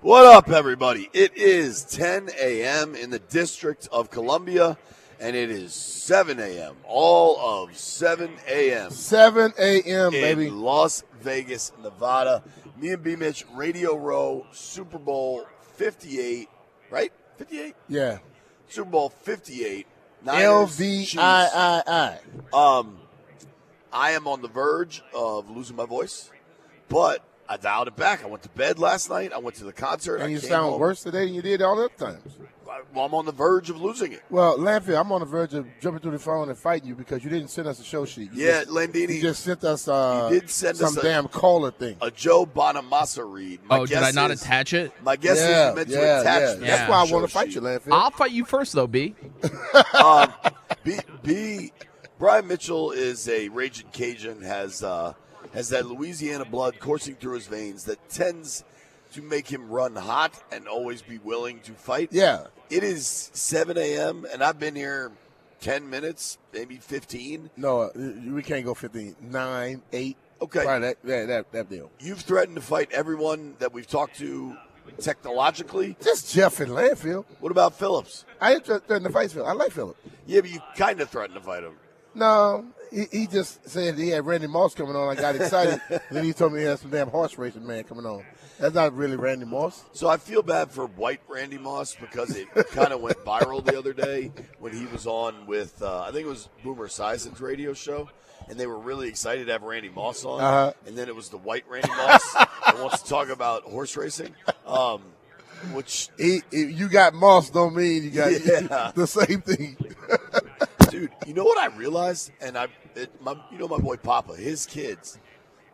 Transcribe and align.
What 0.00 0.26
up, 0.26 0.48
everybody? 0.48 1.10
It 1.12 1.36
is 1.36 1.82
10 1.82 2.30
a.m. 2.40 2.94
in 2.94 3.10
the 3.10 3.18
District 3.18 3.88
of 3.90 4.12
Columbia, 4.12 4.78
and 5.18 5.34
it 5.34 5.50
is 5.50 5.74
7 5.74 6.38
a.m. 6.38 6.76
All 6.84 7.64
of 7.64 7.76
7 7.76 8.30
a.m. 8.46 8.92
7 8.92 9.54
a.m., 9.58 10.14
in 10.14 10.20
baby. 10.20 10.50
Las 10.50 11.02
Vegas, 11.20 11.72
Nevada. 11.82 12.44
Me 12.80 12.90
and 12.90 13.02
B 13.02 13.16
Mitch, 13.16 13.44
Radio 13.54 13.96
Row, 13.96 14.46
Super 14.52 14.98
Bowl 14.98 15.44
58, 15.74 16.48
right? 16.90 17.12
58? 17.38 17.74
Yeah. 17.88 18.18
Super 18.68 18.90
Bowl 18.90 19.08
58. 19.08 19.84
Niners, 20.22 20.78
LVIII. 20.78 22.54
Um, 22.54 22.98
I 23.92 24.12
am 24.12 24.28
on 24.28 24.42
the 24.42 24.48
verge 24.48 25.02
of 25.12 25.50
losing 25.50 25.74
my 25.74 25.86
voice, 25.86 26.30
but 26.88 27.24
I 27.48 27.56
dialed 27.56 27.88
it 27.88 27.96
back. 27.96 28.22
I 28.22 28.26
went 28.26 28.42
to 28.42 28.48
bed 28.50 28.78
last 28.78 29.08
night. 29.08 29.32
I 29.32 29.38
went 29.38 29.56
to 29.56 29.64
the 29.64 29.72
concert. 29.72 30.16
And 30.16 30.30
you 30.30 30.38
sound 30.38 30.70
home. 30.72 30.80
worse 30.80 31.02
today 31.02 31.24
than 31.24 31.34
you 31.34 31.42
did 31.42 31.62
all 31.62 31.76
the 31.76 31.84
other 31.86 32.12
times. 32.12 32.36
Well, 32.94 33.06
I'm 33.06 33.14
on 33.14 33.24
the 33.24 33.32
verge 33.32 33.70
of 33.70 33.80
losing 33.80 34.12
it. 34.12 34.22
Well, 34.30 34.58
Landfill, 34.58 35.00
I'm 35.00 35.10
on 35.10 35.20
the 35.20 35.26
verge 35.26 35.54
of 35.54 35.66
jumping 35.80 36.00
through 36.02 36.12
the 36.12 36.18
phone 36.18 36.48
and 36.50 36.56
fighting 36.58 36.86
you 36.88 36.94
because 36.94 37.24
you 37.24 37.30
didn't 37.30 37.48
send 37.48 37.66
us 37.66 37.80
a 37.80 37.84
show 37.84 38.04
sheet. 38.04 38.30
You 38.32 38.44
Yeah, 38.46 38.64
just, 38.64 38.68
Landini. 38.68 39.14
You 39.16 39.22
just 39.22 39.42
sent 39.42 39.64
us 39.64 39.88
uh, 39.88 40.28
You 40.30 40.40
did 40.40 40.50
send 40.50 40.76
some 40.76 40.88
us 40.88 40.96
a- 40.98 41.02
damn 41.02 41.26
caller 41.28 41.70
thing. 41.70 41.96
a 42.02 42.10
Joe 42.10 42.44
Bonamassa 42.44 43.24
read. 43.30 43.60
My 43.64 43.78
Oh, 43.78 43.86
did 43.86 43.96
I 43.98 44.10
not 44.10 44.30
is- 44.30 44.42
attach 44.42 44.74
it? 44.74 44.92
My 45.02 45.16
guess 45.16 45.38
yeah, 45.38 45.64
is 45.64 45.70
you 45.70 45.76
meant 45.76 45.88
yeah, 45.88 45.96
to 45.98 46.20
attach 46.20 46.40
yeah. 46.42 46.54
the 46.54 46.60
That's 46.66 46.90
why 46.90 46.96
I 47.08 47.10
want 47.12 47.26
to 47.26 47.32
fight 47.32 47.46
sheet. 47.48 47.54
you, 47.56 47.60
Landfill. 47.62 47.92
I'll 47.92 48.10
fight 48.10 48.32
you 48.32 48.44
first, 48.44 48.74
though, 48.74 48.86
B. 48.86 49.14
um, 50.00 50.32
B, 50.84 50.98
B, 51.22 51.72
Brian 52.18 52.46
Mitchell 52.46 52.90
is 52.92 53.28
a 53.28 53.48
raging 53.48 53.88
Cajun. 53.92 54.42
has 54.42 54.82
uh, 54.82 55.14
has 55.58 55.70
that 55.70 55.86
Louisiana 55.86 56.44
blood 56.44 56.78
coursing 56.78 57.16
through 57.16 57.34
his 57.34 57.48
veins 57.48 57.82
that 57.84 58.08
tends 58.08 58.62
to 59.12 59.20
make 59.20 59.48
him 59.48 59.68
run 59.68 59.96
hot 59.96 60.40
and 60.52 60.68
always 60.68 61.02
be 61.02 61.18
willing 61.18 61.58
to 61.60 61.72
fight. 61.72 62.10
Yeah. 62.12 62.46
It 62.70 62.84
is 62.84 63.30
7 63.32 63.76
a.m. 63.76 64.24
and 64.32 64.44
I've 64.44 64.60
been 64.60 64.76
here 64.76 65.10
10 65.60 65.90
minutes, 65.90 66.38
maybe 66.52 66.76
15. 66.76 67.50
No, 67.56 67.80
uh, 67.80 67.90
we 67.96 68.40
can't 68.44 68.64
go 68.64 68.72
15. 68.72 69.16
9, 69.20 69.82
8. 69.92 70.16
Okay. 70.42 70.64
Right, 70.64 70.78
that, 70.78 71.02
that, 71.02 71.26
that, 71.26 71.50
that 71.50 71.68
deal. 71.68 71.90
You've 71.98 72.20
threatened 72.20 72.54
to 72.54 72.62
fight 72.62 72.92
everyone 72.92 73.56
that 73.58 73.72
we've 73.72 73.88
talked 73.88 74.16
to 74.18 74.56
technologically. 75.00 75.96
Just 76.00 76.32
Jeff 76.32 76.60
and 76.60 76.70
Landfill. 76.70 77.24
What 77.40 77.50
about 77.50 77.74
Phillips? 77.74 78.24
I 78.40 78.54
ain't 78.54 78.64
threatening 78.64 79.02
to 79.02 79.10
fight 79.10 79.32
Phil. 79.32 79.44
I 79.44 79.54
like 79.54 79.72
Phillips. 79.72 79.98
Yeah, 80.24 80.40
but 80.40 80.50
you 80.50 80.60
kind 80.76 81.00
of 81.00 81.10
threatened 81.10 81.34
to 81.36 81.44
fight 81.44 81.64
him. 81.64 81.74
No, 82.14 82.64
he, 82.92 83.04
he 83.10 83.26
just 83.26 83.68
said 83.68 83.96
he 83.98 84.08
had 84.08 84.24
Randy 84.26 84.46
Moss 84.46 84.74
coming 84.74 84.96
on. 84.96 85.08
I 85.16 85.20
got 85.20 85.36
excited. 85.36 85.80
then 86.10 86.24
he 86.24 86.32
told 86.32 86.52
me 86.52 86.60
he 86.60 86.66
had 86.66 86.78
some 86.78 86.90
damn 86.90 87.08
horse 87.08 87.36
racing 87.38 87.66
man 87.66 87.84
coming 87.84 88.06
on. 88.06 88.24
That's 88.58 88.74
not 88.74 88.92
really 88.94 89.16
Randy 89.16 89.44
Moss. 89.44 89.84
So 89.92 90.08
I 90.08 90.16
feel 90.16 90.42
bad 90.42 90.70
for 90.72 90.86
white 90.86 91.20
Randy 91.28 91.58
Moss 91.58 91.94
because 91.94 92.34
it 92.34 92.48
kind 92.72 92.92
of 92.92 93.00
went 93.00 93.18
viral 93.18 93.64
the 93.64 93.78
other 93.78 93.92
day 93.92 94.32
when 94.58 94.72
he 94.72 94.86
was 94.86 95.06
on 95.06 95.46
with 95.46 95.80
uh, 95.82 96.02
I 96.02 96.10
think 96.10 96.26
it 96.26 96.30
was 96.30 96.48
Boomer 96.64 96.88
Esiason's 96.88 97.40
radio 97.40 97.72
show, 97.72 98.08
and 98.48 98.58
they 98.58 98.66
were 98.66 98.78
really 98.78 99.08
excited 99.08 99.46
to 99.46 99.52
have 99.52 99.62
Randy 99.62 99.90
Moss 99.90 100.24
on. 100.24 100.40
Uh-huh. 100.40 100.72
And 100.86 100.96
then 100.98 101.08
it 101.08 101.14
was 101.14 101.28
the 101.28 101.38
white 101.38 101.64
Randy 101.68 101.88
Moss 101.88 102.32
that 102.32 102.74
wants 102.80 103.02
to 103.02 103.08
talk 103.08 103.28
about 103.28 103.62
horse 103.62 103.96
racing, 103.96 104.34
um, 104.66 105.02
which 105.72 106.08
He, 106.18 106.40
you 106.50 106.88
got 106.88 107.14
Moss 107.14 107.50
don't 107.50 107.76
mean 107.76 108.02
you 108.02 108.10
got 108.10 108.32
Yeah. 108.44 108.90
the 108.94 109.06
same 109.06 109.40
thing. 109.40 109.76
dude, 110.90 111.10
you 111.26 111.34
know 111.34 111.44
what 111.44 111.58
I 111.58 111.74
realized, 111.76 112.32
and 112.40 112.56
I, 112.56 112.68
it, 112.94 113.10
my, 113.22 113.36
you 113.50 113.58
know, 113.58 113.68
my 113.68 113.78
boy 113.78 113.96
Papa, 113.96 114.34
his 114.36 114.66
kids, 114.66 115.18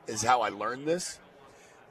is 0.07 0.23
how 0.23 0.41
I 0.43 0.49
learned 0.51 0.87
this. 0.87 1.19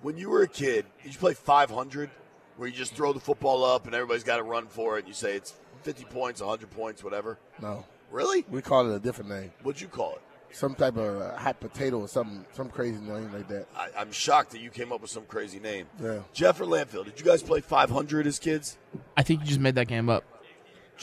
When 0.02 0.18
you 0.18 0.30
were 0.30 0.42
a 0.44 0.48
kid, 0.48 0.86
did 1.04 1.14
you 1.14 1.20
play 1.20 1.34
500, 1.34 2.10
where 2.58 2.68
you 2.68 2.76
just 2.76 2.94
throw 2.94 3.14
the 3.14 3.20
football 3.20 3.64
up 3.64 3.86
and 3.86 3.96
everybody's 3.96 4.24
got 4.24 4.38
to 4.38 4.44
run 4.44 4.68
for 4.68 4.98
it? 4.98 5.06
And 5.06 5.08
you 5.08 5.14
say 5.14 5.36
it's 5.36 5.54
50 5.84 6.04
points, 6.06 6.42
100 6.42 6.70
points, 6.72 7.04
whatever. 7.04 7.38
No, 7.62 7.86
Really? 8.12 8.46
we 8.50 8.62
call 8.62 8.92
it 8.92 8.96
a 8.96 9.00
different 9.00 9.30
name. 9.32 9.52
What'd 9.64 9.82
you 9.82 9.88
call 9.88 10.14
it? 10.16 10.22
Some 10.56 10.76
type 10.76 10.98
of 10.98 11.20
uh, 11.20 11.36
hot 11.36 11.60
potato 11.60 12.02
or 12.02 12.08
some 12.08 12.46
some 12.54 12.70
crazy 12.70 13.02
name 13.02 13.34
like 13.34 13.48
that. 13.48 13.66
I, 13.76 13.88
I'm 13.98 14.12
shocked 14.12 14.52
that 14.52 14.62
you 14.62 14.70
came 14.70 14.92
up 14.94 15.02
with 15.02 15.10
some 15.10 15.26
crazy 15.26 15.60
name. 15.60 15.88
Yeah. 16.00 16.20
Jeff 16.32 16.62
or 16.62 16.66
Landfill, 16.66 17.06
did 17.06 17.20
you 17.20 17.26
guys 17.26 17.42
play 17.42 17.60
500 17.60 18.28
as 18.28 18.38
kids? 18.38 18.78
I 19.18 19.24
think 19.24 19.40
you 19.40 19.48
just 19.48 19.60
made 19.60 19.74
that 19.76 19.88
game 19.88 20.10
up. 20.10 20.24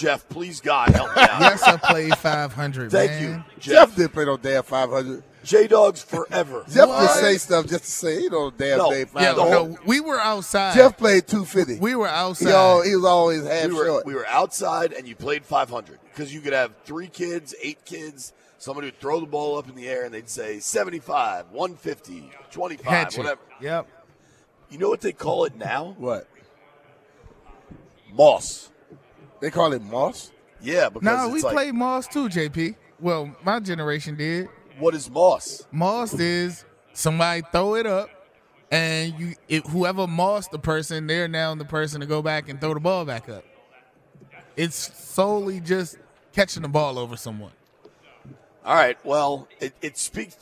Jeff, 0.00 0.26
please 0.30 0.60
God 0.60 0.88
help 0.90 1.14
me 1.14 1.22
out. 1.22 1.40
Yes, 1.40 1.62
I 1.62 1.76
played 1.76 2.16
500. 2.16 2.90
Thank 2.90 3.10
man. 3.10 3.22
you, 3.22 3.44
Jeff, 3.60 3.88
Jeff. 3.88 3.96
didn't 3.96 4.12
play 4.14 4.24
no 4.24 4.36
damn 4.38 4.62
500. 4.62 5.22
J 5.44 5.66
Dogs 5.68 6.02
forever. 6.02 6.64
Jeff 6.70 6.88
What? 6.88 7.02
just 7.02 7.20
say 7.20 7.36
stuff 7.38 7.66
just 7.66 7.84
to 7.84 7.90
say. 7.90 8.20
He 8.22 8.28
don't 8.30 8.56
damn 8.56 8.78
No. 8.78 8.90
day 8.90 9.00
Yeah, 9.00 9.34
500. 9.34 9.36
no, 9.50 9.76
we 9.86 10.00
were 10.00 10.18
outside. 10.18 10.74
Jeff 10.74 10.96
played 10.96 11.26
250. 11.26 11.78
we 11.80 11.94
were 11.94 12.08
outside. 12.08 12.48
Yo, 12.50 12.82
he 12.82 12.96
was 12.96 13.04
always 13.04 13.46
half 13.46 13.68
we 13.68 13.74
were, 13.74 13.86
short. 13.86 14.06
we 14.06 14.14
were 14.14 14.26
outside 14.26 14.92
and 14.94 15.06
you 15.06 15.14
played 15.16 15.44
500 15.44 15.98
because 16.12 16.32
you 16.32 16.40
could 16.40 16.52
have 16.54 16.72
three 16.84 17.08
kids, 17.08 17.54
eight 17.62 17.84
kids. 17.84 18.32
Somebody 18.58 18.86
would 18.88 19.00
throw 19.00 19.20
the 19.20 19.26
ball 19.26 19.56
up 19.58 19.68
in 19.68 19.74
the 19.74 19.88
air 19.88 20.04
and 20.04 20.12
they'd 20.14 20.28
say 20.28 20.60
75, 20.60 21.50
150, 21.50 22.30
25, 22.50 22.84
Catch 22.86 23.14
it. 23.14 23.18
whatever. 23.18 23.40
Yep. 23.60 23.86
You 24.70 24.78
know 24.78 24.88
what 24.90 25.00
they 25.02 25.12
call 25.12 25.44
it 25.46 25.56
now? 25.56 25.94
what? 25.98 26.26
Moss. 28.12 28.68
They 29.40 29.50
call 29.50 29.72
it 29.72 29.82
Moss? 29.82 30.32
Yeah, 30.60 30.88
because 30.90 31.04
No, 31.04 31.24
it's 31.26 31.34
we 31.34 31.42
like, 31.42 31.54
played 31.54 31.74
Moss 31.74 32.06
too, 32.06 32.28
JP. 32.28 32.76
Well, 32.98 33.34
my 33.42 33.60
generation 33.60 34.16
did. 34.16 34.48
what 34.78 34.94
is 34.94 35.10
Moss? 35.10 35.66
Moss 35.72 36.12
is 36.14 36.64
somebody 36.92 37.42
throw 37.50 37.76
it 37.76 37.86
up, 37.86 38.10
and 38.70 39.18
you 39.18 39.34
it, 39.48 39.66
whoever 39.68 40.06
Moss 40.06 40.48
the 40.48 40.58
person, 40.58 41.06
they're 41.06 41.28
now 41.28 41.54
the 41.54 41.64
person 41.64 42.00
to 42.00 42.06
go 42.06 42.20
back 42.20 42.48
and 42.48 42.60
throw 42.60 42.74
the 42.74 42.80
ball 42.80 43.04
back 43.04 43.28
up. 43.28 43.44
It's 44.56 44.76
solely 44.98 45.60
just 45.60 45.96
catching 46.32 46.62
the 46.62 46.68
ball 46.68 46.98
over 46.98 47.16
someone. 47.16 47.52
All 48.64 48.74
right. 48.74 48.98
Well, 49.06 49.48
it, 49.60 49.72
it 49.80 49.96
speaks 49.96 50.36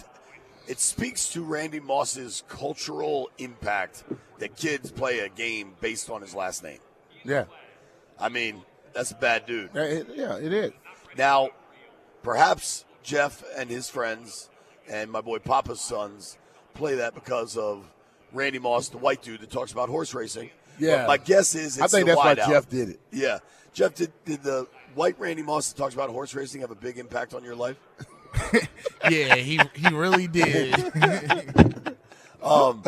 it 0.66 0.80
speaks 0.80 1.30
to 1.30 1.42
Randy 1.44 1.78
Moss's 1.80 2.42
cultural 2.48 3.30
impact 3.38 4.02
that 4.38 4.56
kids 4.56 4.90
play 4.90 5.20
a 5.20 5.28
game 5.28 5.74
based 5.80 6.10
on 6.10 6.20
his 6.22 6.34
last 6.34 6.62
name. 6.64 6.80
Yeah. 7.24 7.44
I 8.18 8.28
mean, 8.28 8.62
that's 8.94 9.10
a 9.10 9.14
bad 9.14 9.46
dude. 9.46 9.70
Yeah, 9.74 10.36
it 10.36 10.52
is. 10.52 10.72
Now, 11.16 11.50
perhaps 12.22 12.84
Jeff 13.02 13.42
and 13.56 13.70
his 13.70 13.88
friends 13.88 14.50
and 14.88 15.10
my 15.10 15.20
boy 15.20 15.38
Papa's 15.38 15.80
sons 15.80 16.38
play 16.74 16.96
that 16.96 17.14
because 17.14 17.56
of 17.56 17.84
Randy 18.32 18.58
Moss, 18.58 18.88
the 18.88 18.98
white 18.98 19.22
dude 19.22 19.40
that 19.40 19.50
talks 19.50 19.72
about 19.72 19.88
horse 19.88 20.14
racing. 20.14 20.50
Yeah. 20.78 20.98
But 20.98 21.06
my 21.08 21.16
guess 21.18 21.54
is 21.54 21.76
it's 21.78 21.82
I 21.82 21.88
think 21.88 22.06
the 22.06 22.12
that's 22.14 22.18
why 22.24 22.34
wideout. 22.34 22.48
Jeff 22.48 22.68
did 22.68 22.88
it. 22.90 23.00
Yeah. 23.12 23.38
Jeff, 23.72 23.94
did, 23.94 24.12
did 24.24 24.42
the 24.42 24.66
white 24.94 25.18
Randy 25.18 25.42
Moss 25.42 25.72
that 25.72 25.78
talks 25.78 25.94
about 25.94 26.10
horse 26.10 26.34
racing 26.34 26.60
have 26.62 26.70
a 26.70 26.74
big 26.76 26.98
impact 26.98 27.34
on 27.34 27.44
your 27.44 27.54
life? 27.56 27.76
Yeah, 29.08 29.36
he 29.36 29.58
he 29.74 29.88
really 29.94 30.26
did. 30.26 30.74
Um, 32.42 32.84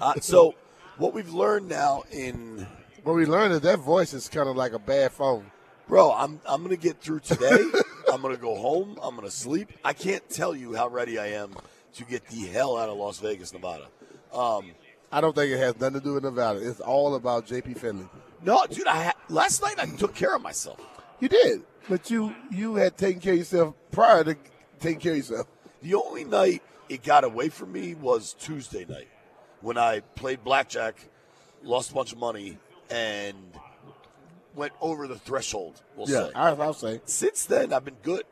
uh, 0.00 0.14
so, 0.20 0.54
what 0.96 1.12
we've 1.12 1.32
learned 1.32 1.68
now 1.68 2.04
in 2.10 2.66
What 3.04 3.16
we 3.16 3.26
learned 3.26 3.52
is 3.52 3.60
that 3.60 3.80
voice 3.80 4.14
is 4.14 4.28
kind 4.28 4.48
of 4.48 4.56
like 4.56 4.72
a 4.72 4.78
bad 4.78 5.12
phone. 5.12 5.50
Bro, 5.86 6.12
I'm 6.12 6.40
I'm 6.48 6.62
gonna 6.62 6.76
get 6.76 7.00
through 7.02 7.20
today. 7.20 7.62
I'm 8.12 8.22
gonna 8.22 8.38
go 8.38 8.54
home. 8.54 8.98
I'm 9.02 9.14
gonna 9.14 9.30
sleep. 9.30 9.70
I 9.84 9.92
can't 9.92 10.26
tell 10.30 10.56
you 10.56 10.74
how 10.74 10.88
ready 10.88 11.18
I 11.18 11.26
am 11.26 11.54
to 11.96 12.04
get 12.04 12.26
the 12.28 12.46
hell 12.46 12.78
out 12.78 12.88
of 12.88 12.96
Las 12.96 13.18
Vegas, 13.18 13.52
Nevada. 13.52 13.88
Um, 14.32 14.72
I 15.12 15.20
don't 15.20 15.36
think 15.36 15.52
it 15.52 15.58
has 15.58 15.78
nothing 15.78 16.00
to 16.00 16.04
do 16.04 16.14
with 16.14 16.24
Nevada. 16.24 16.66
It's 16.66 16.80
all 16.80 17.14
about 17.14 17.46
J.P. 17.46 17.74
Finley. 17.74 18.08
No, 18.42 18.64
dude. 18.70 18.86
I 18.86 19.04
ha- 19.04 19.12
last 19.28 19.60
night 19.62 19.74
I 19.78 19.84
took 19.84 20.14
care 20.14 20.34
of 20.34 20.40
myself. 20.40 20.80
You 21.20 21.28
did, 21.28 21.62
but 21.90 22.10
you 22.10 22.34
you 22.50 22.76
had 22.76 22.96
taken 22.96 23.20
care 23.20 23.34
of 23.34 23.38
yourself 23.38 23.74
prior 23.92 24.24
to 24.24 24.36
taking 24.80 25.00
care 25.00 25.12
of 25.12 25.18
yourself. 25.18 25.46
The 25.82 25.94
only 25.94 26.24
night 26.24 26.62
it 26.88 27.02
got 27.02 27.24
away 27.24 27.50
from 27.50 27.70
me 27.72 27.94
was 27.94 28.32
Tuesday 28.32 28.86
night 28.88 29.08
when 29.60 29.76
I 29.78 30.00
played 30.00 30.42
blackjack, 30.42 30.96
lost 31.62 31.90
a 31.90 31.94
bunch 31.94 32.12
of 32.12 32.18
money, 32.18 32.58
and 32.90 33.36
went 34.54 34.72
over 34.80 35.06
the 35.08 35.18
threshold. 35.18 35.82
We'll 35.96 36.08
Yeah, 36.08 36.26
say. 36.28 36.32
I, 36.34 36.50
I'll 36.50 36.74
say. 36.74 37.00
Since 37.04 37.46
then, 37.46 37.72
I've 37.72 37.84
been 37.84 37.96
good. 38.02 38.24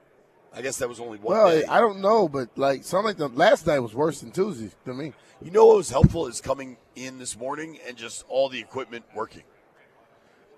I 0.54 0.60
guess 0.62 0.76
that 0.78 0.88
was 0.88 1.00
only 1.00 1.19
one 1.19 1.34
Well, 1.37 1.49
day. 1.49 1.64
I 1.64 1.81
don't 1.81 2.00
know, 2.00 2.28
but 2.28 2.50
like 2.56 2.84
something 2.84 3.06
like 3.06 3.16
the 3.16 3.28
last 3.28 3.66
night 3.66 3.78
was 3.81 3.94
worse 3.94 4.20
than 4.20 4.32
Tuesday 4.32 4.70
to 4.84 4.93
me. 4.94 5.14
you 5.43 5.50
know 5.50 5.66
what 5.66 5.78
was 5.78 5.90
helpful 5.90 6.26
is 6.26 6.40
coming 6.43 6.76
in 6.94 7.19
this 7.19 7.38
morning 7.38 7.78
and 7.88 7.96
just 7.96 8.25
all 8.28 8.49
the 8.50 8.60
equipment 8.60 9.04
working. 9.14 9.43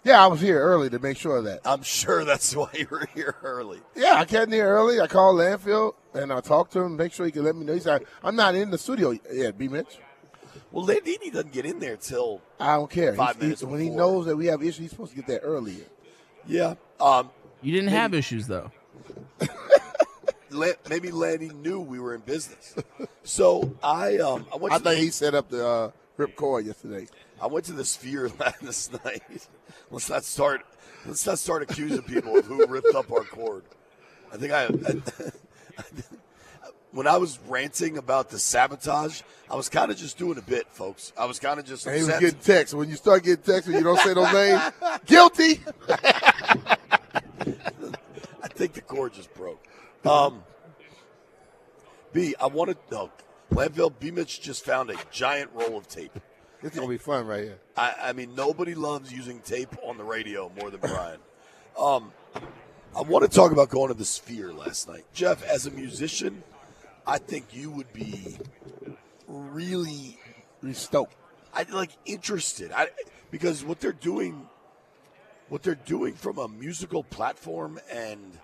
Yeah, 0.02 0.23
I 0.23 0.26
was 0.26 0.41
here 0.41 0.61
early 0.61 0.91
to 0.91 0.99
make 0.99 1.17
sure 1.17 1.38
of 1.38 1.44
that. 1.44 1.61
I'm 1.64 1.82
sure 1.82 2.25
that's 2.26 2.55
why 2.56 2.69
you 2.75 2.87
were 2.91 3.06
here 3.14 3.37
early. 3.43 3.81
Yeah, 3.94 4.14
I 4.17 4.25
came 4.26 4.50
here 4.50 4.67
early. 4.67 5.00
I 5.00 5.06
called 5.06 5.37
Landfill 5.38 5.94
and 6.12 6.32
I 6.32 6.41
talked 6.41 6.73
to 6.73 6.81
him, 6.81 6.96
make 6.96 7.12
sure 7.12 7.25
he 7.25 7.32
could 7.32 7.44
let 7.44 7.56
me 7.56 7.64
know. 7.64 7.73
He 7.75 7.81
said, 7.81 8.05
"I'm 8.23 8.37
not 8.37 8.55
in 8.55 8.70
the 8.70 8.79
studio 8.79 9.17
yet, 9.32 9.56
B. 9.56 9.69
Mitch. 9.69 9.99
Well, 10.75 10.87
Landini 10.87 11.32
doesn't 11.32 11.53
get 11.53 11.65
in 11.67 11.79
there 11.79 11.97
till 11.97 12.41
I 12.59 12.75
don't 12.75 12.91
care. 12.91 13.15
Five 13.15 13.37
He's- 13.37 13.41
he- 13.41 13.43
minutes 13.47 13.62
when 13.62 13.81
he 13.81 13.91
knows 13.91 14.26
that 14.26 14.37
we 14.37 14.47
have 14.47 14.61
issues, 14.61 14.79
he's 14.79 14.91
supposed 14.91 15.11
to 15.12 15.17
get 15.17 15.26
there 15.29 15.38
earlier. 15.41 15.85
yeah. 16.49 16.75
Um, 17.00 17.31
You 17.62 17.73
didn't 17.73 17.91
have 17.91 18.12
issues 18.12 18.47
though. 18.49 18.73
Maybe 20.88 21.11
Landy 21.11 21.49
knew 21.50 21.81
we 21.81 21.99
were 21.99 22.15
in 22.15 22.21
business. 22.21 22.75
So 23.25 23.75
I 23.82 24.19
um 24.19 24.47
I 24.53 24.56
went 24.56 24.75
I 24.75 24.79
to 24.79 24.85
think 24.85 24.99
the- 24.99 25.05
he 25.05 25.11
set 25.11 25.35
up 25.35 25.49
the 25.49 25.67
uh, 25.67 25.91
rip 26.17 26.37
cord 26.37 26.67
yesterday. 26.67 27.06
I 27.41 27.47
went 27.49 27.65
to 27.67 27.73
the 27.73 27.85
Sphere 27.85 28.31
last 28.41 28.93
night. 29.05 29.49
Let's 29.91 30.09
not 30.11 30.25
start. 30.25 30.62
Let's 31.06 31.27
not 31.27 31.38
start 31.38 31.62
accusing 31.62 32.03
people 32.03 32.37
of 32.38 32.47
who 32.47 32.67
ripped 32.67 32.94
up 32.94 33.11
our 33.12 33.25
cord. 33.25 33.65
I 34.32 34.37
think 34.37 34.53
I, 34.53 34.67
when 36.94 37.06
I 37.08 37.17
was 37.17 37.41
ranting 37.49 37.99
about 37.99 38.31
the 38.31 38.38
sabotage, 38.38 39.23
I 39.50 39.56
was 39.56 39.69
kind 39.69 39.91
of 39.91 39.96
just 39.96 40.17
doing 40.17 40.38
a 40.38 40.43
bit, 40.43 40.69
folks. 40.70 41.12
I 41.19 41.25
was 41.26 41.41
kind 41.41 41.58
of 41.58 41.67
just. 41.67 41.87
And 41.87 41.96
he 41.96 42.05
was 42.05 42.20
getting 42.20 42.38
texts. 42.38 42.73
When 42.73 42.88
you 42.88 42.94
start 42.94 43.25
getting 43.25 43.43
texts 43.43 43.67
and 43.67 43.76
you 43.76 43.82
don't 43.82 43.99
say 43.99 44.14
no 44.14 44.31
name, 44.32 44.61
guilty. 45.06 45.61
I 45.88 46.76
think 48.49 48.75
the 48.75 48.81
cord 48.81 49.12
just 49.12 49.35
broke. 49.35 49.62
Um, 50.05 50.44
B, 52.12 52.37
I 52.41 52.46
wanted 52.46 52.76
no. 52.91 53.11
Landfill 53.50 53.93
B. 53.99 54.12
Mitch 54.12 54.41
just 54.41 54.64
found 54.64 54.91
a 54.91 54.96
giant 55.11 55.50
roll 55.52 55.76
of 55.76 55.88
tape. 55.88 56.17
It's 56.62 56.76
gonna 56.76 56.88
be 56.88 56.96
fun 56.96 57.26
right 57.26 57.44
here. 57.44 57.58
I, 57.76 57.94
I 58.05 58.12
mean, 58.12 58.37
nobody 58.37 58.75
loves 58.75 59.12
using 59.12 59.41
tape 59.41 59.76
on 59.82 59.99
the 59.99 60.05
radio 60.05 60.50
more 60.61 60.70
than 60.70 60.81
Brian. 60.81 61.19
Um, 61.79 62.12
I 62.96 63.02
want 63.02 63.25
to 63.25 63.29
talk 63.29 63.50
about 63.50 63.69
going 63.69 63.88
to 63.88 63.94
the 63.94 64.05
Sphere 64.05 64.52
last 64.52 64.88
night. 64.88 65.05
Jeff, 65.12 65.44
as 65.44 65.67
a 65.67 65.73
musician, 65.73 66.44
I 67.06 67.19
think 67.19 67.47
you 67.53 67.71
would 67.71 67.93
be 67.93 68.39
really, 69.29 70.19
stoked. 70.73 71.15
I 71.53 71.65
like 71.65 71.91
interested. 72.06 72.73
I 72.73 72.89
because 73.31 73.62
what 73.62 73.81
they're 73.81 73.93
doing, 73.93 74.49
what 75.49 75.62
they're 75.62 75.75
doing 75.75 76.15
from 76.15 76.39
a 76.39 76.49
musical 76.49 77.05
platform 77.05 77.79
and 77.93 78.39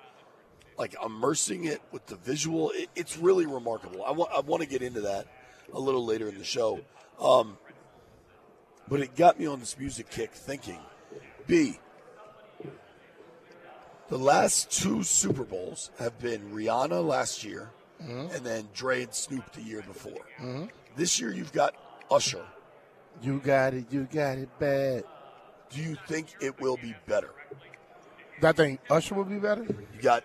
like 0.78 0.94
immersing 1.04 1.64
it 1.64 1.80
with 1.90 2.06
the 2.06 2.16
visual, 2.16 2.70
it, 2.74 2.90
it's 2.94 3.16
really 3.16 3.46
remarkable. 3.46 4.04
I 4.04 4.12
want 4.12 4.30
I 4.34 4.40
want 4.40 4.62
to 4.62 4.68
get 4.68 4.82
into 4.82 5.02
that 5.02 5.26
a 5.72 5.80
little 5.80 6.04
later 6.04 6.28
in 6.28 6.38
the 6.38 6.44
show. 6.44 6.80
Um, 7.18 7.56
but 8.88 9.00
it 9.00 9.16
got 9.16 9.38
me 9.38 9.46
on 9.46 9.60
this 9.60 9.78
music 9.78 10.10
kick 10.10 10.32
thinking, 10.32 10.80
B, 11.46 11.78
the 14.08 14.18
last 14.18 14.70
two 14.70 15.02
Super 15.02 15.44
Bowls 15.44 15.90
have 15.98 16.18
been 16.18 16.52
Rihanna 16.52 17.06
last 17.06 17.44
year 17.44 17.70
Mm-hmm. 18.02 18.34
and 18.34 18.46
then 18.46 18.68
Dre 18.72 19.02
and 19.02 19.12
Snoop 19.14 19.52
the 19.52 19.62
year 19.62 19.82
before. 19.82 20.24
Mm-hmm. 20.40 20.66
This 20.96 21.20
year 21.20 21.32
you've 21.32 21.52
got 21.52 21.74
Usher. 22.10 22.44
You 23.22 23.40
got 23.40 23.74
it. 23.74 23.86
You 23.90 24.08
got 24.10 24.38
it 24.38 24.48
bad. 24.58 25.04
Do 25.70 25.80
you 25.80 25.96
think 26.08 26.34
it 26.40 26.58
will 26.60 26.76
be 26.76 26.94
better? 27.06 27.30
I 28.42 28.52
think 28.52 28.80
Usher 28.88 29.14
will 29.14 29.24
be 29.24 29.38
better. 29.38 29.64
You 29.64 30.02
got. 30.02 30.24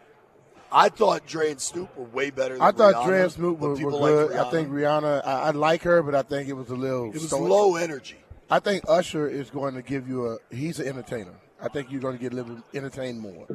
I 0.71 0.89
thought 0.89 1.25
Dre 1.27 1.51
and 1.51 1.61
Snoop 1.61 1.95
were 1.97 2.05
way 2.05 2.31
better. 2.31 2.55
Than 2.55 2.63
I 2.63 2.71
thought 2.71 2.95
Rihanna, 2.95 3.05
Dre 3.05 3.21
and 3.21 3.31
Snoop 3.31 3.59
were, 3.59 3.69
were 3.69 3.91
good. 3.91 4.31
liked 4.31 4.47
I 4.47 4.49
think 4.51 4.69
Rihanna. 4.69 5.21
Rihanna. 5.21 5.27
I, 5.27 5.41
I 5.41 5.51
like 5.51 5.83
her, 5.83 6.01
but 6.01 6.15
I 6.15 6.21
think 6.21 6.49
it 6.49 6.53
was 6.53 6.69
a 6.69 6.75
little. 6.75 7.07
it 7.09 7.13
was 7.13 7.27
stoic. 7.27 7.49
low 7.49 7.75
energy. 7.75 8.17
I 8.49 8.59
think 8.59 8.83
Usher 8.87 9.27
is 9.27 9.49
going 9.49 9.75
to 9.75 9.81
give 9.81 10.07
you 10.07 10.27
a. 10.27 10.37
He's 10.53 10.79
an 10.79 10.87
entertainer. 10.87 11.35
I 11.61 11.67
think 11.67 11.91
you're 11.91 12.01
going 12.01 12.17
to 12.17 12.21
get 12.21 12.33
a 12.33 12.35
little 12.35 12.61
entertained 12.73 13.19
more. 13.19 13.47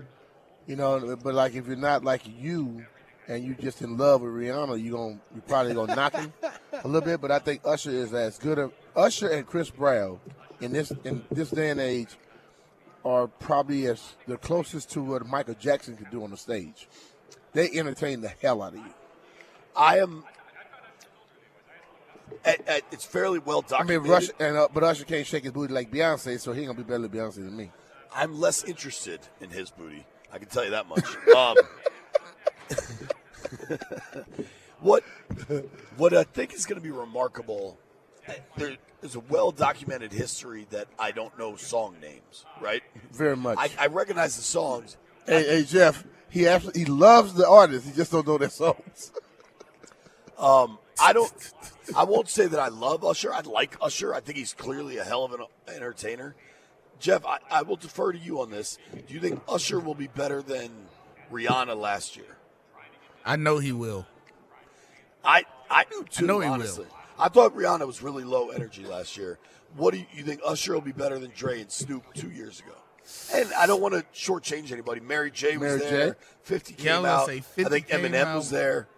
You 0.67 0.77
know, 0.77 1.17
but 1.17 1.35
like 1.35 1.55
if 1.55 1.67
you're 1.67 1.77
not 1.77 2.05
like 2.05 2.23
you, 2.27 2.85
and 3.31 3.45
you 3.45 3.55
just 3.55 3.81
in 3.81 3.97
love 3.97 4.23
with 4.23 4.33
Rihanna, 4.33 4.83
you 4.83 4.91
going 4.91 5.21
you 5.35 5.41
probably 5.43 5.73
gonna 5.73 5.95
knock 5.95 6.15
him 6.15 6.33
a 6.73 6.87
little 6.87 7.01
bit. 7.01 7.21
But 7.21 7.31
I 7.31 7.39
think 7.39 7.63
Usher 7.65 7.91
is 7.91 8.13
as 8.13 8.39
good. 8.39 8.59
A, 8.59 8.71
Usher 8.97 9.29
and 9.29 9.47
Chris 9.47 9.71
Brown 9.71 10.19
in 10.61 10.73
this 10.73 10.93
in 11.05 11.25
this 11.31 11.51
day 11.51 11.71
and 11.71 11.81
age 11.81 12.17
are 13.05 13.29
probably 13.29 13.87
as 13.87 14.15
the 14.27 14.37
closest 14.37 14.91
to 14.91 15.03
what 15.03 15.25
Michael 15.27 15.55
Jackson 15.55 15.97
could 15.97 16.11
do 16.11 16.25
on 16.25 16.33
the 16.33 16.37
stage. 16.37 16.89
They 17.53 17.71
entertain 17.71 18.21
the 18.21 18.33
hell 18.43 18.63
out 18.63 18.75
of 18.75 18.81
you. 18.81 18.95
I 19.77 19.99
am. 20.01 20.25
At, 22.45 22.69
at, 22.69 22.83
it's 22.91 23.05
fairly 23.05 23.39
well 23.39 23.65
I 23.73 23.85
mean, 23.85 23.99
documented. 24.01 24.11
Rush 24.11 24.31
and 24.41 24.57
uh, 24.57 24.69
but 24.75 24.83
Usher 24.83 25.05
can't 25.05 25.27
shake 25.27 25.45
his 25.45 25.53
booty 25.53 25.73
like 25.73 25.93
Beyonce, 25.93 26.41
so 26.41 26.53
he 26.53 26.63
gonna 26.63 26.75
be 26.75 26.83
better 26.83 27.07
than 27.07 27.11
Beyonce 27.11 27.37
than 27.37 27.57
me. 27.57 27.71
I'm 28.13 28.41
less 28.41 28.65
interested 28.65 29.21
in 29.41 29.51
his 29.51 29.71
booty. 29.71 30.05
I 30.33 30.39
can 30.39 30.49
tell 30.49 30.65
you 30.65 30.71
that 30.71 30.89
much. 30.89 31.05
Um, 31.37 31.57
what 34.81 35.03
what 35.97 36.15
I 36.15 36.25
think 36.25 36.55
is 36.55 36.67
going 36.67 36.81
to 36.81 36.83
be 36.83 36.91
remarkable, 36.91 37.79
there's 38.57 39.15
a 39.15 39.21
well 39.21 39.51
documented 39.51 40.13
history 40.13 40.67
that 40.71 40.89
I 40.99 41.11
don't 41.11 41.37
know 41.39 41.57
song 41.57 41.97
names. 42.01 42.45
Right? 42.61 42.83
Very 43.13 43.37
much. 43.37 43.59
I, 43.59 43.71
I 43.79 43.87
recognize 43.87 44.37
the 44.37 44.43
songs. 44.43 44.97
Hey, 45.27 45.45
hey, 45.45 45.65
Jeff. 45.65 46.05
He 46.29 46.47
absolutely 46.47 46.83
he 46.83 46.87
loves 46.87 47.35
the 47.35 47.49
artist. 47.49 47.87
He 47.87 47.93
just 47.93 48.13
don't 48.13 48.27
know 48.27 48.39
their 48.39 48.51
songs. 48.51 49.13
Um, 50.39 50.79
I 50.99 51.13
don't. 51.13 51.31
I 51.95 52.05
won't 52.05 52.31
say 52.31 52.47
that 52.47 52.59
I 52.59 52.69
love 52.69 53.05
Usher. 53.05 53.31
I 53.31 53.41
like 53.41 53.77
Usher. 53.83 54.15
I 54.15 54.21
think 54.21 54.39
he's 54.39 54.55
clearly 54.55 54.97
a 54.97 55.05
hell 55.05 55.25
of 55.25 55.35
an 55.35 55.41
entertainer. 55.69 56.35
Jeff, 56.99 57.27
I, 57.27 57.39
I 57.51 57.63
will 57.63 57.77
defer 57.77 58.13
to 58.13 58.19
you 58.19 58.41
on 58.41 58.51
this. 58.51 58.79
Do 59.07 59.13
you 59.13 59.21
think 59.21 59.43
Usher 59.47 59.79
will 59.79 59.95
be 59.95 60.07
better 60.07 60.41
than 60.41 60.71
Rihanna 61.31 61.77
last 61.77 62.17
year? 62.17 62.37
I 63.25 63.37
know 63.37 63.59
he 63.59 63.73
will. 63.73 64.07
I 65.25 65.45
I 65.71 65.85
do 65.85 66.05
too. 66.09 66.25
I 66.25 66.27
know 66.27 66.41
he 66.41 66.47
will. 66.47 66.55
honestly, 66.55 66.87
I 67.19 67.29
thought 67.29 67.55
Rihanna 67.55 67.87
was 67.87 68.03
really 68.03 68.25
low 68.25 68.51
energy 68.51 68.85
last 68.85 69.17
year. 69.17 69.39
What 69.77 69.93
do 69.93 70.01
you, 70.01 70.07
you 70.15 70.23
think? 70.25 70.41
Usher 70.45 70.75
will 70.75 70.81
be 70.81 70.93
better 70.93 71.19
than 71.19 71.31
Dre 71.37 71.61
and 71.61 71.71
Snoop 71.71 72.03
two 72.15 72.31
years 72.31 72.61
ago. 72.61 72.73
And 73.35 73.53
I 73.55 73.67
don't 73.67 73.81
want 73.81 73.95
to 73.95 74.05
shortchange 74.15 74.73
anybody. 74.73 75.01
Mary 75.01 75.31
J 75.31 75.57
was 75.57 75.69
Mary 75.69 75.79
there. 75.81 76.11
J. 76.13 76.19
Fifty 76.43 76.75
came 76.75 76.87
Yeah, 76.87 76.97
I 76.99 77.01
was 77.01 77.09
out. 77.23 77.27
say 77.27 77.41
50 77.41 77.65
I 77.65 77.69
think 77.69 77.89
Eminem 77.89 78.35
was 78.37 78.51
there. 78.51 78.89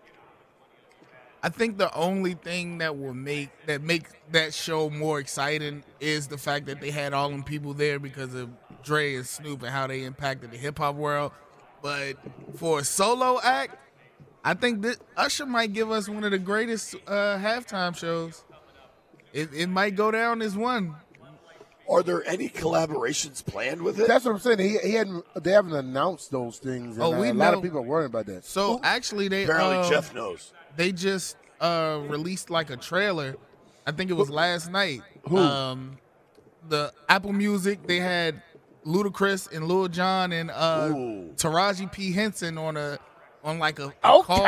I 1.43 1.49
think 1.49 1.76
the 1.76 1.93
only 1.95 2.35
thing 2.35 2.79
that 2.79 2.97
will 2.97 3.14
make 3.14 3.50
that 3.67 3.83
make 3.83 4.05
that 4.31 4.55
show 4.55 4.88
more 4.88 5.19
exciting 5.19 5.83
is 5.99 6.29
the 6.29 6.38
fact 6.38 6.67
that 6.67 6.81
they 6.81 6.91
had 6.93 7.12
all 7.12 7.31
them 7.31 7.43
people 7.43 7.75
there 7.75 7.99
because 7.99 8.33
of 8.35 8.50
Dre 8.85 9.17
and 9.17 9.26
Snoop 9.26 9.62
and 9.62 9.71
how 9.73 9.87
they 9.88 10.05
impacted 10.05 10.52
the 10.52 10.57
hip 10.57 10.79
hop 10.79 10.95
world. 10.95 11.33
But 11.83 12.14
for 12.55 12.79
a 12.79 12.85
solo 12.85 13.41
act, 13.43 13.76
I 14.45 14.55
think 14.55 14.83
that 14.83 14.97
Usher 15.17 15.47
might 15.47 15.73
give 15.73 15.91
us 15.91 16.09
one 16.09 16.25
of 16.25 16.33
the 16.33 16.39
greatest 16.39 16.95
uh, 17.07 17.39
halftime 17.39 17.97
shows. 17.97 18.45
It, 19.33 19.51
it 19.55 19.69
might 19.69 19.95
go 19.97 20.11
down 20.11 20.43
as 20.43 20.57
one. 20.57 20.97
Are 21.89 22.03
there 22.03 22.27
any 22.27 22.49
collaborations 22.49 23.45
planned 23.45 23.83
with 23.83 23.99
it? 24.01 24.09
That's 24.09 24.25
what 24.25 24.33
I'm 24.33 24.39
saying. 24.41 24.59
He, 24.61 24.79
he 24.79 24.95
hadn't. 24.95 25.25
They 25.43 25.51
haven't 25.53 25.75
announced 25.75 26.31
those 26.31 26.59
things. 26.59 26.97
And 26.97 27.03
Oh, 27.05 27.13
uh, 27.15 27.21
we 27.21 27.29
a 27.29 27.35
lot 27.35 27.55
of 27.55 27.63
people 27.63 27.79
are 27.79 27.83
worried 27.83 28.07
about 28.07 28.27
that. 28.27 28.45
So 28.45 28.81
actually, 28.83 29.29
they 29.29 29.45
Apparently, 29.45 29.77
um, 29.79 29.91
Jeff 29.91 30.15
knows. 30.15 30.53
they 30.77 30.93
just 30.93 31.37
uh 31.61 32.01
released 32.09 32.51
like 32.51 32.71
a 32.71 32.77
trailer. 32.77 33.37
I 33.87 33.93
think 33.93 34.11
it 34.11 34.15
was 34.15 34.31
last 34.31 34.71
night. 34.71 35.03
Who? 35.29 35.39
Um 35.39 35.99
the 36.69 36.93
Apple 37.09 37.33
Music, 37.33 37.87
they 37.87 37.99
had 37.99 38.43
Ludacris 38.87 39.53
and 39.55 39.67
Lil 39.67 39.89
Jon 39.89 40.33
and 40.33 40.51
uh 40.51 40.89
Taraji 41.37 41.91
P. 41.91 42.13
Henson 42.13 42.59
on 42.59 42.77
a 42.77 42.99
on 43.45 43.59
like 43.59 43.79
a, 43.79 43.93
a 44.03 44.23
call 44.23 44.43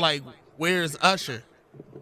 like 0.00 0.22
where's 0.56 0.96
Usher? 1.00 1.42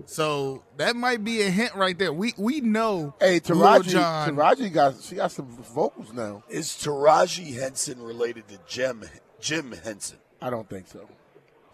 So 0.06 0.62
that 0.76 0.96
might 0.96 1.22
be 1.22 1.42
a 1.42 1.50
hint 1.50 1.74
right 1.74 1.98
there. 1.98 2.12
We 2.12 2.34
we 2.36 2.60
know 2.60 3.14
Hey, 3.20 3.40
Taraji. 3.40 3.88
Jon. 3.90 4.36
Taraji 4.36 4.72
got 4.72 5.00
she 5.02 5.16
got 5.16 5.30
some 5.32 5.46
vocals 5.46 6.12
now. 6.12 6.42
Is 6.48 6.68
Taraji 6.68 7.58
Henson 7.58 8.00
related 8.02 8.48
to 8.48 8.58
Jim 8.66 9.04
Jim 9.40 9.72
Henson? 9.84 10.18
I 10.40 10.50
don't 10.50 10.68
think 10.68 10.88
so. 10.88 11.08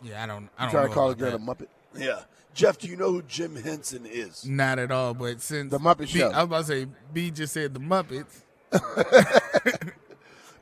Yeah, 0.02 0.22
I 0.22 0.26
don't 0.26 0.48
I 0.58 0.64
I'm 0.64 0.70
don't 0.70 0.70
trying 0.72 0.88
to 0.88 0.94
call 0.94 1.08
the 1.14 1.26
about 1.26 1.46
girl 1.46 1.52
a 1.54 1.54
muppet. 1.54 1.68
Yeah. 1.96 2.22
Jeff, 2.54 2.78
do 2.78 2.86
you 2.88 2.96
know 2.96 3.10
who 3.10 3.22
Jim 3.22 3.56
Henson 3.56 4.06
is? 4.06 4.46
Not 4.46 4.78
at 4.78 4.92
all. 4.92 5.12
But 5.12 5.40
since 5.40 5.72
The 5.72 5.78
Muppet 5.78 6.12
B, 6.12 6.20
Show. 6.20 6.30
I 6.30 6.44
was 6.44 6.44
about 6.44 6.58
to 6.60 6.64
say 6.66 6.86
B 7.12 7.30
just 7.32 7.52
said 7.52 7.74
the 7.74 7.80
Muppets. 7.80 8.42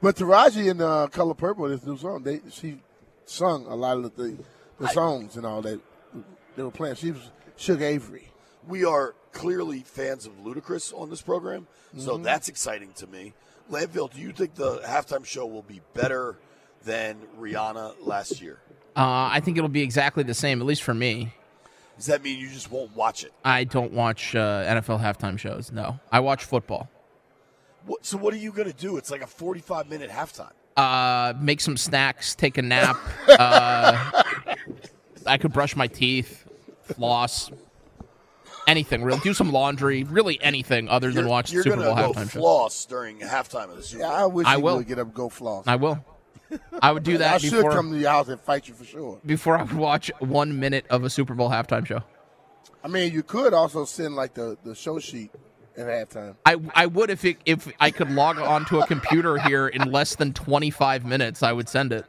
But 0.01 0.17
Taraji 0.17 0.69
in 0.69 0.81
uh, 0.81 1.07
Color 1.07 1.35
Purple, 1.35 1.69
this 1.69 1.87
new 1.87 1.97
song, 1.97 2.25
they 2.25 2.41
she 2.51 2.81
sung 3.33 3.67
a 3.67 3.75
lot 3.75 3.97
of 3.99 4.15
the 4.17 4.37
the 4.79 4.89
songs 4.89 5.37
and 5.37 5.47
all 5.47 5.63
that 5.63 5.81
they 6.57 6.63
were 6.63 6.71
playing. 6.71 6.97
She 6.97 7.13
was 7.13 7.31
Sugar 7.57 7.85
Avery. 7.85 8.29
We 8.67 8.85
are 8.85 9.15
clearly 9.33 9.81
fans 9.81 10.27
of 10.27 10.33
Ludacris 10.45 10.93
on 10.99 11.11
this 11.11 11.23
program, 11.23 11.67
so 11.97 12.15
Mm-hmm. 12.15 12.23
that's 12.25 12.49
exciting 12.49 12.93
to 12.97 13.07
me. 13.07 13.35
Landfill, 13.71 14.13
do 14.13 14.21
you 14.21 14.33
think 14.33 14.55
the 14.55 14.79
halftime 14.81 15.25
show 15.25 15.47
will 15.47 15.63
be 15.63 15.81
better 15.95 16.37
than 16.85 17.17
Rihanna 17.41 17.95
last 18.01 18.41
year? 18.43 18.59
Uh, 18.97 19.31
I 19.33 19.41
think 19.41 19.57
it'll 19.57 19.69
be 19.71 19.83
exactly 19.83 20.23
the 20.23 20.35
same, 20.35 20.61
at 20.61 20.67
least 20.67 20.83
for 20.83 20.93
me. 20.95 21.33
Does 21.97 22.07
that 22.07 22.23
mean 22.23 22.39
you 22.39 22.49
just 22.51 22.71
won't 22.71 22.95
watch 22.97 23.25
it? 23.25 23.33
I 23.45 23.65
don't 23.65 23.93
watch 23.93 24.35
uh, 24.35 24.65
NFL 24.67 25.01
halftime 25.01 25.39
shows. 25.39 25.71
No, 25.73 25.99
I 26.11 26.21
watch 26.21 26.45
football. 26.45 26.89
What, 27.87 28.05
so 28.05 28.17
what 28.19 28.35
are 28.35 28.39
you 28.39 28.53
going 28.53 28.71
to 28.71 28.77
do? 28.77 28.97
It's 28.97 29.11
like 29.11 29.23
a 29.23 29.27
45 29.27 29.89
minute 29.89 30.11
halftime. 30.11 30.53
Uh, 30.77 31.35
make 31.39 31.61
some 31.61 31.77
snacks, 31.77 32.35
take 32.35 32.57
a 32.59 32.63
nap. 32.63 32.97
uh, 33.29 34.23
I 35.27 35.39
could 35.39 35.53
brush 35.53 35.77
my 35.77 35.87
teeth, 35.87 36.49
floss, 36.83 37.51
anything. 38.67 39.03
Really, 39.03 39.21
do 39.21 39.35
some 39.35 39.53
laundry. 39.53 40.05
Really, 40.05 40.41
anything 40.43 40.89
other 40.89 41.09
than 41.11 41.25
You're, 41.25 41.29
watch 41.31 41.49
the 41.49 41.55
you're 41.55 41.63
Super 41.65 41.77
gonna 41.77 41.95
Bowl 41.95 42.13
go 42.15 42.21
halftime 42.21 42.31
show. 42.31 42.41
floss 42.41 42.85
during 42.87 43.19
halftime 43.21 43.71
of 43.71 43.77
the 43.77 43.83
Super 43.83 44.03
Bowl. 44.03 44.11
Yeah, 44.11 44.17
Bowl. 44.17 44.23
I 44.23 44.27
wish 44.27 44.47
I 44.47 44.57
you 44.57 44.63
will. 44.63 44.77
would 44.79 44.87
get 44.89 44.99
up 44.99 45.07
and 45.09 45.15
go 45.15 45.29
floss. 45.29 45.65
I 45.67 45.77
will. 45.77 46.05
I 46.83 46.93
would 46.93 47.03
do 47.03 47.19
that. 47.19 47.29
I 47.29 47.33
that 47.33 47.41
should 47.43 47.53
before 47.53 47.73
come 47.73 47.91
to 47.93 47.99
your 47.99 48.11
house 48.11 48.29
and 48.29 48.41
fight 48.41 48.69
you 48.69 48.75
for 48.75 48.85
sure. 48.85 49.21
before 49.25 49.59
I 49.59 49.63
would 49.63 49.73
watch 49.73 50.11
one 50.21 50.59
minute 50.59 50.87
of 50.91 51.05
a 51.05 51.11
Super 51.11 51.35
Bowl 51.35 51.51
halftime 51.51 51.87
show. 51.87 52.03
I 52.85 52.89
mean, 52.89 53.13
you 53.13 53.23
could 53.23 53.55
also 53.55 53.85
send 53.85 54.17
like 54.17 54.35
the, 54.35 54.59
the 54.65 54.75
show 54.75 54.99
sheet 54.99 55.31
at 55.77 55.87
halftime. 55.87 56.37
I, 56.47 56.57
I 56.75 56.87
would 56.87 57.11
if 57.11 57.25
it, 57.25 57.39
if 57.45 57.71
I 57.81 57.91
could 57.91 58.11
log 58.11 58.39
onto 58.39 58.79
a 58.81 58.87
computer 58.87 59.39
here 59.39 59.69
in 59.69 59.91
less 59.91 60.15
than 60.17 60.33
25 60.33 61.05
minutes, 61.05 61.43
I 61.43 61.53
would 61.53 61.69
send 61.69 61.93
it. 61.93 62.05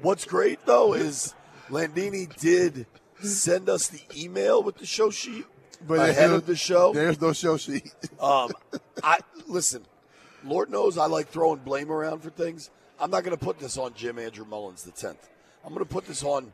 What's 0.00 0.24
great 0.24 0.64
though 0.66 0.94
is 0.94 1.34
Landini 1.68 2.34
did 2.38 2.86
send 3.22 3.68
us 3.68 3.88
the 3.88 4.00
email 4.16 4.62
with 4.62 4.76
the 4.78 4.86
show 4.86 5.10
sheet 5.10 5.46
but 5.86 5.98
ahead 6.00 6.16
there's- 6.16 6.32
of 6.32 6.46
the 6.46 6.56
show. 6.56 6.92
There's 6.92 7.20
no 7.20 7.32
show 7.32 7.56
sheet. 7.56 7.92
Um, 8.20 8.52
I 9.02 9.18
listen. 9.46 9.84
Lord 10.44 10.70
knows 10.70 10.98
I 10.98 11.06
like 11.06 11.28
throwing 11.28 11.60
blame 11.60 11.90
around 11.90 12.20
for 12.20 12.30
things. 12.30 12.70
I'm 12.98 13.10
not 13.10 13.24
going 13.24 13.36
to 13.36 13.42
put 13.44 13.58
this 13.58 13.76
on 13.76 13.94
Jim 13.94 14.18
Andrew 14.18 14.44
Mullins 14.44 14.82
the 14.82 14.90
tenth. 14.92 15.28
I'm 15.64 15.72
going 15.72 15.84
to 15.84 15.92
put 15.92 16.06
this 16.06 16.22
on 16.22 16.52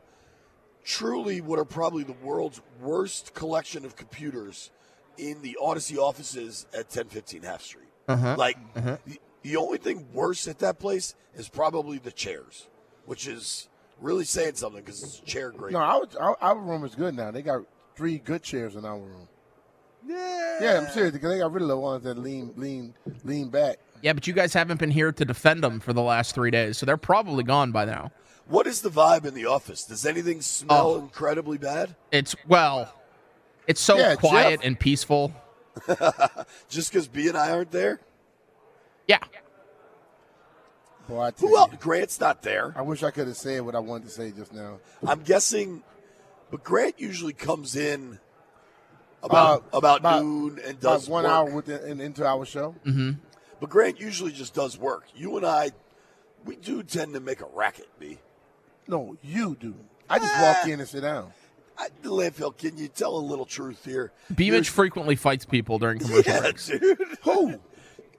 truly 0.83 1.41
what 1.41 1.59
are 1.59 1.65
probably 1.65 2.03
the 2.03 2.13
world's 2.23 2.61
worst 2.81 3.33
collection 3.33 3.85
of 3.85 3.95
computers 3.95 4.71
in 5.19 5.41
the 5.41 5.57
Odyssey 5.61 5.97
offices 5.97 6.65
at 6.73 6.85
1015 6.85 7.43
Half 7.43 7.61
Street. 7.61 7.85
Uh-huh. 8.07 8.35
Like 8.37 8.57
uh-huh. 8.75 8.97
The, 9.05 9.19
the 9.43 9.55
only 9.57 9.77
thing 9.77 10.07
worse 10.13 10.47
at 10.47 10.59
that 10.59 10.79
place 10.79 11.15
is 11.35 11.47
probably 11.49 11.97
the 11.99 12.11
chairs, 12.11 12.67
which 13.05 13.27
is 13.27 13.67
really 14.01 14.25
saying 14.25 14.55
something 14.55 14.81
because 14.83 15.03
it's 15.03 15.19
chair 15.21 15.51
great. 15.51 15.73
No, 15.73 15.79
our, 15.79 16.03
our, 16.19 16.37
our 16.41 16.57
room 16.57 16.83
is 16.83 16.95
good 16.95 17.15
now. 17.15 17.31
They 17.31 17.41
got 17.41 17.61
three 17.95 18.17
good 18.17 18.43
chairs 18.43 18.75
in 18.75 18.85
our 18.85 18.97
room. 18.97 19.27
yeah, 20.05 20.57
Yeah, 20.61 20.77
I'm 20.79 20.87
serious 20.91 21.13
because 21.13 21.31
they 21.31 21.39
got 21.39 21.51
rid 21.51 21.61
of 21.61 21.67
the 21.69 21.77
ones 21.77 22.03
that 22.03 22.17
lean, 22.17 22.53
lean, 22.55 22.93
lean 23.23 23.49
back. 23.49 23.77
Yeah, 24.01 24.13
but 24.13 24.25
you 24.27 24.33
guys 24.33 24.53
haven't 24.53 24.79
been 24.79 24.91
here 24.91 25.11
to 25.11 25.25
defend 25.25 25.63
them 25.63 25.79
for 25.81 25.91
the 25.93 26.01
last 26.01 26.33
three 26.33 26.51
days, 26.51 26.77
so 26.77 26.85
they're 26.85 26.97
probably 26.97 27.43
gone 27.43 27.71
by 27.71 27.85
now. 27.85 28.11
What 28.47 28.65
is 28.65 28.81
the 28.81 28.89
vibe 28.89 29.25
in 29.25 29.33
the 29.35 29.45
office? 29.45 29.83
Does 29.83 30.05
anything 30.05 30.41
smell 30.41 30.91
Oh. 30.91 30.99
incredibly 30.99 31.57
bad? 31.57 31.95
It's 32.11 32.35
well, 32.47 32.91
it's 33.69 33.79
so 33.81 33.97
Yeah, 33.97 34.15
quiet 34.15 34.59
Jeff- 34.59 34.67
and 34.67 34.79
peaceful. 34.79 35.31
Just 36.69 36.91
because 36.91 37.07
B 37.07 37.27
and 37.29 37.37
I 37.37 37.51
aren't 37.51 37.71
there? 37.71 38.01
Yeah, 39.07 39.19
Boy, 41.07 41.31
Who 41.39 41.57
else? 41.57 41.71
you, 41.71 41.77
Grant's 41.79 42.19
not 42.19 42.43
there. 42.43 42.71
I 42.75 42.81
wish 42.83 43.01
I 43.01 43.09
could 43.09 43.25
have 43.27 43.37
said 43.37 43.61
what 43.61 43.73
I 43.75 43.79
wanted 43.79 44.05
to 44.05 44.11
say 44.11 44.31
just 44.31 44.53
now. 44.53 44.79
I'm 45.07 45.21
guessing, 45.21 45.81
but 46.51 46.63
Grant 46.63 46.99
usually 46.99 47.33
comes 47.33 47.75
in 47.75 48.19
about 49.23 49.63
Uh, 49.73 49.77
about, 49.79 49.99
about- 50.01 50.23
noon 50.23 50.59
and 50.59 50.77
About 50.77 50.81
does 50.81 51.09
one 51.09 51.23
work. 51.23 51.31
hour 51.33 51.49
within, 51.49 51.79
in, 51.89 52.01
into 52.01 52.25
our 52.27 52.45
show. 52.45 52.75
But 53.59 53.69
Grant 53.69 53.99
usually 53.99 54.31
just 54.31 54.53
does 54.53 54.77
work. 54.77 55.05
You 55.15 55.35
and 55.37 55.45
I, 55.45 55.71
we 56.45 56.55
do 56.55 56.83
tend 56.83 57.13
to 57.15 57.19
make 57.19 57.41
a 57.41 57.47
racket. 57.53 57.89
B. 57.99 58.19
No, 58.87 59.17
you 59.23 59.55
do. 59.59 59.73
I 60.09 60.19
just 60.19 60.39
walk 60.41 60.67
in 60.67 60.79
and 60.79 60.87
sit 60.87 61.01
down. 61.01 61.31
I, 61.79 61.87
landfill. 62.03 62.55
Can 62.57 62.77
you 62.77 62.89
tell 62.89 63.15
a 63.15 63.19
little 63.19 63.45
truth 63.45 63.85
here? 63.85 64.11
B. 64.35 64.51
Mitch 64.51 64.69
frequently 64.69 65.15
fights 65.15 65.45
people 65.45 65.79
during 65.79 65.99
commercial 65.99 66.31
Yeah, 66.33 66.39
breaks. 66.41 66.67
dude. 66.67 66.97
Who? 67.23 67.59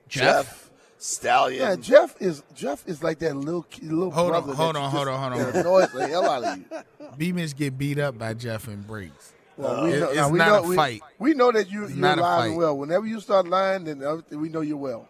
Jeff? 0.09 0.71
Stallion. 0.99 1.61
Yeah, 1.63 1.77
Jeff 1.77 2.21
is 2.21 2.43
Jeff 2.55 2.87
is 2.87 3.03
like 3.03 3.21
that 3.21 3.35
little 3.37 3.63
ki- 3.63 3.87
little 3.87 4.11
Hold 4.11 4.35
on, 4.35 4.43
brother. 4.45 4.55
hold 4.57 4.77
on, 4.77 4.91
hold 4.91 5.09
on, 5.09 5.19
hold 5.33 5.33
on. 5.47 5.53
that 5.53 5.57
annoys 5.65 5.93
the 5.93 6.07
hell 6.09 6.29
out 6.29 6.45
of 6.45 6.59
you. 6.59 6.65
B-Mitch 7.17 7.57
get 7.57 7.79
beat 7.79 7.99
up 7.99 8.19
by 8.19 8.35
Jeff 8.35 8.69
and 8.69 8.87
breaks. 8.87 9.33
Well, 9.57 9.85
we 9.85 9.93
It- 9.95 10.01
know, 10.01 10.07
it's 10.09 10.17
now, 10.17 10.29
we 10.31 10.39
not 10.39 10.63
know, 10.65 10.73
a 10.73 10.75
fight. 10.77 11.03
We 11.19 11.33
know 11.35 11.53
that 11.53 11.71
you, 11.71 11.85
It's 11.85 11.93
you're 11.93 12.01
not 12.01 12.19
a 12.19 12.21
alive 12.23 12.45
and 12.45 12.53
fight. 12.53 12.59
well. 12.59 12.77
Whenever 12.79 13.07
you 13.07 13.21
start 13.21 13.49
lying, 13.49 13.85
then 13.85 14.03
everything- 14.03 14.41
we 14.41 14.49
know 14.51 14.61
you're 14.61 14.77
well. 14.77 15.09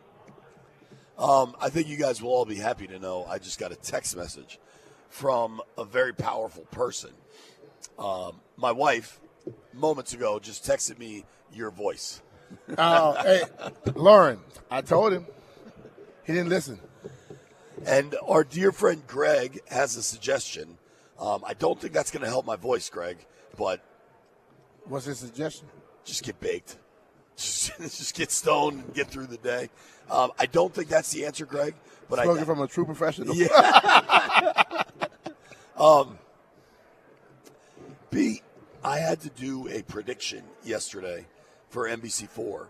Um, 1.19 1.54
I 1.61 1.69
think 1.71 1.88
you 1.88 1.97
guys 1.97 2.23
will 2.23 2.30
all 2.30 2.45
be 2.47 2.54
happy 2.57 2.87
to 2.87 2.99
know 2.99 3.25
I 3.28 3.38
just 3.38 3.59
got 3.59 3.73
a 3.73 3.76
text 3.76 4.16
message 4.16 4.59
from 5.09 5.61
a 5.76 5.85
very 5.85 6.14
powerful 6.14 6.62
person. 6.71 7.11
Um, 7.99 8.41
my 8.57 8.73
wife, 8.73 9.21
moments 9.73 10.13
ago, 10.13 10.39
just 10.39 10.65
texted 10.65 10.99
me 10.99 11.25
your 11.53 11.71
voice. 11.71 12.23
Uh, 12.77 13.23
hey, 13.23 13.43
Lauren, 13.95 14.41
I 14.71 14.83
told 14.83 15.13
him. 15.13 15.27
He 16.25 16.33
didn't 16.33 16.49
listen. 16.49 16.79
And 17.87 18.15
our 18.27 18.45
dear 18.45 18.73
friend 18.73 19.03
Greg 19.07 19.61
has 19.69 19.97
a 19.97 20.03
suggestion. 20.03 20.79
Um, 21.19 21.43
I 21.47 21.55
don't 21.55 21.81
think 21.81 21.93
that's 21.93 22.11
going 22.11 22.23
to 22.23 22.29
help 22.29 22.47
my 22.47 22.57
voice, 22.57 22.89
Greg, 22.89 23.19
but 23.57 23.83
What's 24.85 25.07
his 25.07 25.19
suggestion? 25.19 25.67
just 26.05 26.25
get 26.25 26.41
baked. 26.41 26.77
Just, 27.37 27.77
just 27.79 28.15
get 28.15 28.31
stoned 28.31 28.85
and 28.85 28.95
get 28.95 29.09
through 29.09 29.27
the 29.27 29.37
day. 29.39 29.71
Um, 30.11 30.33
I 30.39 30.47
don't 30.47 30.75
think 30.75 30.89
that's 30.89 31.13
the 31.13 31.25
answer, 31.27 31.47
Greg, 31.47 31.75
but 32.09 32.19
I. 32.19 32.25
Spoken 32.25 32.45
from 32.45 32.61
a 32.61 32.67
true 32.67 32.85
professional. 32.85 33.35
Yeah. 33.35 34.83
um, 35.77 36.19
B, 38.11 38.43
I 38.83 38.99
had 38.99 39.21
to 39.21 39.31
do 39.31 39.69
a 39.69 39.83
prediction 39.83 40.43
yesterday 40.64 41.26
for 41.69 41.87
NBC4. 41.88 42.69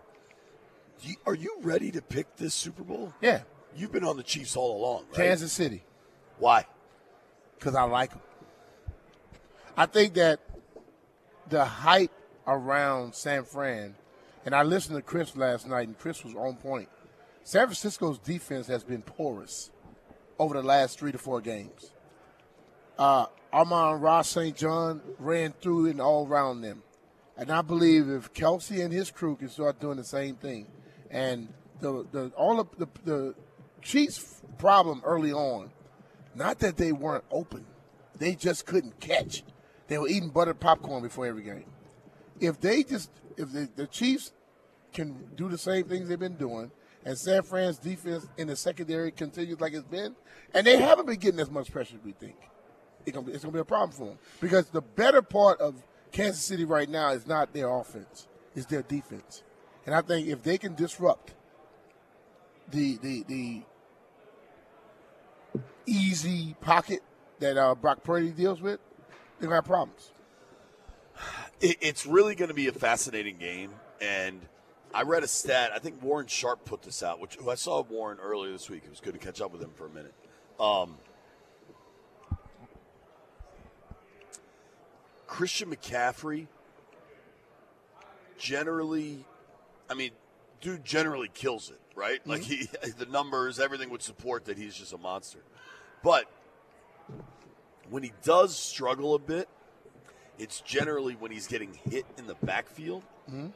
You- 1.01 1.15
Are 1.25 1.33
you 1.33 1.57
ready 1.61 1.91
to 1.91 2.01
pick 2.01 2.35
this 2.37 2.53
Super 2.53 2.83
Bowl? 2.83 3.13
Yeah. 3.21 3.41
You've 3.75 3.91
been 3.91 4.03
on 4.03 4.17
the 4.17 4.23
Chiefs 4.23 4.55
all 4.55 4.77
along, 4.77 5.05
right? 5.07 5.15
Kansas 5.15 5.51
City, 5.53 5.83
Why? 6.37 6.65
because 7.57 7.75
I 7.75 7.83
like 7.83 8.09
them. 8.11 8.21
I 9.77 9.85
think 9.85 10.15
that 10.15 10.39
the 11.49 11.63
hype 11.63 12.11
around 12.45 13.15
San 13.15 13.43
Fran, 13.45 13.95
and 14.45 14.53
I 14.53 14.63
listened 14.63 14.97
to 14.97 15.01
Chris 15.01 15.35
last 15.37 15.67
night, 15.67 15.87
and 15.87 15.97
Chris 15.97 16.23
was 16.23 16.35
on 16.35 16.55
point. 16.57 16.89
San 17.43 17.65
Francisco's 17.67 18.19
defense 18.19 18.67
has 18.67 18.83
been 18.83 19.01
porous 19.01 19.71
over 20.37 20.53
the 20.55 20.63
last 20.67 20.99
three 20.99 21.11
to 21.11 21.17
four 21.17 21.39
games. 21.39 21.91
Uh, 22.97 23.25
Armand 23.51 24.01
Ross 24.01 24.29
St. 24.29 24.55
John 24.55 25.01
ran 25.19 25.53
through 25.53 25.87
and 25.87 25.99
all 25.99 26.27
around 26.27 26.61
them. 26.61 26.83
And 27.37 27.51
I 27.51 27.61
believe 27.61 28.09
if 28.09 28.33
Kelce 28.33 28.83
and 28.83 28.93
his 28.93 29.11
crew 29.11 29.35
can 29.35 29.49
start 29.49 29.79
doing 29.79 29.97
the 29.97 30.03
same 30.03 30.35
thing, 30.35 30.67
and 31.09 31.47
the, 31.79 32.05
the 32.11 32.31
all 32.37 32.59
of 32.59 32.67
the, 32.77 32.87
the 33.03 33.35
Chiefs' 33.81 34.41
problem 34.57 35.01
early 35.03 35.33
on, 35.33 35.71
not 36.35 36.59
that 36.59 36.77
they 36.77 36.91
weren't 36.91 37.23
open, 37.31 37.65
they 38.17 38.35
just 38.35 38.65
couldn't 38.65 38.99
catch. 38.99 39.43
They 39.87 39.97
were 39.97 40.07
eating 40.07 40.29
buttered 40.29 40.59
popcorn 40.59 41.01
before 41.01 41.25
every 41.25 41.43
game. 41.43 41.65
If 42.39 42.61
they 42.61 42.83
just, 42.83 43.09
if 43.37 43.51
the, 43.51 43.67
the 43.75 43.87
Chiefs 43.87 44.31
can 44.93 45.31
do 45.35 45.49
the 45.49 45.57
same 45.57 45.85
things 45.85 46.07
they've 46.09 46.19
been 46.19 46.37
doing, 46.37 46.71
and 47.03 47.17
San 47.17 47.41
Fran's 47.41 47.79
defense 47.79 48.27
in 48.37 48.47
the 48.47 48.55
secondary 48.55 49.11
continues 49.11 49.59
like 49.59 49.73
it's 49.73 49.87
been, 49.87 50.15
and 50.53 50.67
they 50.67 50.77
haven't 50.77 51.07
been 51.07 51.19
getting 51.19 51.39
as 51.39 51.49
much 51.49 51.71
pressure 51.71 51.95
as 51.95 52.03
we 52.03 52.11
think, 52.11 52.35
it's 53.05 53.15
gonna 53.15 53.27
be, 53.27 53.33
it's 53.33 53.43
gonna 53.43 53.53
be 53.53 53.59
a 53.59 53.65
problem 53.65 53.91
for 53.91 54.05
them 54.07 54.17
because 54.39 54.69
the 54.69 54.81
better 54.81 55.21
part 55.21 55.59
of 55.59 55.83
Kansas 56.11 56.43
City 56.43 56.65
right 56.65 56.89
now 56.89 57.11
is 57.11 57.27
not 57.27 57.53
their 57.53 57.69
offense, 57.69 58.27
it's 58.55 58.65
their 58.65 58.83
defense, 58.83 59.43
and 59.85 59.95
I 59.95 60.01
think 60.01 60.27
if 60.27 60.43
they 60.43 60.57
can 60.57 60.75
disrupt 60.75 61.33
the 62.69 62.97
the 62.97 63.23
the 63.27 63.61
easy 65.85 66.55
pocket 66.61 67.01
that 67.39 67.57
uh, 67.57 67.75
Brock 67.75 68.03
Purdy 68.03 68.29
deals 68.29 68.61
with, 68.61 68.79
they're 69.39 69.49
gonna 69.49 69.55
have 69.55 69.65
problems. 69.65 70.11
It, 71.59 71.77
it's 71.81 72.05
really 72.05 72.35
going 72.35 72.49
to 72.49 72.55
be 72.55 72.67
a 72.67 72.71
fascinating 72.71 73.37
game. 73.37 73.71
And 74.01 74.41
I 74.93 75.03
read 75.03 75.23
a 75.23 75.27
stat. 75.27 75.71
I 75.73 75.79
think 75.79 76.01
Warren 76.01 76.27
Sharp 76.27 76.65
put 76.65 76.81
this 76.81 77.03
out, 77.03 77.19
which 77.19 77.37
I 77.47 77.55
saw 77.55 77.83
Warren 77.83 78.17
earlier 78.19 78.51
this 78.51 78.69
week. 78.69 78.83
It 78.83 78.89
was 78.89 78.99
good 78.99 79.13
to 79.13 79.19
catch 79.19 79.41
up 79.41 79.51
with 79.51 79.61
him 79.61 79.71
for 79.75 79.85
a 79.85 79.89
minute. 79.89 80.13
Um, 80.59 80.97
Christian 85.31 85.73
McCaffrey 85.73 86.47
generally, 88.37 89.23
I 89.89 89.93
mean, 89.93 90.11
dude 90.59 90.83
generally 90.83 91.31
kills 91.33 91.69
it, 91.69 91.79
right? 91.95 92.19
Mm-hmm. 92.19 92.29
Like 92.29 92.41
he, 92.41 92.67
the 92.97 93.05
numbers, 93.05 93.57
everything 93.57 93.89
would 93.91 94.01
support 94.01 94.43
that 94.45 94.57
he's 94.57 94.75
just 94.75 94.91
a 94.91 94.97
monster. 94.97 95.39
But 96.03 96.25
when 97.89 98.03
he 98.03 98.11
does 98.23 98.57
struggle 98.57 99.15
a 99.15 99.19
bit, 99.19 99.47
it's 100.37 100.59
generally 100.59 101.13
when 101.13 101.31
he's 101.31 101.47
getting 101.47 101.79
hit 101.89 102.05
in 102.17 102.27
the 102.27 102.35
backfield. 102.43 103.03
Mm-hmm. 103.29 103.47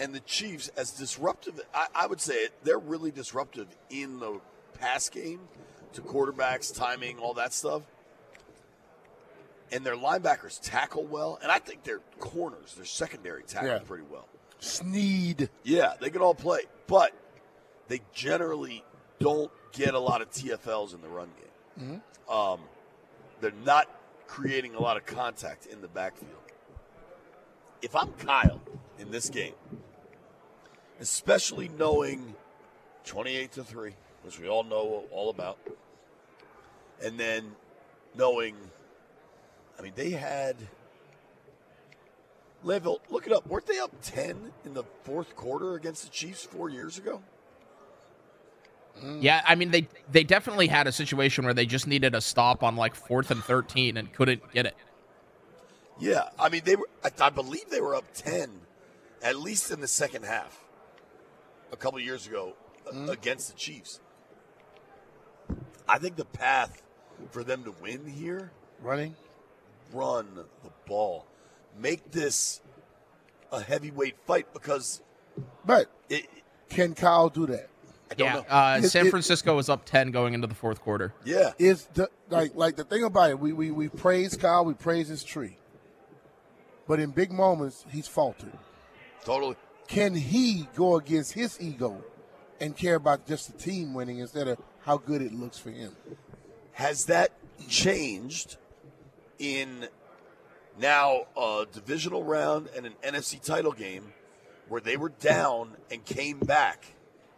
And 0.00 0.14
the 0.14 0.20
Chiefs, 0.20 0.68
as 0.78 0.92
disruptive, 0.92 1.60
I, 1.74 1.88
I 1.94 2.06
would 2.06 2.22
say 2.22 2.36
it, 2.36 2.54
they're 2.64 2.78
really 2.78 3.10
disruptive 3.10 3.68
in 3.90 4.18
the 4.18 4.40
pass 4.78 5.10
game 5.10 5.40
to 5.92 6.00
quarterbacks, 6.00 6.74
timing, 6.74 7.18
all 7.18 7.34
that 7.34 7.52
stuff. 7.52 7.82
And 9.72 9.84
their 9.84 9.96
linebackers 9.96 10.60
tackle 10.62 11.04
well, 11.04 11.38
and 11.42 11.50
I 11.50 11.58
think 11.58 11.82
their 11.82 11.98
corners, 12.20 12.74
their 12.74 12.84
secondary 12.84 13.42
tackle 13.42 13.68
Yeah. 13.68 13.78
pretty 13.80 14.04
well. 14.04 14.28
Sneed. 14.60 15.50
Yeah, 15.64 15.94
they 16.00 16.08
can 16.10 16.22
all 16.22 16.34
play, 16.34 16.60
but 16.86 17.12
they 17.88 18.00
generally 18.14 18.84
don't 19.18 19.50
get 19.72 19.94
a 19.94 19.98
lot 19.98 20.22
of 20.22 20.30
TFLs 20.30 20.94
in 20.94 21.00
the 21.02 21.08
run 21.08 21.30
game. 21.76 22.02
Um, 22.28 22.60
they're 23.40 23.50
not 23.64 23.88
creating 24.28 24.74
a 24.74 24.80
lot 24.80 24.96
of 24.96 25.04
contact 25.04 25.66
in 25.66 25.80
the 25.82 25.88
backfield. 25.88 26.32
If 27.82 27.94
I'm 27.94 28.12
Kyle 28.14 28.60
in 28.98 29.10
this 29.10 29.28
game, 29.28 29.54
especially 31.00 31.68
knowing 31.68 32.34
28 33.04 33.52
to 33.52 33.64
3, 33.64 33.94
which 34.22 34.38
we 34.40 34.48
all 34.48 34.64
know 34.64 35.04
all 35.10 35.28
about, 35.30 35.58
and 37.02 37.18
then 37.20 37.54
knowing, 38.14 38.56
I 39.78 39.82
mean, 39.82 39.92
they 39.94 40.10
had. 40.10 40.56
Level, 42.62 43.00
look 43.10 43.26
it 43.26 43.32
up. 43.32 43.46
Weren't 43.46 43.66
they 43.66 43.78
up 43.78 43.92
10 44.02 44.52
in 44.64 44.74
the 44.74 44.82
fourth 45.04 45.36
quarter 45.36 45.74
against 45.74 46.02
the 46.04 46.10
Chiefs 46.10 46.44
four 46.44 46.68
years 46.68 46.98
ago? 46.98 47.22
Yeah, 49.20 49.42
I 49.46 49.54
mean 49.54 49.70
they 49.70 49.88
they 50.10 50.24
definitely 50.24 50.68
had 50.68 50.86
a 50.86 50.92
situation 50.92 51.44
where 51.44 51.54
they 51.54 51.66
just 51.66 51.86
needed 51.86 52.14
a 52.14 52.20
stop 52.20 52.62
on 52.62 52.76
like 52.76 52.94
fourth 52.94 53.30
and 53.30 53.42
thirteen 53.42 53.96
and 53.96 54.12
couldn't 54.12 54.50
get 54.52 54.66
it. 54.66 54.74
Yeah, 55.98 56.28
I 56.38 56.48
mean 56.48 56.62
they 56.64 56.76
were. 56.76 56.88
I, 57.04 57.10
I 57.20 57.30
believe 57.30 57.68
they 57.70 57.80
were 57.80 57.94
up 57.94 58.04
ten, 58.14 58.50
at 59.22 59.38
least 59.38 59.70
in 59.70 59.80
the 59.80 59.88
second 59.88 60.24
half, 60.24 60.64
a 61.72 61.76
couple 61.76 62.00
years 62.00 62.26
ago 62.26 62.54
uh, 62.92 63.10
against 63.10 63.52
the 63.52 63.58
Chiefs. 63.58 64.00
I 65.88 65.98
think 65.98 66.16
the 66.16 66.24
path 66.24 66.82
for 67.30 67.44
them 67.44 67.64
to 67.64 67.74
win 67.82 68.06
here, 68.06 68.50
Running. 68.80 69.14
Run 69.92 70.26
the 70.34 70.70
ball, 70.86 71.26
make 71.78 72.10
this 72.10 72.60
a 73.52 73.60
heavyweight 73.60 74.16
fight 74.26 74.52
because 74.52 75.02
But 75.64 75.90
it. 76.08 76.26
can 76.68 76.94
Kyle 76.94 77.28
do 77.28 77.46
that? 77.46 77.68
I 78.10 78.14
don't 78.14 78.26
Yeah, 78.26 78.34
know. 78.34 78.40
uh, 78.48 78.80
It- 78.82 78.88
San 78.88 79.06
it- 79.06 79.10
Francisco 79.10 79.54
was 79.56 79.68
up 79.68 79.84
ten 79.84 80.10
going 80.10 80.34
into 80.34 80.46
the 80.46 80.54
fourth 80.54 80.80
quarter. 80.80 81.12
yeah, 81.24 81.52
Is 81.58 81.86
the 81.94 82.08
like 82.30 82.54
like 82.54 82.76
the 82.76 82.84
thing 82.84 83.02
about 83.04 83.30
it, 83.30 83.38
we, 83.38 83.52
we, 83.52 83.70
we 83.70 83.88
praise 83.88 84.36
Kyle, 84.36 84.64
we 84.64 84.74
praise 84.74 85.08
his 85.08 85.22
tree. 85.24 85.56
But 86.88 87.00
in 87.00 87.10
big 87.10 87.32
moments, 87.32 87.84
he's 87.90 88.06
faltered. 88.08 88.52
totally. 89.24 89.56
Can 89.88 90.14
he 90.14 90.68
go 90.76 90.96
against 90.96 91.32
his 91.32 91.60
ego 91.60 92.02
and 92.60 92.76
care 92.76 92.94
about 92.96 93.26
just 93.26 93.52
the 93.52 93.58
team 93.58 93.92
winning 93.94 94.18
instead 94.18 94.48
of 94.48 94.58
how 94.80 94.96
good 94.98 95.20
it 95.22 95.32
looks 95.32 95.58
for 95.58 95.70
him? 95.70 95.94
Has 96.72 97.04
that 97.06 97.30
changed 97.68 98.56
in 99.38 99.88
now 100.78 101.22
a 101.36 101.66
divisional 101.72 102.22
round 102.24 102.68
and 102.76 102.86
an 102.86 102.94
NFC 103.02 103.42
title 103.42 103.72
game 103.72 104.12
where 104.68 104.80
they 104.80 104.96
were 104.96 105.08
down 105.10 105.76
and 105.90 106.04
came 106.04 106.38
back 106.38 106.84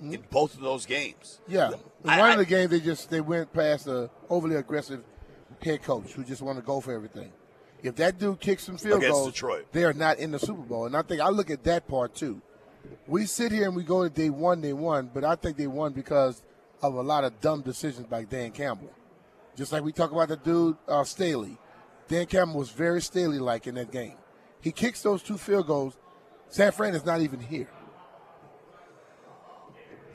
in 0.00 0.22
both 0.30 0.54
of 0.54 0.60
those 0.60 0.86
games? 0.86 1.40
Yeah. 1.46 1.72
In 2.04 2.10
I- 2.10 2.18
one 2.20 2.30
of 2.32 2.38
the 2.38 2.46
games 2.46 2.70
they 2.70 2.80
just 2.80 3.10
they 3.10 3.20
went 3.20 3.52
past 3.52 3.86
a 3.86 4.10
overly 4.30 4.56
aggressive 4.56 5.02
head 5.62 5.82
coach 5.82 6.12
who 6.12 6.24
just 6.24 6.42
wanted 6.42 6.60
to 6.60 6.66
go 6.66 6.80
for 6.80 6.92
everything. 6.92 7.32
If 7.82 7.94
that 7.96 8.18
dude 8.18 8.40
kicks 8.40 8.64
some 8.64 8.76
field 8.76 8.98
Against 8.98 9.12
goals, 9.14 9.32
Detroit. 9.32 9.66
they 9.72 9.84
are 9.84 9.92
not 9.92 10.18
in 10.18 10.32
the 10.32 10.38
Super 10.38 10.62
Bowl. 10.62 10.86
And 10.86 10.96
I 10.96 11.02
think 11.02 11.20
I 11.20 11.28
look 11.28 11.48
at 11.50 11.62
that 11.64 11.86
part 11.86 12.14
too. 12.14 12.40
We 13.06 13.26
sit 13.26 13.52
here 13.52 13.66
and 13.66 13.76
we 13.76 13.82
go 13.84 14.02
to 14.02 14.10
day 14.10 14.30
one, 14.30 14.60
they 14.60 14.72
won, 14.72 15.10
but 15.12 15.22
I 15.24 15.36
think 15.36 15.56
they 15.56 15.66
won 15.66 15.92
because 15.92 16.42
of 16.82 16.94
a 16.94 17.02
lot 17.02 17.22
of 17.24 17.40
dumb 17.40 17.62
decisions 17.62 18.06
by 18.06 18.24
Dan 18.24 18.50
Campbell. 18.50 18.90
Just 19.56 19.72
like 19.72 19.82
we 19.84 19.92
talk 19.92 20.10
about 20.12 20.28
the 20.28 20.36
dude 20.36 20.76
uh, 20.88 21.04
Staley. 21.04 21.56
Dan 22.08 22.26
Campbell 22.26 22.58
was 22.58 22.70
very 22.70 23.00
Staley 23.02 23.38
like 23.38 23.66
in 23.66 23.74
that 23.76 23.90
game. 23.92 24.16
He 24.60 24.72
kicks 24.72 25.02
those 25.02 25.22
two 25.22 25.38
field 25.38 25.66
goals. 25.66 25.96
San 26.48 26.72
Fran 26.72 26.94
is 26.94 27.04
not 27.04 27.20
even 27.20 27.40
here. 27.40 27.68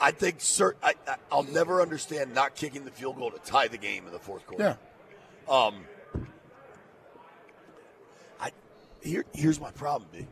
I 0.01 0.12
think 0.12 0.41
sir, 0.41 0.75
I, 0.84 0.95
I, 1.08 1.15
I'll 1.32 1.43
never 1.43 1.82
understand 1.82 2.34
not 2.34 2.56
kicking 2.56 2.84
the 2.84 2.91
field 2.91 3.17
goal 3.17 3.32
to 3.32 3.39
tie 3.39 3.67
the 3.67 3.77
game 3.77 4.06
in 4.06 4.12
the 4.12 4.19
fourth 4.19 4.45
quarter. 4.45 4.77
Yeah. 5.47 5.53
Um, 5.53 5.86
I 8.41 8.51
here 9.01 9.23
here's 9.34 9.62
my 9.62 9.71
problem, 9.71 10.10
B. 10.12 10.27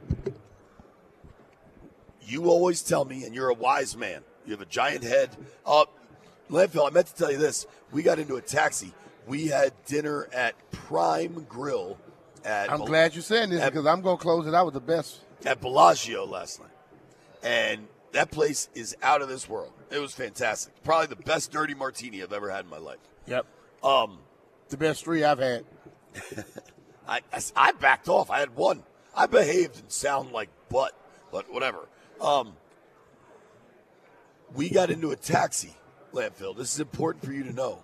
You 2.24 2.45
always 2.50 2.82
tell 2.82 3.06
me, 3.06 3.24
and 3.24 3.34
you're 3.34 3.50
a 3.50 3.54
wise 3.54 3.95
man. 3.95 4.24
You 4.45 4.52
have 4.52 4.62
a 4.62 4.65
giant 4.65 5.04
head. 5.04 5.30
Uh, 5.65 5.86
Landfill, 6.50 6.89
I 6.89 6.93
meant 6.93 7.08
to 7.08 7.15
tell 7.15 7.32
you 7.32 7.38
this. 7.38 7.65
We 7.91 8.04
got 8.04 8.19
into 8.19 8.36
a 8.36 8.41
taxi. 8.41 8.93
We 9.28 9.48
had 9.48 9.74
dinner 9.86 10.28
at 10.34 10.56
Prime 10.72 11.46
Grill 11.48 11.98
at 12.44 12.72
I'm 12.72 12.80
Bel- 12.80 12.88
glad 12.88 13.14
you're 13.16 13.22
saying 13.22 13.50
this 13.52 13.62
at- 13.62 13.72
because 13.72 13.86
I'm 13.86 14.02
going 14.02 14.18
to 14.18 14.22
close 14.22 14.48
it 14.48 14.54
out 14.56 14.66
with 14.66 14.74
the 14.74 14.80
best. 14.82 15.20
at 15.46 15.62
Bellagio 15.62 16.26
last 16.26 16.60
night, 16.60 16.70
and 17.44 17.88
that 18.14 18.32
place 18.32 18.70
is 18.74 18.96
out 19.02 19.22
of 19.22 19.30
this 19.30 19.48
world. 19.48 19.74
It 19.90 20.00
was 20.00 20.14
fantastic. 20.14 20.74
Probably 20.84 21.08
the 21.08 21.16
best 21.24 21.52
dirty 21.52 21.74
martini 21.74 22.22
I've 22.24 22.34
ever 22.34 22.50
had 22.50 22.66
in 22.66 22.70
my 22.72 22.78
life. 22.78 23.00
Yep. 23.28 23.46
Um, 23.84 24.20
The 24.70 24.78
best 24.78 25.04
three 25.04 25.24
I've 25.24 25.40
had. 25.40 25.66
I, 27.08 27.22
I, 27.34 27.42
I 27.56 27.72
backed 27.74 28.08
off. 28.10 28.30
I 28.30 28.40
had 28.40 28.56
one. 28.56 28.84
I 29.16 29.26
behaved 29.28 29.80
and 29.80 29.92
sound 29.92 30.32
like 30.32 30.50
butt, 30.70 30.94
but 31.32 31.52
whatever. 31.52 31.88
Um, 32.22 32.54
we 34.56 34.70
got 34.70 34.90
into 34.92 35.12
a 35.12 35.16
taxi, 35.16 35.76
landfill. 36.14 36.56
This 36.56 36.74
is 36.74 36.80
important 36.80 37.24
for 37.26 37.32
you 37.34 37.44
to 37.44 37.54
know. 37.54 37.84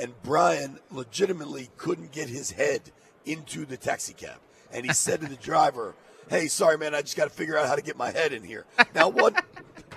And 0.00 0.14
Brian 0.22 0.78
legitimately 0.90 1.70
couldn't 1.76 2.10
get 2.12 2.28
his 2.28 2.52
head 2.52 2.80
into 3.26 3.66
the 3.66 3.76
taxi 3.76 4.14
cab. 4.14 4.38
And 4.72 4.86
he 4.86 4.92
said 4.92 5.20
to 5.20 5.28
the 5.28 5.36
driver, 5.36 5.94
Hey, 6.28 6.46
sorry, 6.46 6.78
man, 6.78 6.94
I 6.94 7.02
just 7.02 7.16
got 7.16 7.24
to 7.24 7.30
figure 7.30 7.58
out 7.58 7.66
how 7.66 7.74
to 7.74 7.82
get 7.82 7.96
my 7.96 8.10
head 8.10 8.32
in 8.32 8.44
here. 8.44 8.64
Now, 8.94 9.08
what? 9.08 9.44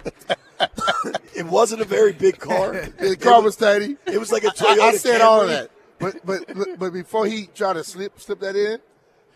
it 1.36 1.46
wasn't 1.46 1.82
a 1.82 1.86
very 1.86 2.12
big 2.12 2.40
car. 2.40 2.74
The 3.00 3.16
car 3.16 3.42
was 3.42 3.56
tiny. 3.56 3.98
It 4.06 4.18
was 4.18 4.32
like 4.32 4.44
a 4.44 4.48
Toyota. 4.48 4.80
I 4.80 4.96
said 4.96 5.22
all 5.22 5.42
of 5.42 5.50
that. 5.50 5.70
But 6.00 6.26
but 6.26 6.80
but 6.80 6.92
before 6.92 7.26
he 7.28 7.48
tried 7.48 7.74
to 7.74 7.84
slip 7.84 8.20
slip 8.20 8.40
that 8.42 8.56
in, 8.56 8.80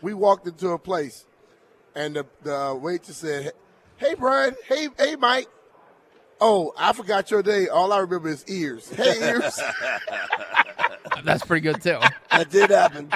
we 0.02 0.12
walked 0.12 0.46
into 0.46 0.70
a 0.70 0.78
place, 0.78 1.24
and 1.94 2.16
the 2.16 2.26
the 2.42 2.78
waitress 2.80 3.18
said, 3.18 3.52
"Hey 3.96 4.14
Brian, 4.14 4.54
hey 4.66 4.88
hey 4.98 5.16
Mike." 5.16 5.48
Oh, 6.40 6.72
I 6.76 6.92
forgot 6.92 7.30
your 7.30 7.42
day. 7.42 7.68
All 7.68 7.92
I 7.92 7.98
remember 7.98 8.28
is 8.28 8.44
ears. 8.48 8.88
Hey 8.90 9.16
ears. 9.28 9.60
That's 11.24 11.44
pretty 11.44 11.62
good 11.62 11.82
too. 11.82 11.98
That 12.30 12.50
did 12.50 12.70
happen. 12.70 13.10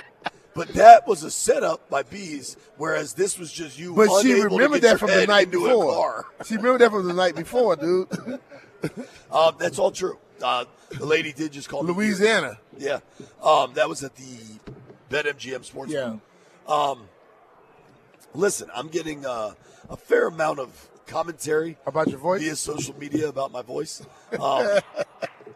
But 0.55 0.69
that 0.69 1.07
was 1.07 1.23
a 1.23 1.31
setup 1.31 1.89
by 1.89 2.03
Bees, 2.03 2.57
whereas 2.77 3.15
this 3.15 3.39
was 3.39 3.51
just 3.51 3.79
you. 3.79 3.95
But 3.95 4.21
she 4.21 4.35
remembered 4.35 4.83
that 4.83 4.99
from 4.99 5.11
the 5.11 5.27
night 5.27 5.51
before. 5.51 6.27
She 6.45 6.57
remembered 6.57 6.83
that 6.83 6.91
from 6.91 7.07
the 7.07 7.15
night 7.15 7.35
before, 7.37 7.77
dude. 7.77 8.09
Um, 9.31 9.55
that's 9.59 9.79
all 9.79 9.91
true. 9.91 10.19
Uh, 10.43 10.65
the 10.91 11.07
lady 11.07 11.33
did 11.33 11.53
just 11.53 11.69
call 11.69 11.83
me 11.83 11.93
Louisiana. 11.93 12.59
Yeah, 12.77 12.99
um, 13.43 13.73
that 13.75 13.89
was 13.89 14.03
at 14.03 14.15
the 14.17 14.59
BetMGM 15.09 15.65
Sports. 15.65 15.93
Yeah. 15.93 16.17
Um, 16.69 17.09
listen, 18.35 18.69
I'm 18.75 18.89
getting 18.89 19.25
uh, 19.25 19.53
a 19.89 19.97
fair 19.97 20.27
amount 20.27 20.59
of 20.59 20.89
commentary 21.13 21.77
About 21.87 22.09
your 22.09 22.19
voice? 22.19 22.41
via 22.43 22.57
social 22.57 22.99
media 22.99 23.29
about 23.29 23.53
my 23.53 23.63
voice. 23.63 24.03
Um, 24.41 24.79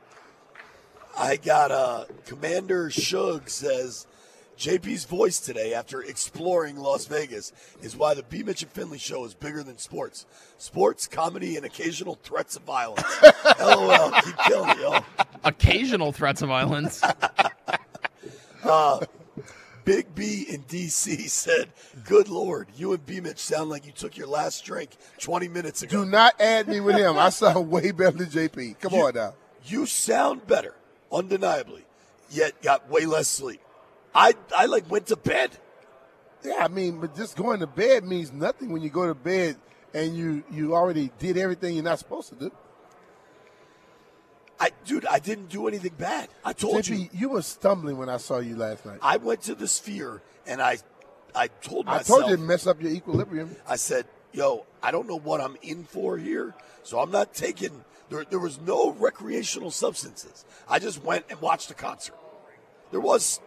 I 1.19 1.37
got 1.37 1.71
uh, 1.71 2.05
Commander 2.27 2.91
Shug 2.91 3.49
says 3.49 4.07
JP's 4.59 5.05
voice 5.07 5.41
today 5.41 5.73
after 5.73 6.03
exploring 6.03 6.77
Las 6.77 7.07
Vegas 7.07 7.53
is 7.83 7.97
why 7.97 8.13
the 8.15 8.23
B. 8.23 8.43
Mitch 8.43 8.63
and 8.63 8.71
Finley 8.71 8.99
show 8.99 9.25
is 9.25 9.33
bigger 9.35 9.63
than 9.63 9.79
sports. 9.79 10.27
Sports, 10.59 11.07
comedy, 11.07 11.57
and 11.57 11.65
occasional 11.65 12.19
threats 12.23 12.57
of 12.57 12.63
violence. 12.63 13.03
LOL, 13.61 14.11
keep 14.23 14.37
killing 14.47 14.71
it, 14.71 14.79
y'all. 14.79 15.05
Occasional 15.45 16.13
threats 16.13 16.43
of 16.43 16.49
violence. 16.49 17.03
Big 19.87 20.17
B 20.17 20.45
in 20.49 20.65
DC 20.65 21.31
said, 21.31 21.69
Good 22.05 22.29
Lord, 22.29 22.67
you 22.77 22.93
and 22.93 23.07
B 23.07 23.21
Mitch 23.21 23.39
sound 23.39 23.71
like 23.71 23.87
you 23.87 23.93
took 23.93 24.17
your 24.17 24.27
last 24.27 24.65
drink 24.65 24.91
20 25.21 25.47
minutes 25.47 25.81
ago. 25.83 26.03
Do 26.03 26.11
not 26.11 26.39
add 26.41 26.67
me 26.67 26.81
with 26.81 26.97
him. 26.97 27.17
I 27.17 27.31
sound 27.31 27.71
way 27.71 27.93
better 27.93 28.19
than 28.19 28.27
JP. 28.27 28.81
Come 28.81 28.95
on 28.95 29.15
now. 29.15 29.35
You 29.65 29.87
sound 29.87 30.45
better, 30.49 30.75
undeniably, 31.13 31.85
yet 32.31 32.61
got 32.63 32.91
way 32.91 33.07
less 33.07 33.29
sleep. 33.29 33.61
I, 34.13 34.35
I 34.57 34.67
like 34.67 34.91
went 34.91 35.07
to 35.07 35.17
bed. 35.17 35.57
Yeah, 36.45 36.65
I 36.65 36.69
mean, 36.69 37.01
but 37.01 37.15
just 37.15 37.37
going 37.37 37.61
to 37.61 37.69
bed 37.69 38.03
means 38.03 38.33
nothing 38.33 38.73
when 38.73 38.83
you 38.83 38.91
go 38.91 39.07
to 39.07 39.15
bed 39.15 39.57
and 39.95 40.17
you 40.17 40.43
you 40.51 40.75
already 40.75 41.13
did 41.21 41.39
everything 41.39 41.75
you're 41.75 41.85
not 41.85 42.01
supposed 42.01 42.29
to 42.31 42.35
do. 42.35 42.51
I, 44.59 44.71
dude, 44.85 45.07
I 45.07 45.19
didn't 45.19 45.49
do 45.49 45.69
anything 45.69 45.93
bad. 45.99 46.29
I 46.45 46.53
told 46.53 46.77
JP, 46.77 46.99
you. 46.99 47.09
you 47.13 47.29
were 47.31 47.43
stumbling 47.43 47.99
when 47.99 48.09
I 48.09 48.17
saw 48.17 48.39
you 48.39 48.57
last 48.57 48.87
night. 48.87 48.99
I 49.03 49.19
went 49.19 49.43
to 49.43 49.55
the 49.55 49.69
sphere 49.69 50.23
and 50.47 50.63
I, 50.63 50.79
I 51.35 51.49
told 51.49 51.87
myself. 51.87 52.21
I 52.21 52.23
told 52.23 52.31
you 52.31 52.37
to 52.37 52.43
mess 52.43 52.67
up 52.67 52.81
your 52.81 52.93
equilibrium. 52.93 53.55
I 53.69 53.77
said, 53.77 54.07
"Yo, 54.33 54.65
I 54.83 54.91
don't 54.91 55.07
know 55.07 55.19
what 55.19 55.41
I'm 55.41 55.57
in 55.63 55.85
for 55.85 56.17
here, 56.17 56.55
so 56.83 57.01
I'm 57.01 57.11
not 57.11 57.35
taking." 57.35 57.85
There, 58.09 58.25
there 58.25 58.39
was 58.39 58.61
no 58.61 58.93
recreational 58.93 59.71
substances. 59.71 60.45
I 60.69 60.79
just 60.79 61.03
went 61.03 61.27
and 61.29 61.41
watched 61.41 61.71
a 61.71 61.75
concert. 61.75 62.15
There 62.93 63.01
was 63.01 63.41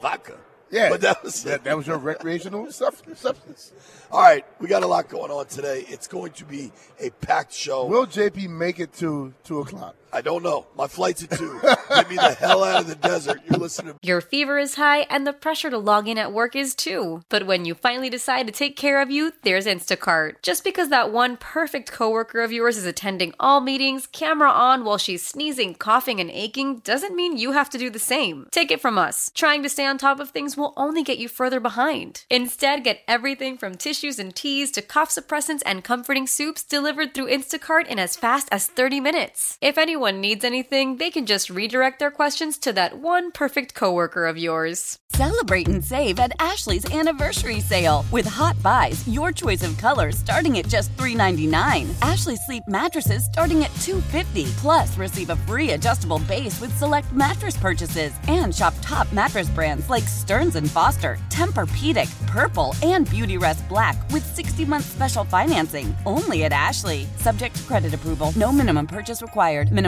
vodka. 0.00 0.38
Yeah, 0.70 0.90
but 0.90 1.00
that 1.00 1.22
was 1.22 1.42
that, 1.44 1.64
that 1.64 1.76
was 1.76 1.86
your 1.86 1.96
recreational 2.12 2.70
substance. 2.70 3.72
All 4.10 4.20
right, 4.20 4.44
we 4.60 4.68
got 4.68 4.82
a 4.82 4.86
lot 4.86 5.08
going 5.08 5.30
on 5.30 5.46
today. 5.46 5.84
It's 5.88 6.06
going 6.06 6.32
to 6.32 6.44
be 6.44 6.72
a 7.00 7.10
packed 7.10 7.54
show. 7.54 7.86
Will 7.86 8.06
JP 8.06 8.50
make 8.50 8.78
it 8.78 8.92
to 8.94 9.32
two 9.44 9.60
o'clock? 9.60 9.96
I 10.12 10.20
don't 10.22 10.42
know. 10.42 10.66
My 10.76 10.86
flight's 10.86 11.22
at 11.22 11.30
two. 11.30 11.60
Get 11.88 12.08
me 12.08 12.16
the 12.16 12.36
hell 12.38 12.64
out 12.64 12.80
of 12.80 12.88
the 12.88 12.94
desert. 12.94 13.40
You're 13.48 13.58
listening 13.58 13.94
Your 14.02 14.20
fever 14.20 14.58
is 14.58 14.76
high 14.76 15.00
and 15.10 15.26
the 15.26 15.32
pressure 15.32 15.70
to 15.70 15.78
log 15.78 16.08
in 16.08 16.18
at 16.18 16.32
work 16.32 16.56
is 16.56 16.74
too. 16.74 17.22
But 17.28 17.46
when 17.46 17.64
you 17.64 17.74
finally 17.74 18.08
decide 18.08 18.46
to 18.46 18.52
take 18.52 18.76
care 18.76 19.02
of 19.02 19.10
you, 19.10 19.32
there's 19.42 19.66
Instacart. 19.66 20.36
Just 20.42 20.64
because 20.64 20.88
that 20.88 21.12
one 21.12 21.36
perfect 21.36 21.92
coworker 21.92 22.40
of 22.40 22.52
yours 22.52 22.76
is 22.76 22.86
attending 22.86 23.34
all 23.38 23.60
meetings, 23.60 24.06
camera 24.06 24.50
on 24.50 24.84
while 24.84 24.98
she's 24.98 25.26
sneezing, 25.26 25.74
coughing, 25.74 26.20
and 26.20 26.30
aching, 26.30 26.78
doesn't 26.78 27.14
mean 27.14 27.36
you 27.36 27.52
have 27.52 27.70
to 27.70 27.78
do 27.78 27.90
the 27.90 27.98
same. 27.98 28.46
Take 28.50 28.70
it 28.70 28.80
from 28.80 28.96
us. 28.96 29.30
Trying 29.34 29.62
to 29.62 29.68
stay 29.68 29.84
on 29.84 29.98
top 29.98 30.20
of 30.20 30.30
things 30.30 30.56
will 30.56 30.72
only 30.76 31.02
get 31.02 31.18
you 31.18 31.28
further 31.28 31.60
behind. 31.60 32.24
Instead, 32.30 32.84
get 32.84 33.02
everything 33.06 33.58
from 33.58 33.74
tissues 33.74 34.18
and 34.18 34.34
teas 34.34 34.70
to 34.72 34.82
cough 34.82 35.10
suppressants 35.10 35.62
and 35.66 35.84
comforting 35.84 36.26
soups 36.26 36.62
delivered 36.62 37.12
through 37.12 37.28
Instacart 37.28 37.86
in 37.86 37.98
as 37.98 38.16
fast 38.16 38.48
as 38.50 38.66
30 38.66 39.00
minutes. 39.00 39.58
If 39.60 39.76
anyone 39.76 39.97
needs 39.98 40.44
anything, 40.44 40.96
they 40.96 41.10
can 41.10 41.26
just 41.26 41.50
redirect 41.50 41.98
their 41.98 42.10
questions 42.10 42.58
to 42.58 42.72
that 42.72 42.98
one 42.98 43.32
perfect 43.32 43.74
coworker 43.74 44.26
of 44.26 44.38
yours. 44.38 44.98
Celebrate 45.10 45.66
and 45.66 45.84
save 45.84 46.20
at 46.20 46.32
Ashley's 46.38 46.88
anniversary 46.94 47.60
sale. 47.60 48.04
With 48.12 48.26
hot 48.26 48.62
buys, 48.62 49.06
your 49.08 49.32
choice 49.32 49.64
of 49.64 49.76
colors 49.78 50.16
starting 50.16 50.58
at 50.58 50.68
just 50.68 50.96
$3.99. 50.96 51.90
Ashley 52.02 52.36
Sleep 52.36 52.62
mattresses 52.68 53.24
starting 53.24 53.64
at 53.64 53.70
$2.50. 53.80 54.46
Plus, 54.58 54.96
receive 54.96 55.30
a 55.30 55.36
free 55.36 55.72
adjustable 55.72 56.20
base 56.20 56.60
with 56.60 56.76
select 56.78 57.12
mattress 57.12 57.56
purchases. 57.56 58.12
And 58.28 58.54
shop 58.54 58.74
top 58.80 59.10
mattress 59.12 59.48
brands 59.48 59.90
like 59.90 60.04
Stearns 60.04 60.54
and 60.54 60.70
Foster, 60.70 61.18
Tempur-Pedic, 61.30 62.26
Purple, 62.28 62.76
and 62.82 63.08
Beautyrest 63.08 63.68
Black 63.68 63.96
with 64.12 64.36
60-month 64.36 64.84
special 64.84 65.24
financing. 65.24 65.96
Only 66.06 66.44
at 66.44 66.52
Ashley. 66.52 67.06
Subject 67.16 67.56
to 67.56 67.62
credit 67.64 67.94
approval. 67.94 68.32
No 68.36 68.52
minimum 68.52 68.86
purchase 68.86 69.20
required. 69.22 69.72
Minimum 69.72 69.87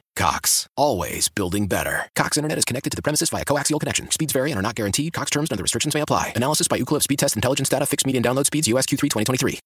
Cox, 0.15 0.67
always 0.75 1.29
building 1.29 1.67
better. 1.67 2.09
Cox 2.15 2.37
Internet 2.37 2.57
is 2.57 2.65
connected 2.65 2.89
to 2.89 2.95
the 2.95 3.01
premises 3.01 3.29
via 3.29 3.45
coaxial 3.45 3.79
connection. 3.79 4.09
Speeds 4.11 4.33
vary 4.33 4.51
and 4.51 4.59
are 4.59 4.61
not 4.63 4.75
guaranteed. 4.75 5.13
Cox 5.13 5.29
terms 5.31 5.49
and 5.49 5.57
other 5.57 5.63
restrictions 5.63 5.93
may 5.95 6.01
apply. 6.01 6.33
Analysis 6.35 6.67
by 6.67 6.77
Ookla 6.79 6.97
of 6.97 7.03
Speed 7.03 7.19
Test 7.19 7.35
Intelligence 7.35 7.69
Data. 7.69 7.85
Fixed 7.85 8.05
median 8.05 8.23
download 8.23 8.45
speeds. 8.45 8.67
USQ3 8.67 8.99
2023. 8.99 9.59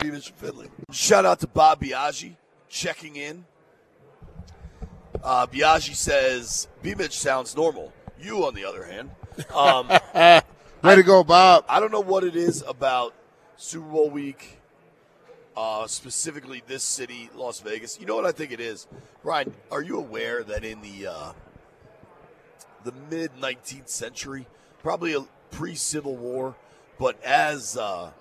B. 0.00 0.10
Mitch 0.10 0.30
Finley. 0.36 0.68
Shout 0.92 1.24
out 1.24 1.40
to 1.40 1.46
Bob 1.46 1.80
Biaggi 1.80 2.36
checking 2.68 3.16
in. 3.16 3.44
Uh, 5.22 5.46
Biaggi 5.46 5.94
says 5.94 6.68
B. 6.82 6.94
Mitch 6.94 7.18
sounds 7.18 7.56
normal. 7.56 7.92
You, 8.20 8.46
on 8.46 8.54
the 8.54 8.64
other 8.64 8.84
hand, 8.84 9.10
um, 9.54 9.88
Way 10.82 10.94
to 10.94 11.02
go, 11.02 11.24
Bob. 11.24 11.64
I 11.68 11.80
don't 11.80 11.90
know 11.90 12.00
what 12.00 12.22
it 12.22 12.36
is 12.36 12.62
about 12.62 13.12
Super 13.56 13.88
Bowl 13.88 14.10
week, 14.10 14.57
uh, 15.58 15.88
specifically 15.88 16.62
this 16.68 16.84
city, 16.84 17.28
Las 17.34 17.58
Vegas. 17.60 17.98
You 17.98 18.06
know 18.06 18.14
what 18.14 18.24
I 18.24 18.30
think 18.30 18.52
it 18.52 18.60
is, 18.60 18.86
Brian? 19.24 19.52
Are 19.72 19.82
you 19.82 19.98
aware 19.98 20.44
that 20.44 20.64
in 20.64 20.80
the 20.82 21.08
uh, 21.08 21.32
the 22.84 22.92
mid 23.10 23.32
19th 23.40 23.88
century, 23.88 24.46
probably 24.84 25.14
a 25.14 25.24
pre 25.50 25.74
Civil 25.74 26.14
War, 26.16 26.54
but 26.96 27.20
as 27.24 27.76
uh, 27.76 28.12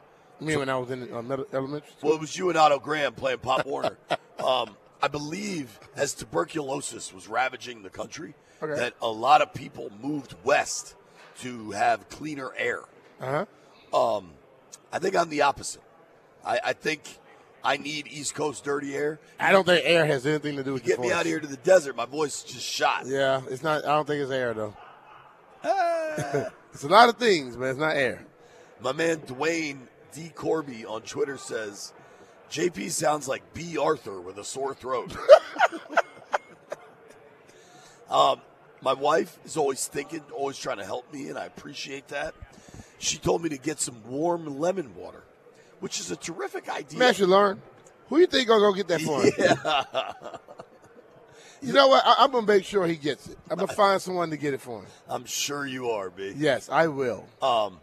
Me 0.42 0.58
when 0.58 0.68
I 0.68 0.78
was 0.78 0.90
in 0.90 1.04
uh, 1.04 1.38
elementary 1.54 1.90
school. 1.92 2.10
well, 2.10 2.14
it 2.14 2.22
was 2.22 2.36
you 2.36 2.50
and 2.50 2.58
Otto 2.58 2.80
Graham 2.80 3.14
playing 3.14 3.40
Pop 3.40 3.66
Warner. 3.66 3.98
Um, 4.38 4.78
I 5.02 5.08
believe 5.08 5.80
as 5.96 6.14
tuberculosis 6.14 7.12
was 7.12 7.28
ravaging 7.28 7.82
the 7.82 7.90
country, 7.90 8.36
Okay. 8.62 8.80
that 8.80 8.94
a 9.02 9.08
lot 9.08 9.42
of 9.42 9.52
people 9.52 9.92
moved 10.00 10.36
west 10.44 10.94
to 11.40 11.72
have 11.72 12.08
cleaner 12.08 12.52
air. 12.56 12.82
Uh 13.20 13.46
huh. 13.92 14.18
Um, 14.18 14.30
I 14.94 15.00
think 15.00 15.16
I'm 15.16 15.30
the 15.30 15.42
opposite. 15.42 15.82
I, 16.46 16.60
I 16.66 16.74
think 16.74 17.18
I 17.68 17.76
need 17.76 18.08
East 18.08 18.34
Coast 18.34 18.64
dirty 18.64 18.96
air. 18.96 19.20
I 19.38 19.52
don't 19.52 19.66
think 19.66 19.84
air 19.86 20.06
has 20.06 20.26
anything 20.26 20.56
to 20.56 20.64
do 20.64 20.72
with 20.72 20.86
Get 20.86 21.02
me 21.02 21.10
voice. 21.10 21.18
out 21.18 21.26
here 21.26 21.42
to 21.42 21.48
the 21.48 21.58
desert. 21.58 21.98
My 21.98 22.06
voice 22.06 22.42
just 22.42 22.66
shot. 22.66 23.06
Yeah, 23.06 23.42
it's 23.50 23.62
not. 23.62 23.84
I 23.84 23.90
don't 23.90 24.08
think 24.08 24.22
it's 24.22 24.32
air 24.32 24.54
though. 24.54 24.74
Ah. 25.64 26.46
It's 26.74 26.84
a 26.84 26.90
lot 26.90 27.10
of 27.10 27.18
things, 27.18 27.56
but 27.56 27.66
it's 27.66 27.80
not 27.80 27.96
air. 27.96 28.24
My 28.82 28.92
man 28.92 29.18
Dwayne 29.18 29.80
D. 30.14 30.30
Corby 30.30 30.86
on 30.86 31.02
Twitter 31.02 31.36
says, 31.36 31.92
JP 32.52 32.92
sounds 32.92 33.28
like 33.28 33.54
Bea 33.56 33.78
Arthur 33.78 34.22
with 34.22 34.38
a 34.38 34.44
sore 34.44 34.76
throat. 34.76 35.12
um, 38.12 38.42
my 38.82 38.94
wife 38.94 39.40
is 39.44 39.58
always 39.58 39.88
thinking, 39.88 40.22
always 40.36 40.60
trying 40.60 40.78
to 40.78 40.86
help 40.86 41.12
me, 41.12 41.30
and 41.30 41.38
I 41.40 41.46
appreciate 41.46 42.10
that. 42.10 42.36
She 43.00 43.18
told 43.18 43.42
me 43.42 43.50
to 43.50 43.58
get 43.58 43.80
some 43.80 44.04
warm 44.08 44.60
lemon 44.60 44.94
water, 44.96 45.24
which 45.80 46.00
is 46.00 46.12
a 46.12 46.16
terrific 46.16 46.70
idea. 46.70 47.00
Man 47.00 47.14
should 47.14 47.30
learn. 47.30 47.62
Who 48.10 48.20
you 48.20 48.28
think 48.28 48.48
gonna 48.48 48.62
go 48.62 48.74
get 48.74 48.88
that 48.88 49.02
for 49.02 49.22
him? 49.22 49.32
Yeah. 49.38 50.38
You 51.60 51.74
know 51.74 51.88
what? 51.88 52.04
I, 52.06 52.16
I'm 52.20 52.32
gonna 52.32 52.46
make 52.46 52.64
sure 52.66 52.86
he 52.86 52.96
gets 52.96 53.28
it. 53.28 53.38
I'm 53.50 53.58
gonna 53.58 53.74
find 53.74 54.00
someone 54.02 54.30
to 54.30 54.38
get 54.38 54.54
it 54.54 54.62
for 54.62 54.80
him. 54.80 54.86
I'm 55.10 55.26
sure 55.26 55.66
you 55.66 55.90
are, 55.90 56.10
B. 56.12 56.34
Yes, 56.38 56.70
I 56.70 56.88
will. 56.88 57.26
Um, 57.42 57.80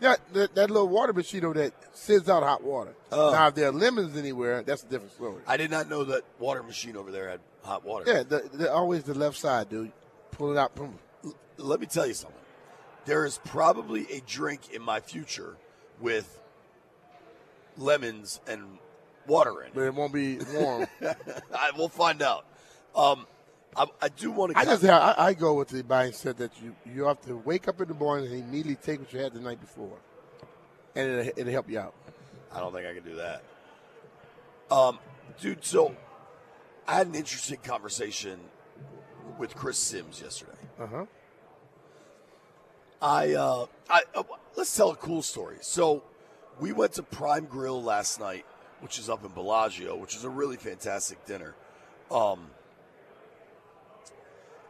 Yeah, 0.00 0.16
that, 0.32 0.54
that 0.54 0.70
little 0.70 0.88
water 0.88 1.12
machine 1.12 1.44
over 1.44 1.54
that 1.54 1.74
sends 1.92 2.30
out 2.30 2.42
hot 2.42 2.64
water. 2.64 2.94
Oh. 3.12 3.32
Now, 3.32 3.48
if 3.48 3.54
there 3.54 3.68
are 3.68 3.72
lemons 3.72 4.16
anywhere, 4.16 4.62
that's 4.62 4.82
a 4.82 4.86
different 4.86 5.12
story. 5.12 5.42
I 5.46 5.58
did 5.58 5.70
not 5.70 5.90
know 5.90 6.04
that 6.04 6.22
water 6.38 6.62
machine 6.62 6.96
over 6.96 7.10
there 7.10 7.28
had 7.28 7.40
hot 7.62 7.84
water. 7.84 8.10
Yeah, 8.10 8.22
the, 8.22 8.48
the, 8.54 8.72
always 8.72 9.02
the 9.02 9.12
left 9.12 9.36
side, 9.36 9.68
dude. 9.68 9.92
Pull 10.30 10.52
it 10.52 10.56
out. 10.58 10.74
Boom. 10.74 10.98
let 11.58 11.78
me 11.80 11.86
tell 11.86 12.06
you 12.06 12.14
something. 12.14 12.40
There 13.04 13.26
is 13.26 13.38
probably 13.44 14.10
a 14.10 14.20
drink 14.26 14.72
in 14.72 14.80
my 14.80 15.00
future 15.00 15.56
with 16.00 16.39
lemons 17.80 18.40
and 18.46 18.78
water 19.26 19.62
in 19.62 19.70
But 19.74 19.82
it. 19.82 19.86
it 19.88 19.94
won't 19.94 20.12
be 20.12 20.38
warm. 20.54 20.86
I 21.54 21.70
will 21.76 21.88
find 21.88 22.22
out. 22.22 22.44
Um, 22.94 23.26
I, 23.76 23.86
I 24.02 24.08
do 24.08 24.30
want 24.30 24.52
to. 24.52 24.58
I 24.58 24.64
just 24.64 24.84
I, 24.84 25.14
I 25.16 25.34
go 25.34 25.54
with 25.54 25.68
the 25.68 25.82
mindset 25.84 26.36
that 26.38 26.50
you 26.62 26.74
you 26.92 27.04
have 27.04 27.20
to 27.22 27.36
wake 27.36 27.68
up 27.68 27.80
in 27.80 27.88
the 27.88 27.94
morning 27.94 28.30
and 28.32 28.42
immediately 28.44 28.74
take 28.76 28.98
what 29.00 29.12
you 29.12 29.20
had 29.20 29.32
the 29.32 29.40
night 29.40 29.60
before, 29.60 29.96
and 30.96 31.08
it'll, 31.08 31.32
it'll 31.40 31.52
help 31.52 31.70
you 31.70 31.78
out. 31.78 31.94
I 32.52 32.58
don't 32.58 32.72
think 32.72 32.86
I 32.86 32.94
can 32.94 33.04
do 33.04 33.14
that. 33.16 33.42
Um, 34.72 34.98
dude, 35.40 35.64
so 35.64 35.94
I 36.88 36.94
had 36.96 37.06
an 37.06 37.14
interesting 37.14 37.58
conversation 37.62 38.40
with 39.38 39.54
Chris 39.54 39.78
Simms 39.78 40.20
yesterday. 40.20 40.52
Uh 40.80 40.86
huh. 40.86 41.04
I, 43.02 43.32
uh, 43.34 43.66
I 43.88 44.02
uh, 44.14 44.22
let's 44.56 44.76
tell 44.76 44.90
a 44.90 44.96
cool 44.96 45.22
story. 45.22 45.56
So, 45.62 46.02
we 46.60 46.72
went 46.72 46.92
to 46.94 47.02
Prime 47.02 47.46
Grill 47.46 47.82
last 47.82 48.20
night, 48.20 48.44
which 48.80 48.98
is 48.98 49.08
up 49.08 49.24
in 49.24 49.30
Bellagio, 49.32 49.96
which 49.96 50.14
is 50.14 50.24
a 50.24 50.30
really 50.30 50.56
fantastic 50.56 51.24
dinner. 51.26 51.54
Um, 52.10 52.48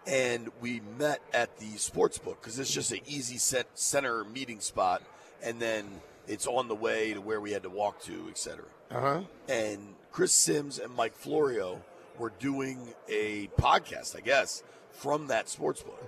and 0.06 0.48
we 0.60 0.80
met 0.98 1.20
at 1.32 1.58
the 1.58 1.76
sports 1.76 2.18
book 2.18 2.40
because 2.40 2.58
it's 2.58 2.72
just 2.72 2.90
an 2.92 3.00
easy 3.06 3.38
set 3.38 3.66
center 3.74 4.24
meeting 4.24 4.60
spot, 4.60 5.02
and 5.42 5.60
then 5.60 5.86
it's 6.26 6.46
on 6.46 6.68
the 6.68 6.74
way 6.74 7.12
to 7.14 7.20
where 7.20 7.40
we 7.40 7.52
had 7.52 7.62
to 7.64 7.70
walk 7.70 8.00
to, 8.02 8.26
etc. 8.30 8.64
Uh 8.90 9.00
huh. 9.00 9.20
And 9.48 9.94
Chris 10.12 10.32
Simms 10.32 10.78
and 10.78 10.94
Mike 10.94 11.14
Florio 11.14 11.82
were 12.18 12.32
doing 12.38 12.94
a 13.08 13.48
podcast, 13.58 14.16
I 14.16 14.20
guess, 14.20 14.62
from 14.90 15.28
that 15.28 15.48
sports 15.48 15.82
book. 15.82 16.02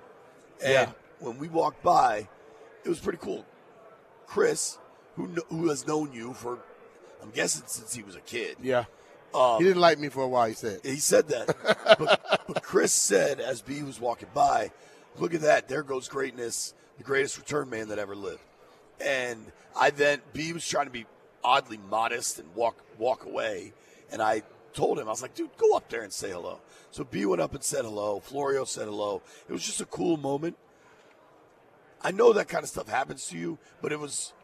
And 0.62 0.72
Yeah. 0.72 0.90
when 1.20 1.38
we 1.38 1.48
walked 1.48 1.82
by, 1.82 2.28
it 2.84 2.88
was 2.88 2.98
pretty 3.00 3.18
cool. 3.18 3.44
Chris, 4.26 4.78
who 5.16 5.28
kn- 5.28 5.46
who 5.48 5.68
has 5.68 5.86
known 5.86 6.12
you 6.12 6.32
for, 6.34 6.58
I'm 7.22 7.30
guessing 7.30 7.62
since 7.66 7.94
he 7.94 8.02
was 8.02 8.14
a 8.16 8.20
kid, 8.20 8.56
Yeah. 8.62 8.84
Um, 9.34 9.58
he 9.58 9.64
didn't 9.64 9.80
like 9.80 9.98
me 9.98 10.10
for 10.10 10.22
a 10.22 10.28
while. 10.28 10.46
He 10.48 10.54
said. 10.54 10.80
He 10.82 10.96
said 10.96 11.28
that. 11.28 11.56
but, 11.98 12.44
but 12.46 12.62
Chris 12.62 12.92
said 12.92 13.40
as 13.40 13.62
B 13.62 13.82
was 13.82 13.98
walking 13.98 14.28
by, 14.34 14.70
"Look 15.18 15.32
at 15.32 15.40
that! 15.40 15.68
There 15.68 15.82
goes 15.82 16.06
greatness, 16.08 16.74
the 16.98 17.04
greatest 17.04 17.38
return 17.38 17.70
man 17.70 17.88
that 17.88 17.98
ever 17.98 18.14
lived." 18.14 18.42
And 19.00 19.50
I 19.74 19.88
then 19.88 20.20
B 20.34 20.52
was 20.52 20.68
trying 20.68 20.84
to 20.84 20.92
be 20.92 21.06
oddly 21.42 21.78
modest 21.88 22.38
and 22.38 22.54
walk 22.54 22.76
walk 22.98 23.24
away, 23.24 23.72
and 24.10 24.20
I 24.20 24.42
told 24.74 24.98
him 24.98 25.06
I 25.08 25.12
was 25.12 25.22
like, 25.22 25.34
"Dude, 25.34 25.56
go 25.56 25.76
up 25.76 25.88
there 25.88 26.02
and 26.02 26.12
say 26.12 26.30
hello." 26.30 26.60
So 26.90 27.02
B 27.02 27.24
went 27.24 27.40
up 27.40 27.54
and 27.54 27.64
said 27.64 27.86
hello. 27.86 28.20
Florio 28.20 28.64
said 28.64 28.84
hello. 28.84 29.22
It 29.48 29.52
was 29.52 29.64
just 29.64 29.80
a 29.80 29.86
cool 29.86 30.18
moment. 30.18 30.58
I 32.02 32.10
know 32.10 32.34
that 32.34 32.48
kind 32.48 32.64
of 32.64 32.68
stuff 32.68 32.88
happens 32.88 33.28
to 33.28 33.38
you, 33.38 33.58
but 33.80 33.92
it 33.92 33.98
was 33.98 34.34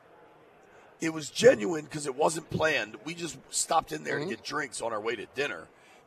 it 1.01 1.13
was 1.13 1.31
genuine 1.31 1.85
because 1.85 2.07
it 2.07 2.15
wasn't 2.17 2.49
planned. 2.51 2.97
We 3.05 3.15
just 3.15 3.39
stopped 3.51 3.93
in 3.93 4.05
there 4.05 4.17
Mm-hmm. 4.19 4.31
to 4.31 4.37
get 4.37 4.45
drinks 4.45 4.81
on 4.83 4.93
our 4.93 5.01
way 5.01 5.15
to 5.17 5.27
dinner, 5.35 5.67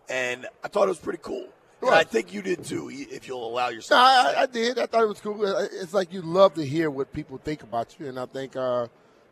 and 0.10 0.47
I 0.63 0.67
thought 0.67 0.86
it 0.86 0.89
was 0.89 0.99
pretty 0.99 1.19
cool. 1.21 1.47
And 1.82 1.89
I 1.89 2.04
think 2.04 2.32
you 2.32 2.43
did 2.43 2.63
too, 2.63 2.91
if 2.93 3.27
you'll 3.27 3.47
allow 3.47 3.69
No, 3.69 3.71
yourself. 3.71 3.99
I, 4.01 4.34
I- 4.34 4.41
I 4.43 4.45
did. 4.45 4.77
I 4.77 4.86
thought 4.86 5.01
it 5.04 5.08
was 5.08 5.19
cool. 5.19 5.43
It's 5.45 5.93
like 5.95 6.13
you 6.13 6.21
love 6.21 6.54
to 6.56 6.63
hear 6.65 6.91
what 6.91 7.12
people 7.12 7.39
think 7.39 7.63
about 7.63 7.95
you, 7.99 8.08
and 8.08 8.19
I 8.19 8.25
think. 8.27 8.56
Uh, 8.56 8.88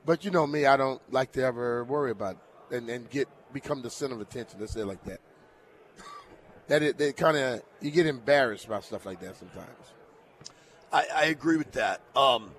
but 0.06 0.26
you 0.26 0.32
know 0.32 0.48
me, 0.48 0.66
I 0.66 0.76
don't 0.76 1.00
like 1.14 1.32
to 1.34 1.44
ever 1.44 1.84
worry 1.84 2.10
about 2.12 2.38
it 2.72 2.78
and, 2.78 2.90
and 2.90 3.08
get 3.10 3.28
become 3.54 3.82
the 3.84 3.90
center 3.92 4.16
of 4.16 4.22
attention. 4.22 4.60
Let's 4.60 4.74
say 4.74 4.82
it 4.82 4.86
like 4.86 5.04
that. 5.06 5.20
That 6.70 6.84
it, 6.84 6.98
that 7.00 7.18
kind 7.18 7.36
of 7.36 7.62
you 7.82 7.90
get 7.92 8.06
embarrassed 8.06 8.66
about 8.66 8.84
stuff 8.84 9.06
like 9.06 9.20
that 9.22 9.36
sometimes. 9.38 9.68
I, 10.94 11.06
I 11.16 11.26
agree 11.26 11.58
with 11.58 11.72
that. 11.74 12.02
Um, 12.16 12.52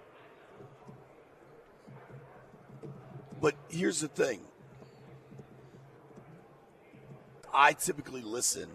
but 3.41 3.55
here's 3.69 4.01
the 4.01 4.09
thing. 4.09 4.41
I 7.53 7.73
typically 7.73 8.23
listen 8.23 8.69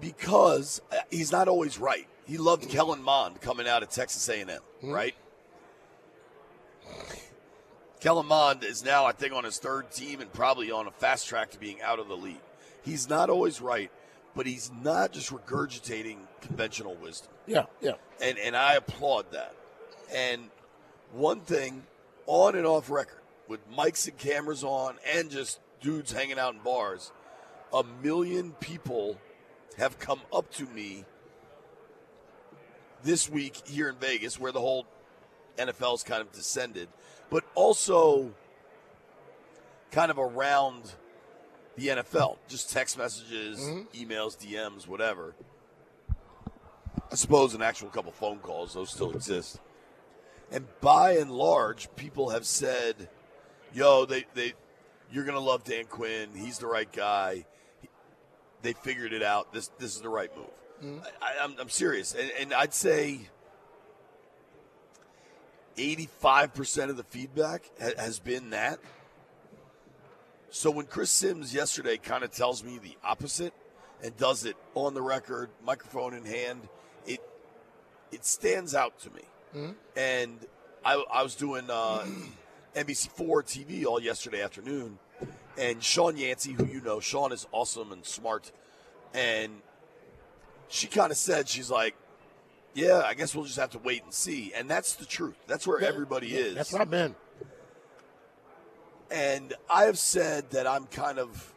because 0.00 0.80
uh, 0.92 0.96
he's 1.10 1.30
not 1.32 1.48
always 1.48 1.78
right. 1.78 2.06
He 2.26 2.38
loved 2.38 2.68
Kellen 2.68 3.02
Mond 3.02 3.40
coming 3.40 3.68
out 3.68 3.82
of 3.82 3.90
Texas 3.90 4.26
A&M, 4.28 4.48
right? 4.82 5.14
Kellen 8.00 8.26
Mond 8.26 8.64
is 8.64 8.84
now, 8.84 9.04
I 9.04 9.12
think, 9.12 9.32
on 9.34 9.44
his 9.44 9.58
third 9.58 9.90
team 9.90 10.20
and 10.20 10.32
probably 10.32 10.70
on 10.70 10.86
a 10.86 10.90
fast 10.90 11.26
track 11.28 11.50
to 11.52 11.58
being 11.58 11.80
out 11.82 11.98
of 11.98 12.08
the 12.08 12.16
league. 12.16 12.40
He's 12.82 13.08
not 13.08 13.30
always 13.30 13.60
right, 13.60 13.90
but 14.34 14.46
he's 14.46 14.70
not 14.82 15.12
just 15.12 15.30
regurgitating 15.30 16.16
conventional 16.42 16.94
wisdom 16.96 17.30
Yeah, 17.46 17.64
yeah. 17.80 17.92
and 18.20 18.36
and 18.38 18.54
I 18.56 18.74
applaud 18.74 19.32
that. 19.32 19.54
And 20.14 20.50
one 21.14 21.40
thing, 21.40 21.84
on 22.26 22.56
and 22.56 22.66
off 22.66 22.90
record, 22.90 23.20
with 23.48 23.60
mics 23.70 24.08
and 24.08 24.18
cameras 24.18 24.64
on, 24.64 24.96
and 25.14 25.30
just 25.30 25.60
dudes 25.80 26.12
hanging 26.12 26.38
out 26.38 26.54
in 26.54 26.60
bars, 26.60 27.12
a 27.72 27.84
million 28.02 28.52
people 28.60 29.18
have 29.76 29.98
come 29.98 30.20
up 30.32 30.50
to 30.52 30.64
me 30.66 31.04
this 33.02 33.28
week 33.28 33.56
here 33.66 33.88
in 33.88 33.96
Vegas, 33.96 34.38
where 34.38 34.52
the 34.52 34.60
whole 34.60 34.86
NFL's 35.58 36.02
kind 36.02 36.20
of 36.20 36.32
descended, 36.32 36.88
but 37.30 37.44
also 37.54 38.32
kind 39.90 40.10
of 40.10 40.18
around 40.18 40.94
the 41.76 41.88
NFL, 41.88 42.38
just 42.48 42.70
text 42.70 42.96
messages, 42.96 43.60
mm-hmm. 43.60 44.10
emails, 44.10 44.36
DMs, 44.36 44.86
whatever. 44.86 45.34
I 47.10 47.16
suppose 47.16 47.54
an 47.54 47.62
actual 47.62 47.90
couple 47.90 48.12
phone 48.12 48.38
calls, 48.38 48.74
those 48.74 48.90
still 48.90 49.12
exist. 49.12 49.60
And 50.54 50.68
by 50.80 51.16
and 51.16 51.32
large, 51.32 51.88
people 51.96 52.30
have 52.30 52.46
said, 52.46 53.08
"Yo, 53.72 54.06
they 54.06 54.24
they, 54.34 54.52
you're 55.10 55.24
gonna 55.24 55.40
love 55.40 55.64
Dan 55.64 55.86
Quinn. 55.86 56.30
He's 56.32 56.58
the 56.58 56.68
right 56.68 56.90
guy. 56.90 57.44
They 58.62 58.72
figured 58.72 59.12
it 59.12 59.22
out. 59.24 59.52
This 59.52 59.72
this 59.80 59.96
is 59.96 60.00
the 60.00 60.08
right 60.08 60.30
move." 60.36 60.46
Mm-hmm. 60.80 61.06
I, 61.20 61.42
I'm, 61.42 61.56
I'm 61.58 61.68
serious, 61.68 62.14
and, 62.14 62.30
and 62.40 62.54
I'd 62.54 62.72
say 62.72 63.28
85 65.76 66.54
percent 66.54 66.90
of 66.92 66.96
the 66.96 67.02
feedback 67.02 67.68
ha- 67.82 67.98
has 67.98 68.20
been 68.20 68.50
that. 68.50 68.78
So 70.50 70.70
when 70.70 70.86
Chris 70.86 71.10
Simms 71.10 71.52
yesterday 71.52 71.96
kind 71.96 72.22
of 72.22 72.30
tells 72.30 72.62
me 72.62 72.78
the 72.78 72.96
opposite 73.02 73.54
and 74.04 74.16
does 74.16 74.44
it 74.44 74.56
on 74.76 74.94
the 74.94 75.02
record, 75.02 75.50
microphone 75.64 76.14
in 76.14 76.24
hand, 76.24 76.68
it 77.08 77.20
it 78.12 78.24
stands 78.24 78.72
out 78.72 79.00
to 79.00 79.10
me. 79.10 79.22
And 79.96 80.38
I, 80.84 81.02
I 81.12 81.22
was 81.22 81.34
doing 81.34 81.64
uh, 81.70 82.04
NBC4 82.74 83.42
TV 83.44 83.86
all 83.86 84.00
yesterday 84.00 84.42
afternoon, 84.42 84.98
and 85.56 85.82
Shawn 85.82 86.16
Yancy, 86.16 86.52
who 86.52 86.66
you 86.66 86.80
know, 86.80 87.00
Sean 87.00 87.32
is 87.32 87.46
awesome 87.52 87.92
and 87.92 88.04
smart, 88.04 88.52
and 89.12 89.62
she 90.68 90.86
kind 90.86 91.10
of 91.10 91.16
said, 91.16 91.48
she's 91.48 91.70
like, 91.70 91.94
"Yeah, 92.74 93.02
I 93.04 93.14
guess 93.14 93.34
we'll 93.34 93.44
just 93.44 93.58
have 93.58 93.70
to 93.70 93.78
wait 93.78 94.02
and 94.02 94.12
see," 94.12 94.52
and 94.54 94.68
that's 94.68 94.94
the 94.94 95.04
truth. 95.04 95.36
That's 95.46 95.66
where 95.66 95.80
everybody 95.80 96.34
is. 96.34 96.54
That's 96.54 96.72
what 96.72 96.82
I 96.82 96.86
meant. 96.86 97.16
And 99.10 99.54
I 99.72 99.84
have 99.84 99.98
said 99.98 100.50
that 100.50 100.66
I'm 100.66 100.86
kind 100.86 101.18
of 101.18 101.54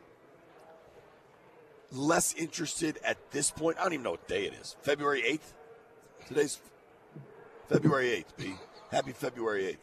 less 1.92 2.34
interested 2.36 3.00
at 3.04 3.18
this 3.32 3.52
point. 3.52 3.78
I 3.80 3.84
don't 3.84 3.94
even 3.94 4.04
know 4.04 4.12
what 4.12 4.28
day 4.28 4.46
it 4.46 4.54
is. 4.54 4.76
February 4.82 5.24
8th? 5.24 6.28
Today's 6.28 6.60
February 7.70 8.26
8th, 8.26 8.38
B. 8.38 8.54
Happy 8.92 9.12
February 9.12 9.64
8th. 9.64 9.78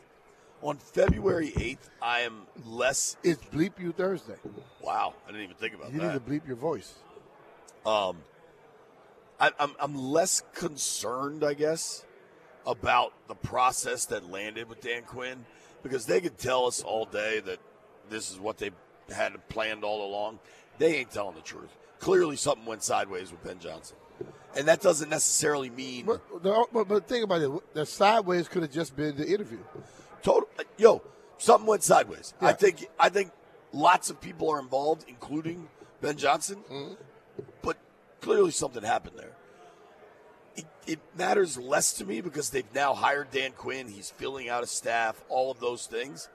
On 0.63 0.77
February 0.79 1.51
8th, 1.51 1.91
I 2.01 2.21
am 2.21 2.43
less. 2.65 3.17
It's 3.23 3.43
bleep 3.45 3.79
you 3.79 3.93
Thursday. 3.93 4.37
Wow, 4.81 5.15
I 5.25 5.31
didn't 5.31 5.43
even 5.43 5.57
think 5.57 5.75
about 5.75 5.93
You 5.93 6.01
that. 6.01 6.07
You 6.07 6.13
need 6.13 6.25
to 6.25 6.31
bleep 6.31 6.47
your 6.47 6.57
voice. 6.57 6.95
Um, 7.85 8.17
I, 9.39 9.51
I'm, 9.59 9.73
I'm 9.79 9.95
less 9.95 10.43
concerned, 10.55 11.45
I 11.45 11.53
guess, 11.53 12.07
about 12.67 13.13
the 13.29 13.35
process 13.35 14.07
that 14.07 14.31
landed 14.31 14.69
with 14.69 14.81
Dan 14.81 15.03
Quinn 15.03 15.45
because 15.83 16.07
they 16.07 16.21
could 16.23 16.39
tell 16.39 16.67
us 16.67 16.83
all 16.83 17.05
day 17.05 17.41
that 17.41 17.59
this 18.09 18.31
is 18.31 18.39
what 18.39 18.57
they 18.57 18.71
had 19.15 19.47
planned 19.49 19.85
all 19.85 20.09
along. 20.09 20.39
They 20.79 20.97
ain't 20.97 21.11
telling 21.11 21.35
the 21.35 21.43
truth. 21.43 21.77
Clearly, 21.99 22.37
something 22.37 22.65
went 22.65 22.83
sideways 22.83 23.31
with 23.31 23.43
Ben 23.45 23.59
Johnson, 23.59 23.97
and 24.57 24.69
that 24.69 24.81
doesn't 24.81 25.09
necessarily 25.11 25.71
mean 25.71 26.07
But, 26.07 26.43
the, 26.43 26.67
but, 26.73 26.89
but 26.89 27.09
think 27.09 27.25
about 27.25 27.43
it. 27.43 27.75
The 27.75 27.87
sideways 27.87 28.49
could 28.49 28.63
have 28.63 28.73
just 28.73 28.95
been 28.97 29.17
the 29.17 29.27
interview. 29.27 29.59
total. 30.23 30.49
Yo, 30.79 31.03
something 31.39 31.67
went 31.67 31.83
sideways. 31.83 32.35
I 32.41 32.53
think. 32.53 32.87
I 32.99 33.09
think 33.09 33.31
lots 33.73 34.11
of 34.11 34.21
people 34.21 34.51
are 34.51 34.61
involved, 34.61 35.05
including 35.09 35.69
Ben 36.01 36.17
Johnson. 36.17 36.59
Mm-hmm. 36.71 36.95
But 37.63 37.77
clearly, 38.21 38.51
something 38.51 38.83
happened 38.83 39.19
there. 39.19 39.33
It, 40.57 40.67
it 40.87 41.01
matters 41.17 41.59
less 41.59 41.93
to 41.95 42.05
me 42.05 42.21
because 42.21 42.51
they've 42.51 42.73
now 42.75 42.95
hired 42.95 43.31
Dan 43.33 43.53
Quinn. 43.53 43.89
He's 43.89 44.11
filling 44.11 44.49
out 44.49 44.63
a 44.63 44.67
staff. 44.69 45.21
All 45.29 45.51
of 45.51 45.59
those 45.61 45.87
things. 45.87 46.29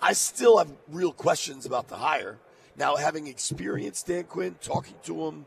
I 0.00 0.12
still 0.12 0.58
have 0.58 0.70
real 0.88 1.12
questions 1.12 1.64
about 1.66 1.88
the 1.88 1.96
hire. 1.96 2.38
Now, 2.78 2.96
having 2.96 3.26
experienced 3.26 4.06
Dan 4.06 4.24
Quinn, 4.24 4.56
talking 4.60 4.94
to 5.04 5.26
him, 5.26 5.46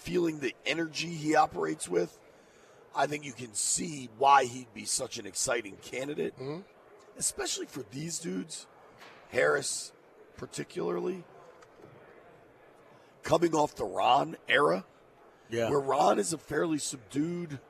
feeling 0.00 0.40
the 0.40 0.54
energy 0.66 1.08
he 1.08 1.36
operates 1.36 1.88
with, 1.88 2.18
I 2.94 3.06
think 3.06 3.24
you 3.24 3.32
can 3.32 3.54
see 3.54 4.08
why 4.18 4.44
he'd 4.44 4.72
be 4.74 4.84
such 4.84 5.18
an 5.18 5.26
exciting 5.26 5.76
candidate, 5.82 6.34
mm-hmm. 6.36 6.60
especially 7.18 7.66
for 7.66 7.84
these 7.92 8.18
dudes, 8.18 8.66
Harris 9.30 9.92
particularly, 10.36 11.22
coming 13.22 13.54
off 13.54 13.74
the 13.76 13.84
Ron 13.84 14.36
era, 14.48 14.84
Yeah. 15.50 15.68
where 15.70 15.80
Ron 15.80 16.18
is 16.18 16.32
a 16.32 16.38
fairly 16.38 16.78
subdued, 16.78 17.60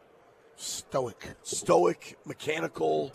Stoic. 0.57 1.35
stoic, 1.43 2.17
mechanical, 2.25 3.13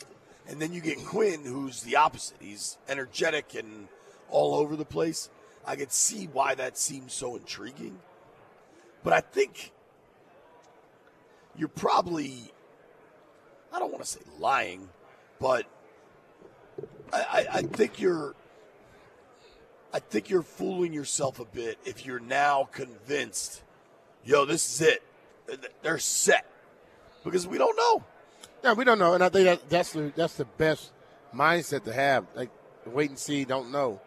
and 0.48 0.62
then 0.62 0.74
you 0.74 0.82
get 0.82 0.98
Quinn, 1.06 1.44
who's 1.46 1.82
the 1.82 1.96
opposite. 1.96 2.38
He's 2.40 2.78
energetic 2.90 3.56
and 3.56 3.88
all 4.30 4.56
over 4.56 4.76
the 4.76 4.86
place. 4.86 5.30
I 5.66 5.76
could 5.76 5.92
see 5.92 6.26
why 6.26 6.54
that 6.56 6.78
seems 6.78 7.14
so 7.14 7.36
intriguing. 7.36 8.00
But 9.06 9.14
I 9.14 9.22
think 9.22 9.72
you're 11.56 11.68
probably, 11.70 12.52
I 13.72 13.78
don't 13.78 13.92
want 13.92 14.04
to 14.04 14.10
say 14.10 14.20
lying, 14.40 14.90
but 15.40 15.68
I, 17.14 17.22
I, 17.22 17.48
I 17.54 17.62
think 17.62 18.02
you're. 18.02 18.36
I 19.94 20.00
think 20.00 20.30
you're 20.30 20.42
fooling 20.42 20.92
yourself 20.92 21.40
a 21.40 21.46
bit 21.46 21.78
if 21.86 22.06
you're 22.06 22.20
now 22.20 22.68
convinced, 22.74 23.64
yo, 24.26 24.44
this 24.44 24.82
is 24.82 24.88
it. 24.88 25.04
They're 25.84 26.00
set. 26.00 26.46
Because 27.24 27.48
we 27.48 27.58
don't 27.58 27.78
know. 27.78 28.04
Yeah, 28.62 28.74
we 28.74 28.84
don't 28.84 29.00
know, 29.00 29.14
and 29.14 29.24
I 29.24 29.30
think 29.30 29.46
that, 29.46 29.70
that's 29.70 29.94
the 29.94 30.12
that's 30.16 30.36
the 30.36 30.46
best 30.46 30.92
mindset 31.34 31.84
to 31.84 31.94
have. 31.94 32.26
Like 32.36 32.50
wait 32.88 33.12
and 33.12 33.20
see, 33.20 33.46
don't 33.46 33.72
know, 33.72 34.02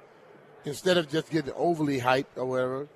instead 0.64 0.98
of 0.98 1.08
just 1.08 1.30
getting 1.30 1.54
overly 1.54 2.00
hyped 2.00 2.36
or 2.36 2.44
whatever. 2.44 2.88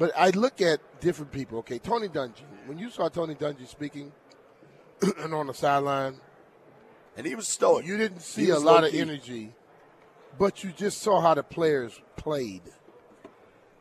But 0.00 0.10
I 0.16 0.30
look 0.30 0.60
at 0.60 0.80
different 1.00 1.30
people. 1.30 1.58
Okay, 1.58 1.78
Tony 1.78 2.08
Dungy. 2.08 2.42
When 2.66 2.78
you 2.78 2.90
saw 2.90 3.08
Tony 3.08 3.34
Dungy 3.36 3.68
speaking 3.68 4.10
and 5.18 5.32
on 5.34 5.46
the 5.46 5.54
sideline, 5.54 6.16
And 7.16 7.26
he 7.26 7.34
was 7.36 7.46
stoic. 7.46 7.86
you 7.86 7.96
didn't 7.96 8.22
see 8.22 8.48
a 8.48 8.58
lot 8.58 8.78
of 8.78 8.92
low-key. 8.92 8.98
energy 8.98 9.52
but 10.38 10.62
you 10.64 10.72
just 10.72 11.02
saw 11.02 11.20
how 11.20 11.34
the 11.34 11.42
players 11.42 12.00
played. 12.16 12.62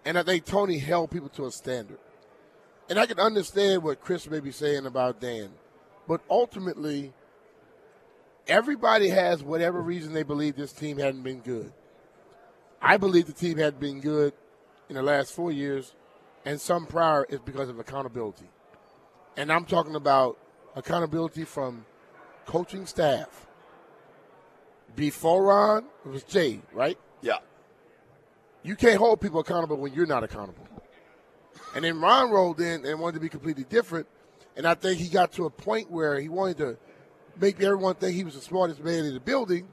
And 0.06 0.18
I 0.18 0.24
think 0.24 0.46
Tony 0.46 0.78
held 0.78 1.12
people 1.12 1.30
to 1.30 1.46
a 1.46 1.52
standard. 1.52 2.00
And 2.90 3.00
I 3.00 3.06
can 3.06 3.20
understand 3.20 3.84
what 3.84 4.02
Chris 4.02 4.30
may 4.30 4.40
be 4.40 4.52
saying 4.52 4.86
about 4.86 5.22
Dan, 5.22 5.52
but 6.08 6.22
ultimately, 6.30 7.14
everybody 8.48 9.10
has 9.10 9.44
whatever 9.44 9.80
reason 9.80 10.14
they 10.14 10.24
believe 10.24 10.56
this 10.56 10.74
team 10.74 10.98
hadn't 10.98 11.22
been 11.22 11.42
good. 11.42 11.72
I 12.82 12.98
believe 12.98 13.28
the 13.28 13.34
team 13.34 13.58
had 13.58 13.80
been 13.80 14.02
good 14.02 14.34
in 14.90 14.96
the 14.96 15.04
last 15.04 15.34
four 15.34 15.52
years, 15.52 15.94
and 16.46 16.60
some 16.60 16.86
prior 16.86 17.26
is 17.26 17.40
because 17.40 17.70
of 17.70 17.80
accountability. 17.80 18.50
And 19.38 19.52
I'm 19.52 19.66
talking 19.66 19.96
about 19.96 20.38
accountability 20.76 21.46
from 21.46 21.86
coaching 22.46 22.86
staff. 22.86 23.48
Before 24.96 25.44
Ron, 25.44 25.86
it 26.06 26.10
was 26.10 26.24
Jay, 26.24 26.62
right? 26.74 26.98
Yeah. 27.22 27.38
You 28.64 28.76
can't 28.76 28.98
hold 28.98 29.22
people 29.22 29.40
accountable 29.40 29.78
when 29.78 29.94
you're 29.94 30.06
not 30.06 30.24
accountable. 30.24 30.68
And 31.76 31.86
then 31.86 32.02
Ron 32.02 32.32
rolled 32.32 32.60
in 32.60 32.86
and 32.86 33.00
wanted 33.00 33.14
to 33.14 33.20
be 33.20 33.30
completely 33.30 33.64
different. 33.64 34.08
And 34.58 34.66
I 34.68 34.74
think 34.74 35.00
he 35.00 35.08
got 35.08 35.32
to 35.34 35.46
a 35.46 35.50
point 35.50 35.92
where 35.92 36.20
he 36.20 36.28
wanted 36.28 36.58
to 36.58 36.78
make 37.40 37.62
everyone 37.62 37.96
think 37.96 38.16
he 38.16 38.24
was 38.24 38.34
the 38.34 38.42
smartest 38.42 38.84
man 38.84 39.06
in 39.06 39.14
the 39.14 39.20
building 39.20 39.68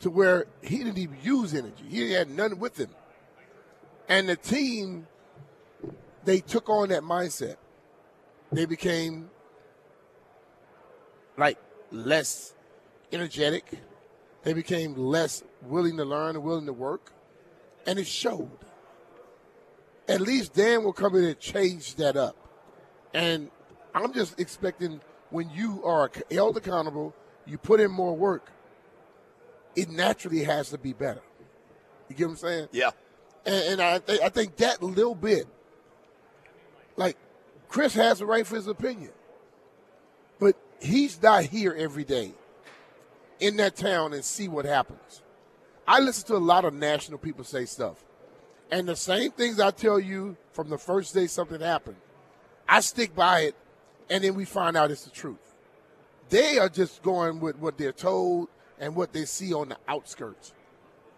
to 0.00 0.10
where 0.10 0.46
he 0.62 0.78
didn't 0.78 0.98
even 0.98 1.16
use 1.22 1.54
energy. 1.54 1.84
He 1.88 2.12
had 2.12 2.30
none 2.30 2.58
with 2.58 2.78
him. 2.78 2.90
And 4.08 4.28
the 4.28 4.36
team, 4.36 5.06
they 6.28 6.40
took 6.40 6.68
on 6.68 6.88
that 6.90 7.02
mindset. 7.02 7.56
They 8.52 8.64
became 8.64 9.30
like 11.36 11.58
less 11.90 12.54
energetic. 13.12 13.64
They 14.42 14.52
became 14.52 14.94
less 14.94 15.42
willing 15.62 15.96
to 15.96 16.04
learn 16.04 16.36
and 16.36 16.44
willing 16.44 16.66
to 16.66 16.72
work. 16.72 17.12
And 17.86 17.98
it 17.98 18.06
showed. 18.06 18.50
At 20.08 20.20
least 20.20 20.54
Dan 20.54 20.84
will 20.84 20.92
come 20.92 21.14
in 21.16 21.24
and 21.24 21.38
change 21.38 21.96
that 21.96 22.16
up. 22.16 22.36
And 23.12 23.50
I'm 23.94 24.12
just 24.12 24.38
expecting 24.40 25.00
when 25.30 25.50
you 25.50 25.84
are 25.84 26.10
held 26.30 26.56
accountable, 26.56 27.14
you 27.46 27.58
put 27.58 27.80
in 27.80 27.90
more 27.90 28.14
work, 28.16 28.50
it 29.76 29.90
naturally 29.90 30.44
has 30.44 30.70
to 30.70 30.78
be 30.78 30.92
better. 30.92 31.22
You 32.08 32.16
get 32.16 32.24
what 32.26 32.32
I'm 32.32 32.36
saying? 32.38 32.68
Yeah. 32.72 32.90
And, 33.44 33.64
and 33.72 33.82
I, 33.82 33.98
th- 33.98 34.20
I 34.20 34.28
think 34.28 34.56
that 34.56 34.82
little 34.82 35.14
bit, 35.14 35.46
like, 36.98 37.16
Chris 37.68 37.94
has 37.94 38.18
the 38.18 38.26
right 38.26 38.46
for 38.46 38.56
his 38.56 38.66
opinion. 38.66 39.12
But 40.38 40.56
he's 40.80 41.20
not 41.22 41.44
here 41.44 41.74
every 41.76 42.04
day 42.04 42.32
in 43.40 43.56
that 43.56 43.76
town 43.76 44.12
and 44.12 44.24
see 44.24 44.48
what 44.48 44.64
happens. 44.64 45.22
I 45.86 46.00
listen 46.00 46.26
to 46.28 46.36
a 46.36 46.38
lot 46.38 46.64
of 46.64 46.74
national 46.74 47.18
people 47.18 47.44
say 47.44 47.64
stuff. 47.64 48.04
And 48.70 48.86
the 48.88 48.96
same 48.96 49.30
things 49.30 49.60
I 49.60 49.70
tell 49.70 49.98
you 49.98 50.36
from 50.52 50.68
the 50.68 50.76
first 50.76 51.14
day 51.14 51.26
something 51.26 51.60
happened, 51.60 51.96
I 52.68 52.80
stick 52.80 53.14
by 53.14 53.40
it, 53.40 53.54
and 54.10 54.22
then 54.22 54.34
we 54.34 54.44
find 54.44 54.76
out 54.76 54.90
it's 54.90 55.04
the 55.04 55.10
truth. 55.10 55.54
They 56.28 56.58
are 56.58 56.68
just 56.68 57.02
going 57.02 57.40
with 57.40 57.58
what 57.58 57.78
they're 57.78 57.92
told 57.92 58.48
and 58.78 58.94
what 58.94 59.12
they 59.12 59.24
see 59.24 59.54
on 59.54 59.70
the 59.70 59.78
outskirts. 59.86 60.52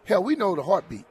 Hell, 0.04 0.22
we 0.22 0.36
know 0.36 0.54
the 0.54 0.62
heartbeat. 0.62 1.06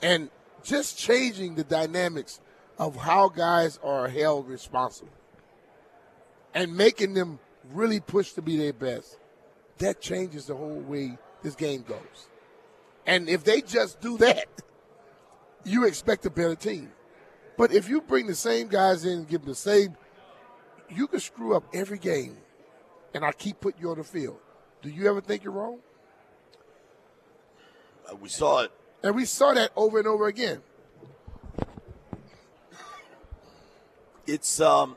And 0.00 0.30
just 0.62 0.96
changing 0.98 1.56
the 1.56 1.64
dynamics 1.64 2.40
of 2.82 2.96
how 2.96 3.28
guys 3.28 3.78
are 3.84 4.08
held 4.08 4.48
responsible 4.48 5.12
and 6.52 6.76
making 6.76 7.14
them 7.14 7.38
really 7.72 8.00
push 8.00 8.32
to 8.32 8.42
be 8.42 8.56
their 8.56 8.72
best, 8.72 9.20
that 9.78 10.00
changes 10.00 10.46
the 10.46 10.56
whole 10.56 10.80
way 10.80 11.16
this 11.44 11.54
game 11.54 11.82
goes. 11.82 12.28
And 13.06 13.28
if 13.28 13.44
they 13.44 13.60
just 13.60 14.00
do 14.00 14.18
that, 14.18 14.46
you 15.64 15.86
expect 15.86 16.26
a 16.26 16.30
better 16.30 16.56
team. 16.56 16.90
But 17.56 17.72
if 17.72 17.88
you 17.88 18.00
bring 18.00 18.26
the 18.26 18.34
same 18.34 18.66
guys 18.66 19.04
in 19.04 19.18
and 19.18 19.28
give 19.28 19.42
them 19.42 19.50
the 19.50 19.54
same, 19.54 19.96
you 20.90 21.06
can 21.06 21.20
screw 21.20 21.54
up 21.54 21.62
every 21.72 21.98
game, 21.98 22.36
and 23.14 23.24
I 23.24 23.30
keep 23.30 23.60
putting 23.60 23.80
you 23.80 23.90
on 23.90 23.98
the 23.98 24.04
field. 24.04 24.38
Do 24.82 24.90
you 24.90 25.08
ever 25.08 25.20
think 25.20 25.44
you're 25.44 25.52
wrong? 25.52 25.78
Uh, 28.10 28.16
we 28.16 28.28
saw 28.28 28.62
it. 28.62 28.72
And 29.04 29.14
we 29.14 29.24
saw 29.24 29.54
that 29.54 29.70
over 29.76 30.00
and 30.00 30.08
over 30.08 30.26
again. 30.26 30.62
It's 34.26 34.60
um, 34.60 34.96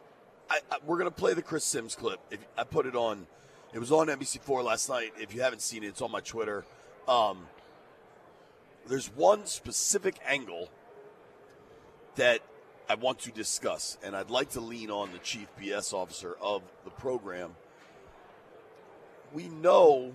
I, 0.50 0.60
I, 0.72 0.78
we're 0.86 1.00
gonna 1.00 1.10
play 1.10 1.34
the 1.34 1.42
Chris 1.42 1.66
Simms 1.66 1.96
clip. 1.96 2.20
If 2.30 2.40
I 2.58 2.64
put 2.64 2.86
it 2.86 2.96
on, 2.96 3.26
it 3.74 3.80
was 3.80 3.92
on 3.92 4.08
NBC4 4.08 4.64
last 4.64 4.88
night. 4.88 5.14
If 5.20 5.34
you 5.34 5.42
haven't 5.42 5.62
seen 5.62 5.84
it, 5.84 5.88
it's 5.88 6.02
on 6.02 6.12
my 6.12 6.20
Twitter. 6.20 6.64
Um, 7.08 7.48
there's 8.88 9.08
one 9.08 9.48
specific 9.48 10.18
angle 10.28 10.70
that 12.18 12.42
I 12.88 12.96
want 12.96 13.20
to 13.20 13.32
discuss, 13.32 13.98
and 14.04 14.16
I'd 14.16 14.30
like 14.30 14.52
to 14.52 14.62
lean 14.62 14.92
on 14.92 15.12
the 15.12 15.18
chief 15.18 15.48
BS 15.60 15.92
officer 15.92 16.38
of 16.40 16.62
the 16.84 16.92
program. 16.92 17.56
We 19.34 19.48
know, 19.48 20.14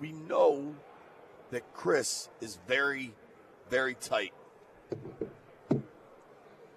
we 0.00 0.12
know 0.12 0.74
that 1.50 1.74
Chris 1.74 2.30
is 2.40 2.58
very, 2.66 3.12
very 3.68 3.94
tight 3.94 4.32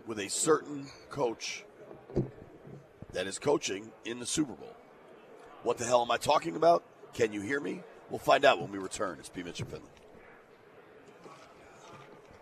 with 0.05 0.19
a 0.19 0.29
certain 0.29 0.87
coach 1.09 1.63
that 3.13 3.27
is 3.27 3.39
coaching 3.39 3.91
in 4.05 4.19
the 4.19 4.25
Super 4.25 4.53
Bowl. 4.53 4.75
What 5.63 5.77
the 5.77 5.85
hell 5.85 6.01
am 6.01 6.11
I 6.11 6.17
talking 6.17 6.55
about? 6.55 6.83
Can 7.13 7.31
you 7.31 7.41
hear 7.41 7.59
me? 7.59 7.81
We'll 8.09 8.19
find 8.19 8.43
out 8.43 8.59
when 8.59 8.71
we 8.71 8.79
return. 8.79 9.17
It's 9.19 9.29
P. 9.29 9.43
Mitchell 9.43 9.67
Finley. 9.67 9.85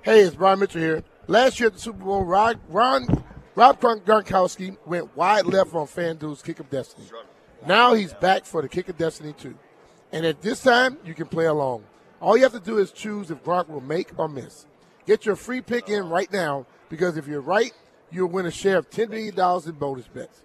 Hey, 0.01 0.21
it's 0.21 0.35
Brian 0.35 0.59
Mitchell 0.59 0.81
here. 0.81 1.03
Last 1.27 1.59
year 1.59 1.67
at 1.67 1.73
the 1.73 1.79
Super 1.79 2.03
Bowl, 2.03 2.23
Ron, 2.23 2.59
Ron 2.69 3.23
Rob 3.53 3.79
Gronkowski 3.79 4.77
went 4.85 5.15
wide 5.15 5.45
left 5.45 5.75
on 5.75 5.85
FanDuel's 5.85 6.41
Kick 6.41 6.59
of 6.59 6.69
Destiny. 6.69 7.07
Now 7.67 7.93
he's 7.93 8.13
back 8.13 8.45
for 8.45 8.61
the 8.61 8.69
Kick 8.69 8.87
of 8.89 8.97
Destiny 8.97 9.33
2. 9.37 9.53
And 10.13 10.25
at 10.25 10.41
this 10.41 10.63
time, 10.63 10.97
you 11.05 11.13
can 11.13 11.27
play 11.27 11.45
along. 11.45 11.83
All 12.21 12.37
you 12.37 12.43
have 12.43 12.53
to 12.53 12.59
do 12.59 12.77
is 12.77 12.91
choose 12.91 13.29
if 13.29 13.43
Gronk 13.43 13.67
will 13.67 13.81
make 13.81 14.17
or 14.17 14.29
miss. 14.29 14.65
Get 15.05 15.25
your 15.25 15.35
free 15.35 15.61
pick 15.61 15.89
in 15.89 16.09
right 16.09 16.31
now 16.31 16.65
because 16.91 17.15
if 17.15 17.25
you're 17.25 17.41
right, 17.41 17.71
you'll 18.11 18.29
win 18.29 18.45
a 18.45 18.51
share 18.51 18.77
of 18.77 18.89
$10 18.91 19.09
million 19.09 19.33
in 19.65 19.71
bonus 19.71 20.07
bets. 20.07 20.43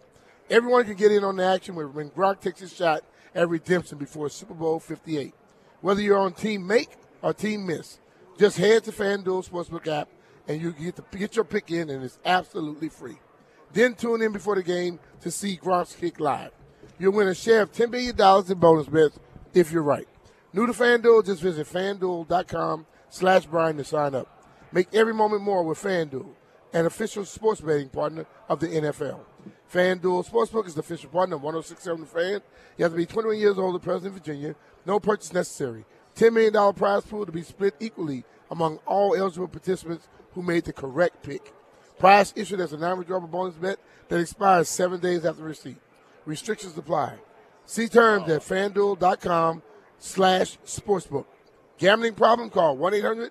Everyone 0.48 0.84
can 0.84 0.94
get 0.94 1.10
in 1.10 1.24
on 1.24 1.36
the 1.36 1.44
action 1.44 1.74
when 1.74 2.10
Gronk 2.10 2.40
takes 2.40 2.60
his 2.60 2.72
shot 2.72 3.02
at 3.34 3.48
redemption 3.48 3.98
before 3.98 4.30
Super 4.30 4.54
Bowl 4.54 4.78
58. 4.78 5.34
Whether 5.80 6.00
you're 6.00 6.18
on 6.18 6.32
team 6.32 6.64
make 6.64 6.90
or 7.20 7.34
team 7.34 7.66
miss, 7.66 7.98
just 8.38 8.56
head 8.56 8.84
to 8.84 8.92
FanDuel 8.92 9.46
Sportsbook 9.46 9.88
app 9.88 10.08
and 10.46 10.62
you 10.62 10.70
get 10.70 10.94
to 10.96 11.18
get 11.18 11.34
your 11.34 11.44
pick 11.44 11.72
in, 11.72 11.90
and 11.90 12.04
it's 12.04 12.20
absolutely 12.24 12.88
free. 12.88 13.18
Then 13.72 13.94
tune 13.94 14.22
in 14.22 14.30
before 14.30 14.54
the 14.54 14.62
game 14.62 15.00
to 15.22 15.30
see 15.32 15.58
Gronk's 15.60 15.96
kick 15.96 16.20
live. 16.20 16.52
You'll 17.00 17.12
win 17.12 17.26
a 17.26 17.34
share 17.34 17.62
of 17.62 17.72
$10 17.72 17.90
billion 17.90 18.16
in 18.48 18.58
bonus 18.58 18.86
bets 18.86 19.18
if 19.52 19.72
you're 19.72 19.82
right. 19.82 20.06
New 20.52 20.66
to 20.66 20.72
FanDuel, 20.72 21.26
just 21.26 21.42
visit 21.42 21.66
FanDuel.com 21.66 22.86
slash 23.10 23.46
Brian 23.46 23.76
to 23.78 23.84
sign 23.84 24.14
up. 24.14 24.35
Make 24.72 24.94
every 24.94 25.14
moment 25.14 25.42
more 25.42 25.62
with 25.62 25.78
FanDuel, 25.82 26.26
an 26.72 26.86
official 26.86 27.24
sports 27.24 27.60
betting 27.60 27.88
partner 27.88 28.26
of 28.48 28.60
the 28.60 28.68
NFL. 28.68 29.20
FanDuel 29.72 30.28
Sportsbook 30.28 30.66
is 30.66 30.74
the 30.74 30.80
official 30.80 31.10
partner 31.10 31.36
of 31.36 31.42
1067 31.42 32.06
Fan. 32.06 32.40
You 32.76 32.84
have 32.84 32.92
to 32.92 32.96
be 32.96 33.06
21 33.06 33.38
years 33.38 33.58
old 33.58 33.74
and 33.74 33.82
present 33.82 34.06
in 34.06 34.12
Virginia. 34.12 34.54
No 34.84 35.00
purchase 35.00 35.32
necessary. 35.32 35.84
$10 36.16 36.32
million 36.32 36.74
prize 36.74 37.04
pool 37.04 37.26
to 37.26 37.32
be 37.32 37.42
split 37.42 37.74
equally 37.80 38.24
among 38.50 38.78
all 38.86 39.14
eligible 39.14 39.48
participants 39.48 40.08
who 40.32 40.42
made 40.42 40.64
the 40.64 40.72
correct 40.72 41.22
pick. 41.22 41.52
Prize 41.98 42.32
issued 42.36 42.60
as 42.60 42.72
a 42.72 42.76
non-withdrawable 42.76 43.30
bonus 43.30 43.54
bet 43.54 43.78
that 44.08 44.20
expires 44.20 44.68
seven 44.68 45.00
days 45.00 45.24
after 45.24 45.42
receipt. 45.42 45.78
Restrictions 46.24 46.76
apply. 46.76 47.14
See 47.64 47.88
terms 47.88 48.28
at 48.30 48.42
fanduel.com 48.42 49.62
slash 49.98 50.58
sportsbook. 50.64 51.26
Gambling 51.78 52.14
problem? 52.14 52.50
Call 52.50 52.76
1-800- 52.76 53.30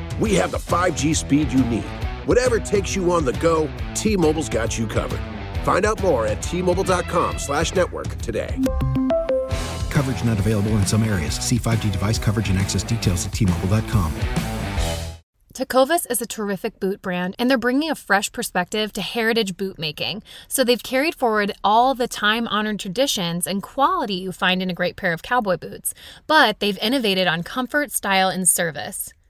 we 0.19 0.35
have 0.35 0.51
the 0.51 0.57
5G 0.57 1.15
speed 1.15 1.51
you 1.51 1.63
need. 1.65 1.85
Whatever 2.25 2.59
takes 2.59 2.95
you 2.95 3.11
on 3.11 3.25
the 3.25 3.33
go, 3.33 3.69
T-Mobile's 3.95 4.49
got 4.49 4.77
you 4.77 4.87
covered. 4.87 5.21
Find 5.63 5.85
out 5.85 6.01
more 6.01 6.25
at 6.25 6.41
T-Mobile.com 6.41 7.39
slash 7.39 7.73
network 7.73 8.07
today. 8.19 8.57
Coverage 9.89 10.23
not 10.23 10.39
available 10.39 10.71
in 10.71 10.85
some 10.85 11.03
areas. 11.03 11.35
See 11.35 11.57
5G 11.57 11.91
device 11.91 12.17
coverage 12.17 12.49
and 12.49 12.57
access 12.59 12.83
details 12.83 13.25
at 13.25 13.33
T-Mobile.com. 13.33 14.13
Tecovas 15.53 16.09
is 16.09 16.21
a 16.21 16.25
terrific 16.25 16.79
boot 16.79 17.01
brand, 17.01 17.35
and 17.37 17.49
they're 17.49 17.57
bringing 17.57 17.91
a 17.91 17.95
fresh 17.95 18.31
perspective 18.31 18.93
to 18.93 19.01
heritage 19.01 19.57
boot 19.57 19.77
making. 19.77 20.23
So 20.47 20.63
they've 20.63 20.81
carried 20.81 21.13
forward 21.13 21.51
all 21.61 21.93
the 21.93 22.07
time 22.07 22.47
honored 22.47 22.79
traditions 22.79 23.45
and 23.45 23.61
quality 23.61 24.13
you 24.13 24.31
find 24.31 24.61
in 24.61 24.69
a 24.69 24.73
great 24.73 24.95
pair 24.95 25.11
of 25.11 25.21
cowboy 25.21 25.57
boots, 25.57 25.93
but 26.25 26.61
they've 26.61 26.77
innovated 26.81 27.27
on 27.27 27.43
comfort, 27.43 27.91
style, 27.91 28.29
and 28.29 28.47
service. 28.47 29.13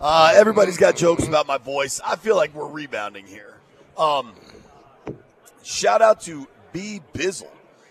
Uh, 0.00 0.32
everybody's 0.36 0.76
got 0.76 0.96
jokes 0.96 1.26
about 1.26 1.46
my 1.46 1.58
voice. 1.58 2.00
I 2.04 2.16
feel 2.16 2.36
like 2.36 2.54
we're 2.54 2.68
rebounding 2.68 3.26
here. 3.26 3.56
Um, 3.96 4.32
shout 5.64 6.02
out 6.02 6.20
to 6.22 6.46
B 6.72 7.00
Bizzle. 7.12 7.50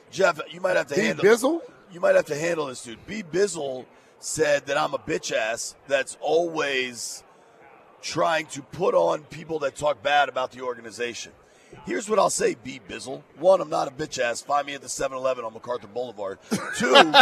Jeff, 0.09 0.39
you 0.49 0.61
might 0.61 0.77
have 0.77 0.87
to 0.87 0.95
B. 0.95 1.01
handle 1.01 1.25
Bizzle? 1.25 1.61
You 1.91 1.99
might 1.99 2.15
have 2.15 2.25
to 2.27 2.35
handle 2.35 2.67
this, 2.67 2.81
dude. 2.83 3.05
B 3.05 3.23
Bizzle 3.23 3.85
said 4.19 4.65
that 4.67 4.77
I'm 4.77 4.93
a 4.93 4.97
bitch 4.97 5.33
ass 5.33 5.75
that's 5.87 6.17
always 6.21 7.23
trying 8.01 8.45
to 8.47 8.61
put 8.61 8.95
on 8.95 9.23
people 9.25 9.59
that 9.59 9.75
talk 9.75 10.01
bad 10.01 10.29
about 10.29 10.51
the 10.51 10.61
organization. 10.61 11.33
Here's 11.85 12.09
what 12.09 12.19
I'll 12.19 12.29
say, 12.29 12.55
B 12.63 12.79
Bizzle. 12.87 13.21
One, 13.37 13.59
I'm 13.59 13.69
not 13.69 13.89
a 13.89 13.91
bitch 13.91 14.17
ass. 14.17 14.41
Find 14.41 14.65
me 14.65 14.75
at 14.75 14.81
the 14.81 14.89
7 14.89 15.17
Eleven 15.17 15.43
on 15.43 15.53
MacArthur 15.53 15.87
Boulevard. 15.87 16.39
Two, 16.77 17.13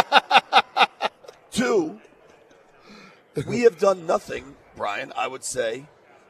two, 1.50 2.00
we 3.46 3.62
have 3.62 3.78
done 3.78 4.06
nothing, 4.06 4.54
Brian, 4.76 5.12
I 5.16 5.26
would 5.26 5.42
say, 5.44 5.86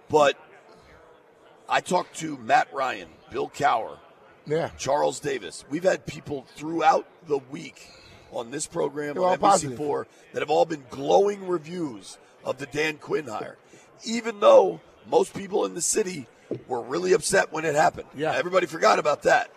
but 0.09 0.37
I 1.69 1.81
talked 1.81 2.17
to 2.19 2.37
Matt 2.39 2.73
Ryan, 2.73 3.09
Bill 3.31 3.49
Cowher, 3.51 3.99
Yeah. 4.47 4.71
Charles 4.79 5.19
Davis. 5.21 5.65
We've 5.69 5.83
had 5.83 6.07
people 6.07 6.47
throughout 6.55 7.07
the 7.27 7.39
week 7.39 7.91
on 8.33 8.51
this 8.51 8.67
program 8.67 9.19
on 9.19 9.39
positive. 9.39 9.79
NBC4 9.79 10.07
that 10.33 10.41
have 10.41 10.51
all 10.51 10.65
been 10.65 10.85
glowing 10.91 11.47
reviews 11.47 12.19
of 12.45 12.59
the 12.59 12.67
Dan 12.67 12.99
Quinn 12.99 13.27
hire, 13.27 13.57
even 14.05 14.41
though 14.41 14.81
most 15.11 15.35
people 15.35 15.65
in 15.65 15.75
the 15.75 15.81
city 15.83 16.27
were 16.69 16.81
really 16.81 17.13
upset 17.13 17.53
when 17.53 17.65
it 17.65 17.75
happened. 17.75 18.07
Yeah, 18.15 18.33
everybody 18.33 18.67
forgot 18.67 18.99
about 19.01 19.23
that. 19.23 19.51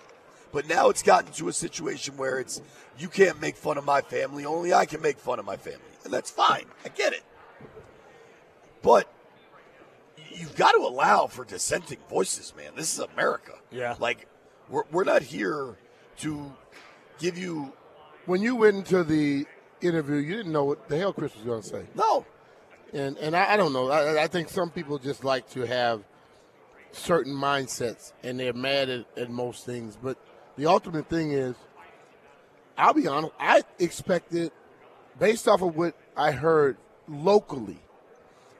But 0.51 0.67
now 0.67 0.89
it's 0.89 1.03
gotten 1.03 1.31
to 1.33 1.47
a 1.49 1.53
situation 1.53 2.17
where 2.17 2.39
it's 2.39 2.59
you 2.97 3.07
can't 3.07 3.39
make 3.39 3.55
fun 3.55 3.77
of 3.77 3.85
my 3.85 4.01
family, 4.01 4.45
only 4.45 4.73
I 4.73 4.85
can 4.85 4.99
make 4.99 5.19
fun 5.19 5.37
of 5.37 5.45
my 5.45 5.57
family, 5.57 5.79
and 6.03 6.11
that's 6.11 6.31
fine. 6.31 6.65
I 6.83 6.89
get 6.89 7.13
it. 7.13 7.21
But 8.81 9.11
you've 10.31 10.55
got 10.55 10.71
to 10.71 10.79
allow 10.79 11.27
for 11.27 11.43
dissenting 11.45 11.99
voices, 12.09 12.53
man. 12.55 12.71
This 12.75 12.93
is 12.93 12.99
America. 12.99 13.53
Yeah. 13.71 13.95
Like 13.99 14.27
we're 14.69 14.83
we're 14.91 15.03
not 15.03 15.21
here 15.21 15.77
to 16.17 16.53
give 17.19 17.37
you 17.37 17.73
When 18.25 18.41
you 18.41 18.55
went 18.55 18.77
into 18.77 19.03
the 19.03 19.45
interview, 19.81 20.17
you 20.17 20.35
didn't 20.35 20.51
know 20.51 20.63
what 20.65 20.87
the 20.87 20.97
hell 20.97 21.13
Chris 21.13 21.35
was 21.35 21.43
going 21.43 21.61
to 21.61 21.67
say. 21.67 21.83
No. 21.95 22.25
And 22.93 23.17
and 23.17 23.35
I, 23.35 23.53
I 23.53 23.57
don't 23.57 23.73
know. 23.73 23.89
I, 23.89 24.23
I 24.23 24.27
think 24.27 24.49
some 24.49 24.69
people 24.69 24.99
just 24.99 25.23
like 25.23 25.49
to 25.51 25.61
have 25.61 26.03
certain 26.91 27.33
mindsets, 27.33 28.13
and 28.23 28.39
they're 28.39 28.53
mad 28.53 28.89
at, 28.89 29.05
at 29.17 29.29
most 29.29 29.65
things. 29.65 29.97
But 30.01 30.17
the 30.57 30.65
ultimate 30.67 31.09
thing 31.09 31.31
is, 31.31 31.55
I'll 32.77 32.93
be 32.93 33.07
honest. 33.07 33.33
I 33.39 33.63
expected, 33.79 34.51
based 35.19 35.47
off 35.47 35.61
of 35.61 35.75
what 35.75 35.95
I 36.15 36.31
heard 36.31 36.77
locally, 37.07 37.79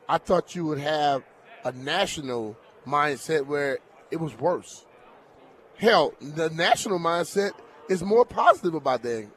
I 0.09 0.17
thought 0.17 0.55
you 0.55 0.65
would 0.65 0.79
have 0.79 1.23
a 1.63 1.71
national 1.71 2.57
mindset 2.85 3.45
where 3.45 3.77
it 4.09 4.19
was 4.19 4.35
worse. 4.39 4.83
Hell, 5.77 6.15
the 6.19 6.49
national 6.49 6.97
mindset 6.97 7.51
is 7.87 8.01
more 8.01 8.25
positive 8.25 8.73
about 8.73 9.03
that. 9.03 9.27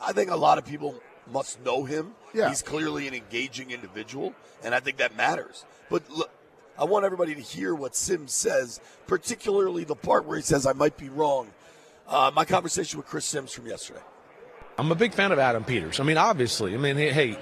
I 0.00 0.12
think 0.12 0.30
a 0.30 0.36
lot 0.36 0.56
of 0.56 0.64
people 0.64 0.94
must 1.32 1.62
know 1.64 1.84
him. 1.84 2.14
Yeah. 2.32 2.48
He's 2.48 2.62
clearly 2.62 3.08
an 3.08 3.14
engaging 3.14 3.72
individual, 3.72 4.32
and 4.62 4.72
I 4.72 4.78
think 4.78 4.98
that 4.98 5.16
matters. 5.16 5.64
But 5.90 6.08
look, 6.08 6.30
I 6.78 6.84
want 6.84 7.04
everybody 7.04 7.34
to 7.34 7.40
hear 7.40 7.74
what 7.74 7.96
Simms 7.96 8.32
says, 8.32 8.80
particularly 9.08 9.82
the 9.82 9.96
part 9.96 10.26
where 10.26 10.36
he 10.36 10.42
says, 10.44 10.64
I 10.64 10.74
might 10.74 10.96
be 10.96 11.08
wrong. 11.08 11.48
Uh, 12.06 12.30
my 12.32 12.44
conversation 12.44 12.98
with 12.98 13.06
Chris 13.08 13.24
Simms 13.24 13.52
from 13.52 13.66
yesterday. 13.66 14.00
I'm 14.78 14.92
a 14.92 14.94
big 14.94 15.12
fan 15.12 15.32
of 15.32 15.40
Adam 15.40 15.64
Peters. 15.64 15.98
I 15.98 16.04
mean, 16.04 16.16
obviously, 16.16 16.72
I 16.72 16.78
mean, 16.78 16.96
hey, 16.96 17.12
hey 17.12 17.38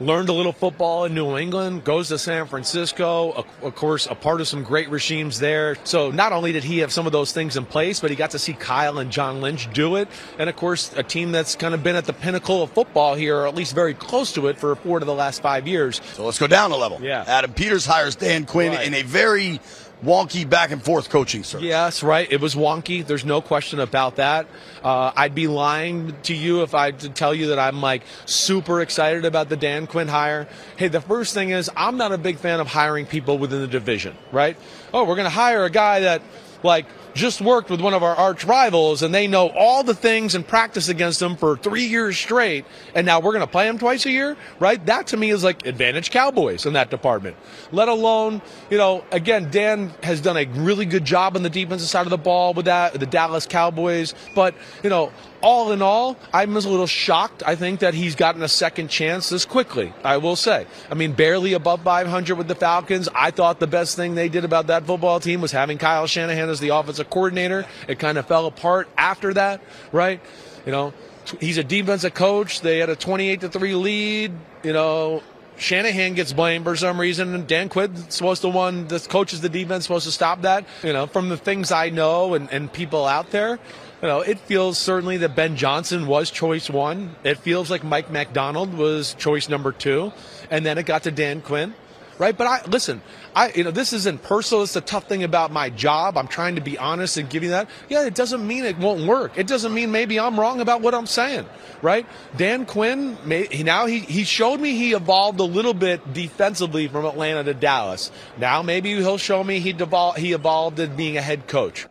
learned 0.00 0.30
a 0.30 0.32
little 0.32 0.52
football 0.52 1.04
in 1.04 1.14
New 1.14 1.36
England, 1.36 1.84
goes 1.84 2.08
to 2.08 2.18
San 2.18 2.46
Francisco, 2.46 3.32
of, 3.62 3.74
course, 3.74 4.06
a 4.06 4.14
part 4.14 4.40
of 4.40 4.48
some 4.48 4.64
great 4.64 4.88
regimes 4.88 5.38
there. 5.40 5.76
So 5.84 6.10
not 6.10 6.32
only 6.32 6.52
did 6.52 6.64
he 6.64 6.78
have 6.78 6.90
some 6.90 7.04
of 7.06 7.12
those 7.12 7.32
things 7.32 7.56
in 7.56 7.66
place, 7.66 8.00
but 8.00 8.08
he 8.10 8.16
got 8.16 8.30
to 8.30 8.38
see 8.38 8.54
Kyle 8.54 8.98
and 8.98 9.10
John 9.12 9.40
Lynch 9.42 9.70
do 9.72 9.96
it. 9.96 10.08
And 10.38 10.48
of 10.48 10.56
course, 10.56 10.92
a 10.96 11.02
team 11.02 11.32
that's 11.32 11.54
kind 11.54 11.74
of 11.74 11.82
been 11.82 11.96
at 11.96 12.06
the 12.06 12.14
pinnacle 12.14 12.62
of 12.62 12.70
football 12.72 13.14
here, 13.14 13.36
or 13.40 13.46
at 13.46 13.54
least 13.54 13.74
very 13.74 13.92
close 13.94 14.32
to 14.32 14.48
it 14.48 14.58
for 14.58 14.74
four 14.74 14.98
of 14.98 15.06
the 15.06 15.14
last 15.14 15.42
five 15.42 15.68
years. 15.68 16.00
So 16.14 16.24
let's 16.24 16.38
go 16.38 16.46
down 16.46 16.72
a 16.72 16.76
level. 16.76 16.98
Yeah. 17.02 17.24
Adam 17.26 17.52
Peters 17.52 17.84
hires 17.84 18.16
Dan 18.16 18.46
Quinn 18.46 18.72
Right. 18.72 18.86
in 18.86 18.94
a 18.94 19.02
very 19.02 19.60
wonky 20.04 20.48
back 20.48 20.70
and 20.70 20.82
forth 20.82 21.10
coaching 21.10 21.44
search. 21.44 21.62
Yes, 21.62 22.02
right. 22.02 22.30
It 22.30 22.40
was 22.40 22.54
wonky. 22.54 23.06
There's 23.06 23.24
no 23.24 23.40
question 23.40 23.80
about 23.80 24.16
that. 24.16 24.46
Uh, 24.82 25.12
I'd 25.14 25.34
be 25.34 25.46
lying 25.46 26.16
to 26.22 26.34
you 26.34 26.62
if 26.62 26.74
I 26.74 26.90
to 26.92 27.08
tell 27.08 27.34
you 27.34 27.48
that 27.48 27.58
I'm 27.58 27.80
like 27.80 28.02
super 28.26 28.80
excited 28.80 29.24
about 29.24 29.48
the 29.48 29.56
Dan 29.56 29.86
Quinn 29.86 30.08
hire. 30.08 30.48
Hey, 30.76 30.88
the 30.88 31.00
first 31.00 31.34
thing 31.34 31.50
is 31.50 31.70
I'm 31.76 31.96
not 31.96 32.12
a 32.12 32.18
big 32.18 32.38
fan 32.38 32.60
of 32.60 32.66
hiring 32.66 33.06
people 33.06 33.38
within 33.38 33.60
the 33.60 33.68
division, 33.68 34.16
right? 34.32 34.56
Oh, 34.92 35.04
we're 35.04 35.16
going 35.16 35.26
to 35.26 35.30
hire 35.30 35.64
a 35.64 35.70
guy 35.70 36.00
that 36.00 36.22
like 36.62 36.86
just 37.14 37.40
worked 37.40 37.70
with 37.70 37.80
one 37.80 37.94
of 37.94 38.02
our 38.02 38.14
arch 38.14 38.44
rivals 38.44 39.02
and 39.02 39.14
they 39.14 39.26
know 39.26 39.48
all 39.50 39.82
the 39.82 39.94
things 39.94 40.34
and 40.34 40.46
practice 40.46 40.88
against 40.88 41.18
them 41.20 41.36
for 41.36 41.56
three 41.56 41.86
years 41.86 42.16
straight 42.16 42.64
and 42.94 43.04
now 43.04 43.18
we're 43.18 43.32
going 43.32 43.40
to 43.40 43.50
play 43.50 43.66
them 43.66 43.78
twice 43.78 44.06
a 44.06 44.10
year 44.10 44.36
right? 44.58 44.84
That 44.86 45.08
to 45.08 45.16
me 45.16 45.30
is 45.30 45.42
like 45.42 45.66
advantage 45.66 46.10
cowboys 46.10 46.66
in 46.66 46.74
that 46.74 46.90
department. 46.90 47.36
Let 47.72 47.88
alone 47.88 48.42
you 48.70 48.78
know 48.78 49.04
again 49.10 49.50
dan 49.50 49.92
has 50.02 50.20
done 50.20 50.36
a 50.36 50.46
really 50.46 50.86
good 50.86 51.04
job 51.04 51.36
on 51.36 51.42
the 51.42 51.50
defensive 51.50 51.88
side 51.88 52.06
of 52.06 52.10
the 52.10 52.18
ball 52.18 52.54
with 52.54 52.66
that 52.66 52.94
the 52.94 53.06
dallas 53.06 53.46
cowboys 53.46 54.14
but 54.34 54.54
you 54.82 54.90
know 54.90 55.12
all 55.42 55.72
in 55.72 55.82
all, 55.82 56.16
I'm 56.32 56.56
a 56.56 56.60
little 56.60 56.86
shocked. 56.86 57.42
I 57.46 57.56
think 57.56 57.80
that 57.80 57.94
he's 57.94 58.14
gotten 58.14 58.42
a 58.42 58.48
second 58.48 58.88
chance 58.88 59.28
this 59.28 59.44
quickly. 59.44 59.92
I 60.04 60.18
will 60.18 60.36
say. 60.36 60.66
I 60.90 60.94
mean, 60.94 61.12
barely 61.12 61.52
above 61.52 61.82
500 61.82 62.36
with 62.36 62.48
the 62.48 62.54
Falcons. 62.54 63.08
I 63.14 63.30
thought 63.30 63.60
the 63.60 63.66
best 63.66 63.96
thing 63.96 64.14
they 64.14 64.28
did 64.28 64.44
about 64.44 64.68
that 64.68 64.86
football 64.86 65.20
team 65.20 65.40
was 65.40 65.52
having 65.52 65.78
Kyle 65.78 66.06
Shanahan 66.06 66.48
as 66.48 66.60
the 66.60 66.68
offensive 66.68 67.10
coordinator. 67.10 67.66
It 67.88 67.98
kind 67.98 68.18
of 68.18 68.26
fell 68.26 68.46
apart 68.46 68.88
after 68.96 69.34
that, 69.34 69.62
right? 69.92 70.20
You 70.66 70.72
know, 70.72 70.94
he's 71.40 71.58
a 71.58 71.64
defensive 71.64 72.14
coach. 72.14 72.60
They 72.60 72.78
had 72.78 72.90
a 72.90 72.96
28 72.96 73.40
to 73.42 73.48
3 73.48 73.74
lead. 73.74 74.32
You 74.62 74.72
know, 74.72 75.22
Shanahan 75.60 76.14
gets 76.14 76.32
blamed 76.32 76.64
for 76.64 76.74
some 76.74 76.98
reason, 76.98 77.46
Dan 77.46 77.68
Quinn's 77.68 78.14
supposed 78.14 78.42
to 78.42 78.48
one 78.48 78.88
the 78.88 78.98
coaches 78.98 79.42
the 79.42 79.48
defense 79.48 79.84
supposed 79.84 80.06
to 80.06 80.12
stop 80.12 80.42
that. 80.42 80.64
You 80.82 80.92
know, 80.92 81.06
from 81.06 81.28
the 81.28 81.36
things 81.36 81.70
I 81.70 81.90
know 81.90 82.34
and, 82.34 82.50
and 82.50 82.72
people 82.72 83.04
out 83.04 83.30
there, 83.30 83.58
you 84.02 84.08
know, 84.08 84.20
it 84.20 84.38
feels 84.38 84.78
certainly 84.78 85.18
that 85.18 85.36
Ben 85.36 85.56
Johnson 85.56 86.06
was 86.06 86.30
choice 86.30 86.70
one. 86.70 87.14
It 87.24 87.38
feels 87.38 87.70
like 87.70 87.84
Mike 87.84 88.10
Macdonald 88.10 88.74
was 88.74 89.14
choice 89.14 89.48
number 89.48 89.72
two, 89.72 90.12
and 90.50 90.64
then 90.64 90.78
it 90.78 90.86
got 90.86 91.04
to 91.04 91.10
Dan 91.10 91.42
Quinn 91.42 91.74
right? 92.20 92.36
But 92.36 92.46
I 92.46 92.62
listen, 92.66 93.00
I 93.34 93.50
you 93.52 93.64
know 93.64 93.70
this 93.72 93.92
isn't 93.92 94.22
personal. 94.22 94.62
It's 94.62 94.76
a 94.76 94.80
tough 94.80 95.08
thing 95.08 95.24
about 95.24 95.50
my 95.50 95.70
job. 95.70 96.16
I'm 96.18 96.28
trying 96.28 96.54
to 96.56 96.60
be 96.60 96.78
honest 96.78 97.16
and 97.16 97.28
give 97.28 97.42
you 97.42 97.50
that. 97.50 97.68
Yeah, 97.88 98.04
it 98.04 98.14
doesn't 98.14 98.46
mean 98.46 98.64
it 98.64 98.78
won't 98.78 99.06
work. 99.06 99.32
It 99.36 99.46
doesn't 99.46 99.72
mean 99.72 99.90
maybe 99.90 100.20
I'm 100.20 100.38
wrong 100.38 100.60
about 100.60 100.82
what 100.82 100.94
I'm 100.94 101.06
saying, 101.06 101.46
right? 101.82 102.06
Dan 102.36 102.66
Quinn, 102.66 103.16
may, 103.24 103.46
he, 103.46 103.62
now 103.64 103.86
he 103.86 104.00
he 104.00 104.24
showed 104.24 104.60
me 104.60 104.76
he 104.76 104.92
evolved 104.92 105.40
a 105.40 105.44
little 105.44 105.74
bit 105.74 106.12
defensively 106.12 106.86
from 106.86 107.06
Atlanta 107.06 107.42
to 107.44 107.54
Dallas. 107.54 108.12
Now 108.38 108.62
maybe 108.62 108.94
he'll 108.94 109.18
show 109.18 109.42
me 109.42 109.58
he 109.58 109.72
devolved, 109.72 110.18
he 110.18 110.32
evolved 110.32 110.78
in 110.78 110.94
being 110.94 111.16
a 111.16 111.22
head 111.22 111.48
coach. 111.48 111.86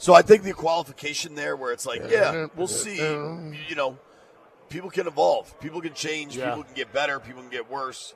So 0.00 0.14
I 0.14 0.22
think 0.22 0.44
the 0.44 0.54
qualification 0.54 1.34
there, 1.34 1.54
where 1.56 1.72
it's 1.72 1.84
like, 1.84 2.02
yeah, 2.08 2.46
we'll 2.56 2.66
see. 2.68 2.96
You 2.96 3.74
know, 3.76 3.98
people 4.70 4.88
can 4.88 5.06
evolve, 5.06 5.60
people 5.60 5.82
can 5.82 5.92
change, 5.92 6.38
Yeah. 6.38 6.46
people 6.48 6.64
can 6.64 6.74
get 6.74 6.90
better, 6.90 7.20
people 7.20 7.42
can 7.42 7.50
get 7.50 7.70
worse. 7.70 8.14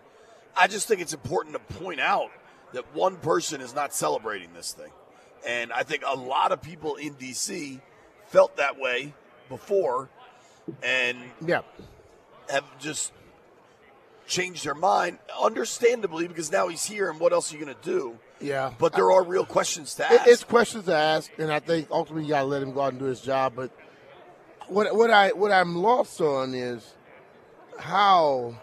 I 0.56 0.66
just 0.66 0.88
think 0.88 1.02
it's 1.02 1.12
important 1.12 1.54
to 1.54 1.74
point 1.74 2.00
out 2.00 2.30
that 2.72 2.94
one 2.94 3.16
person 3.16 3.60
is 3.60 3.74
not 3.74 3.94
celebrating 3.94 4.54
this 4.54 4.72
thing, 4.72 4.90
and 5.46 5.72
I 5.74 5.82
think 5.82 6.02
a 6.06 6.16
lot 6.16 6.52
of 6.52 6.62
people 6.62 6.94
in 6.96 7.16
DC 7.16 7.82
felt 8.28 8.56
that 8.56 8.78
way 8.80 9.12
before, 9.50 10.08
and 10.82 11.18
yeah, 11.46 11.62
have 12.48 12.64
just 12.78 13.12
changed 14.26 14.64
their 14.64 14.74
mind, 14.74 15.18
understandably, 15.38 16.28
because 16.28 16.50
now 16.50 16.68
he's 16.68 16.86
here, 16.86 17.10
and 17.10 17.20
what 17.20 17.34
else 17.34 17.52
are 17.52 17.58
you 17.58 17.62
going 17.64 17.76
to 17.76 17.84
do? 17.84 18.18
Yeah. 18.40 18.72
But 18.78 18.92
there 18.92 19.10
are 19.10 19.24
real 19.24 19.44
questions 19.44 19.94
to 19.94 20.10
ask. 20.10 20.26
It's 20.26 20.44
questions 20.44 20.84
to 20.86 20.94
ask, 20.94 21.30
and 21.38 21.52
I 21.52 21.60
think 21.60 21.88
ultimately 21.90 22.24
you 22.24 22.30
got 22.30 22.40
to 22.40 22.46
let 22.46 22.62
him 22.62 22.72
go 22.72 22.82
out 22.82 22.92
and 22.92 22.98
do 22.98 23.06
his 23.06 23.20
job. 23.20 23.54
But 23.56 23.70
what 24.68 24.94
what 24.94 25.10
I 25.10 25.30
what 25.30 25.52
I'm 25.52 25.76
lost 25.76 26.20
on 26.20 26.54
is 26.54 26.94
how 27.78 28.54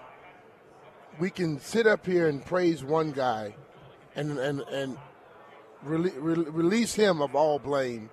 we 1.20 1.30
can 1.30 1.60
sit 1.60 1.88
up 1.88 2.06
here 2.06 2.28
and 2.28 2.46
praise 2.46 2.84
one 2.84 3.12
guy, 3.12 3.56
and 4.16 4.38
and 4.38 4.62
and 4.62 4.98
rele- 5.86 6.14
re- 6.18 6.50
release 6.50 6.94
him 6.94 7.22
of 7.22 7.36
all 7.36 7.60
blame. 7.60 8.10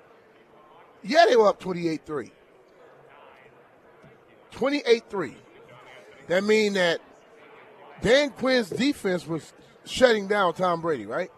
Yeah, 1.03 1.27
they 1.29 1.37
were 1.37 1.47
up 1.47 1.61
28-3. 1.61 2.33
28-3. 4.53 5.35
That 6.27 6.43
mean 6.43 6.73
that 6.73 7.01
Dan 8.03 8.31
Quinn's 8.31 8.69
defense 8.69 9.25
was 9.27 9.53
shutting 9.85 10.27
down 10.27 10.55
Tom 10.55 10.81
Brady, 10.81 11.07
right? 11.07 11.31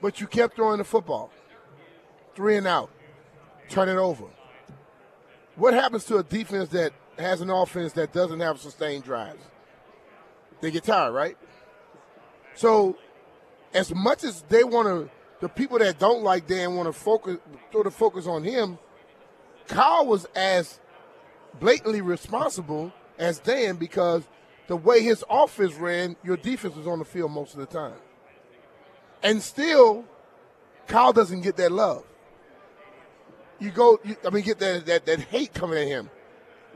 But 0.00 0.20
you 0.20 0.26
kept 0.26 0.56
throwing 0.56 0.78
the 0.78 0.84
football. 0.84 1.30
Three 2.34 2.56
and 2.56 2.66
out. 2.66 2.90
Turn 3.68 3.88
it 3.88 3.96
over. 3.96 4.24
What 5.56 5.74
happens 5.74 6.04
to 6.04 6.18
a 6.18 6.22
defense 6.22 6.68
that 6.70 6.92
has 7.18 7.40
an 7.40 7.50
offense 7.50 7.92
that 7.94 8.12
doesn't 8.12 8.40
have 8.40 8.60
sustained 8.60 9.04
drives? 9.04 9.42
They 10.60 10.70
get 10.70 10.84
tired, 10.84 11.12
right? 11.12 11.36
So, 12.54 12.96
as 13.74 13.94
much 13.94 14.24
as 14.24 14.42
they 14.48 14.64
want 14.64 14.88
to, 14.88 15.10
the 15.40 15.48
people 15.48 15.78
that 15.78 15.98
don't 15.98 16.22
like 16.22 16.46
Dan 16.46 16.76
want 16.76 16.88
to 16.88 16.92
focus, 16.92 17.38
throw 17.72 17.82
the 17.82 17.90
focus 17.90 18.26
on 18.26 18.44
him. 18.44 18.78
Kyle 19.66 20.06
was 20.06 20.26
as 20.34 20.80
blatantly 21.58 22.00
responsible 22.00 22.92
as 23.18 23.38
Dan 23.38 23.76
because 23.76 24.22
the 24.68 24.76
way 24.76 25.02
his 25.02 25.24
offense 25.28 25.74
ran, 25.74 26.16
your 26.22 26.36
defense 26.36 26.74
was 26.74 26.86
on 26.86 26.98
the 26.98 27.04
field 27.04 27.32
most 27.32 27.54
of 27.54 27.60
the 27.60 27.66
time. 27.66 27.96
And 29.22 29.42
still, 29.42 30.04
Kyle 30.86 31.12
doesn't 31.12 31.40
get 31.42 31.56
that 31.56 31.72
love. 31.72 32.04
You 33.58 33.70
go, 33.70 33.98
you, 34.04 34.16
I 34.24 34.30
mean, 34.30 34.44
get 34.44 34.58
that, 34.58 34.86
that 34.86 35.06
that 35.06 35.20
hate 35.20 35.54
coming 35.54 35.78
at 35.78 35.88
him. 35.88 36.10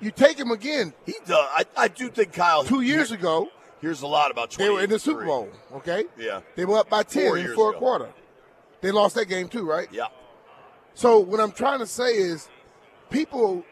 You 0.01 0.11
take 0.11 0.39
him 0.39 0.51
again. 0.51 0.95
He 1.05 1.13
does. 1.27 1.47
I, 1.53 1.65
I 1.77 1.89
do 1.89 2.09
think 2.09 2.33
Kyle. 2.33 2.65
Two 2.65 2.81
years 2.81 3.13
ago, 3.13 3.49
Here's 3.81 4.03
a 4.03 4.07
lot 4.07 4.31
about 4.31 4.51
they 4.53 4.69
were 4.69 4.83
in 4.83 4.91
the 4.91 4.99
Super 4.99 5.25
Bowl. 5.25 5.49
Okay, 5.73 6.05
Yeah. 6.19 6.41
they 6.55 6.65
were 6.67 6.79
up 6.79 6.91
by 6.91 7.03
ten 7.03 7.29
Four 7.29 7.39
in 7.39 7.45
years 7.45 7.55
fourth 7.55 7.77
quarter. 7.77 8.09
They 8.83 8.91
lost 8.91 9.15
that 9.15 9.27
game 9.27 9.49
too, 9.49 9.65
right? 9.67 9.89
Yeah. 9.91 10.07
So 10.95 11.19
what 11.19 11.41
I'm 11.41 11.53
trying 11.53 11.79
to 11.79 11.87
say 11.87 12.13
is, 12.13 12.49
people 13.11 13.65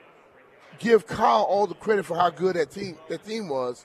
give 0.78 1.06
Kyle 1.06 1.42
all 1.42 1.66
the 1.66 1.74
credit 1.74 2.06
for 2.06 2.16
how 2.16 2.30
good 2.30 2.56
that 2.56 2.70
team 2.70 2.96
that 3.08 3.24
team 3.26 3.48
was, 3.48 3.84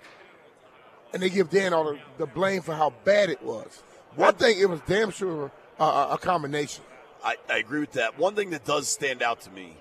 and 1.13 1.21
they 1.21 1.29
give 1.29 1.49
Dan 1.49 1.73
all 1.73 1.85
the, 1.85 1.99
the 2.17 2.25
blame 2.25 2.61
for 2.61 2.73
how 2.73 2.93
bad 3.03 3.29
it 3.29 3.41
was. 3.43 3.83
I 4.17 4.31
thing, 4.31 4.59
it 4.59 4.69
was 4.69 4.79
damn 4.87 5.11
sure 5.11 5.51
a, 5.79 6.17
combination. 6.21 6.83
I, 7.23 7.35
I 7.49 7.57
agree 7.57 7.79
with 7.79 7.93
that. 7.93 8.17
One 8.19 8.35
thing 8.35 8.49
that 8.51 8.65
does 8.65 8.87
stand 8.87 9.21
out 9.21 9.41
to 9.41 9.51
me, 9.51 9.75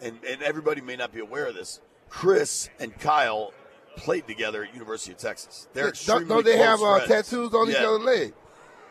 and, 0.00 0.18
and 0.28 0.42
everybody 0.42 0.80
may 0.80 0.96
not 0.96 1.12
be 1.12 1.20
aware 1.20 1.46
of 1.46 1.54
this, 1.54 1.80
Chris 2.08 2.68
and 2.78 2.96
Kyle 2.98 3.52
played 3.96 4.26
together 4.26 4.64
at 4.64 4.72
University 4.74 5.12
of 5.12 5.18
Texas. 5.18 5.68
They're 5.74 5.88
extremely 5.88 6.24
don't 6.26 6.44
they 6.44 6.56
have 6.56 6.82
uh, 6.82 7.06
tattoos 7.06 7.54
on 7.54 7.68
each 7.68 7.76
Yeah. 7.76 7.88
other's 7.88 8.00
leg? 8.04 8.34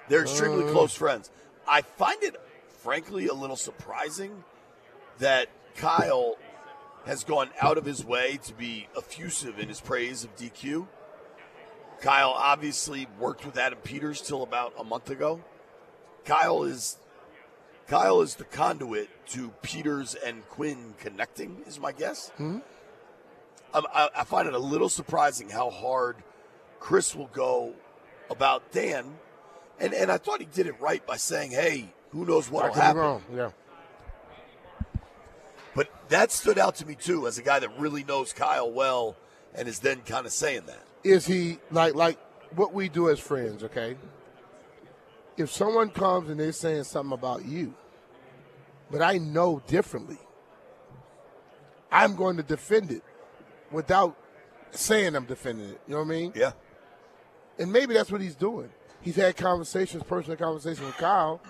They're 0.07 0.21
extremely 0.21 0.65
Uh. 0.65 0.71
close 0.71 0.93
friends. 0.93 1.29
I 1.67 1.81
find 1.81 2.21
it, 2.23 2.35
frankly, 2.81 3.27
a 3.27 3.33
little 3.33 3.55
surprising 3.55 4.43
that 5.19 5.47
Kyle 5.75 6.35
has 7.05 7.23
gone 7.23 7.49
out 7.61 7.77
of 7.77 7.85
his 7.85 8.03
way 8.03 8.39
to 8.45 8.53
be 8.53 8.87
effusive 8.97 9.59
in 9.59 9.67
his 9.67 9.81
praise 9.81 10.23
of 10.23 10.35
DQ. 10.35 10.87
Kyle 12.01 12.33
obviously 12.35 13.07
worked 13.19 13.45
with 13.45 13.57
Adam 13.57 13.79
Peters 13.79 14.21
till 14.21 14.43
about 14.43 14.73
a 14.77 14.83
month 14.83 15.09
ago. 15.09 15.41
Kyle 16.25 16.63
is 16.63 16.97
Kyle 17.87 18.21
is 18.21 18.35
the 18.35 18.43
conduit 18.43 19.09
to 19.29 19.49
Peters 19.61 20.15
and 20.15 20.47
Quinn 20.49 20.93
connecting, 20.99 21.63
is 21.65 21.79
my 21.79 21.91
guess. 21.91 22.29
Hmm? 22.37 22.59
Um, 23.73 23.85
I, 23.93 24.09
I 24.15 24.23
find 24.23 24.47
it 24.47 24.53
a 24.53 24.59
little 24.59 24.89
surprising 24.89 25.49
how 25.49 25.69
hard 25.69 26.17
Chris 26.79 27.15
will 27.15 27.27
go 27.33 27.73
about 28.29 28.71
Dan, 28.71 29.17
and 29.79 29.93
and 29.93 30.11
I 30.11 30.17
thought 30.17 30.39
he 30.39 30.45
did 30.45 30.67
it 30.67 30.79
right 30.79 31.05
by 31.05 31.17
saying, 31.17 31.51
"Hey, 31.51 31.93
who 32.11 32.25
knows 32.25 32.49
could 32.49 32.73
be 32.73 32.79
happen." 32.79 33.01
wrong. 33.01 33.23
Yeah. 33.33 33.51
But 35.75 35.89
that 36.09 36.31
stood 36.31 36.57
out 36.57 36.75
to 36.75 36.85
me 36.85 36.95
too, 36.95 37.27
as 37.27 37.37
a 37.37 37.43
guy 37.43 37.59
that 37.59 37.79
really 37.79 38.03
knows 38.03 38.33
Kyle 38.33 38.71
well, 38.71 39.15
and 39.53 39.67
is 39.67 39.79
then 39.79 40.01
kind 40.01 40.25
of 40.25 40.31
saying 40.31 40.63
that. 40.67 40.83
Is 41.03 41.25
he 41.25 41.59
like 41.71 41.95
like 41.95 42.17
what 42.55 42.73
we 42.73 42.89
do 42.89 43.09
as 43.09 43.19
friends 43.19 43.63
okay? 43.63 43.95
If 45.37 45.49
someone 45.51 45.89
comes 45.89 46.29
and 46.29 46.39
they're 46.39 46.51
saying 46.51 46.83
something 46.83 47.13
about 47.13 47.45
you 47.45 47.73
but 48.91 49.01
i 49.01 49.17
know 49.17 49.61
differently 49.67 50.17
i'm 51.91 52.15
going 52.15 52.37
to 52.37 52.43
defend 52.43 52.91
it 52.91 53.03
without 53.71 54.15
saying 54.71 55.15
i'm 55.15 55.25
defending 55.25 55.69
it 55.69 55.81
you 55.87 55.93
know 55.93 55.99
what 55.99 56.07
i 56.07 56.09
mean? 56.09 56.33
Yeah. 56.35 56.51
And 57.57 57.73
maybe 57.73 57.93
that's 57.93 58.09
what 58.09 58.21
he's 58.21 58.35
doing. 58.35 58.69
He's 59.01 59.17
had 59.17 59.35
conversations 59.35 60.03
personal 60.03 60.37
conversations 60.37 60.85
with 60.85 60.97
kyle 60.97 61.41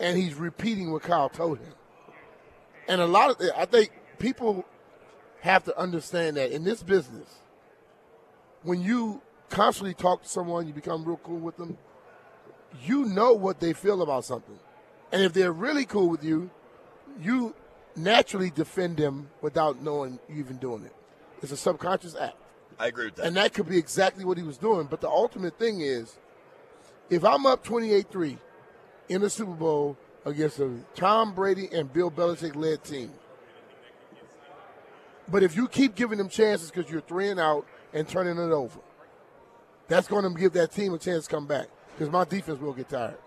and 0.00 0.16
he's 0.16 0.34
repeating 0.34 0.90
what 0.92 1.02
kyle 1.02 1.28
told 1.28 1.58
him. 1.58 1.74
And 2.88 3.00
a 3.00 3.06
lot 3.06 3.30
of 3.30 3.50
i 3.56 3.64
think 3.64 3.92
people 4.18 4.64
have 5.40 5.64
to 5.64 5.78
understand 5.78 6.36
that 6.36 6.52
in 6.52 6.64
this 6.64 6.82
business 6.82 7.41
when 8.62 8.82
you 8.82 9.22
constantly 9.50 9.94
talk 9.94 10.22
to 10.22 10.28
someone, 10.28 10.66
you 10.66 10.72
become 10.72 11.04
real 11.04 11.20
cool 11.22 11.38
with 11.38 11.56
them, 11.56 11.76
you 12.84 13.04
know 13.04 13.32
what 13.32 13.60
they 13.60 13.72
feel 13.72 14.02
about 14.02 14.24
something. 14.24 14.58
And 15.12 15.22
if 15.22 15.32
they're 15.32 15.52
really 15.52 15.84
cool 15.84 16.08
with 16.08 16.24
you, 16.24 16.50
you 17.20 17.54
naturally 17.94 18.50
defend 18.50 18.96
them 18.96 19.30
without 19.42 19.82
knowing 19.82 20.18
you 20.28 20.36
even 20.36 20.56
doing 20.56 20.84
it. 20.84 20.92
It's 21.42 21.52
a 21.52 21.56
subconscious 21.56 22.16
act. 22.16 22.36
I 22.78 22.86
agree 22.86 23.06
with 23.06 23.16
that. 23.16 23.26
And 23.26 23.36
that 23.36 23.52
could 23.52 23.68
be 23.68 23.78
exactly 23.78 24.24
what 24.24 24.38
he 24.38 24.42
was 24.42 24.56
doing. 24.56 24.86
But 24.86 25.00
the 25.00 25.08
ultimate 25.08 25.58
thing 25.58 25.80
is 25.82 26.16
if 27.10 27.24
I'm 27.24 27.44
up 27.44 27.62
28 27.62 28.10
3 28.10 28.38
in 29.10 29.20
the 29.20 29.28
Super 29.28 29.52
Bowl 29.52 29.98
against 30.24 30.58
a 30.60 30.70
Tom 30.94 31.34
Brady 31.34 31.68
and 31.72 31.92
Bill 31.92 32.10
Belichick 32.10 32.56
led 32.56 32.82
team, 32.84 33.12
but 35.28 35.42
if 35.42 35.54
you 35.56 35.68
keep 35.68 35.94
giving 35.94 36.18
them 36.18 36.28
chances 36.28 36.70
because 36.70 36.90
you're 36.90 37.00
three 37.00 37.28
and 37.28 37.38
out 37.38 37.66
and 37.92 38.08
turning 38.08 38.38
it 38.38 38.52
over, 38.52 38.80
that's 39.88 40.08
going 40.08 40.24
to 40.24 40.38
give 40.38 40.52
that 40.54 40.72
team 40.72 40.94
a 40.94 40.98
chance 40.98 41.24
to 41.24 41.30
come 41.30 41.46
back 41.46 41.68
because 41.92 42.10
my 42.10 42.24
defense 42.24 42.60
will 42.60 42.72
get 42.72 42.88
tired. 42.88 43.18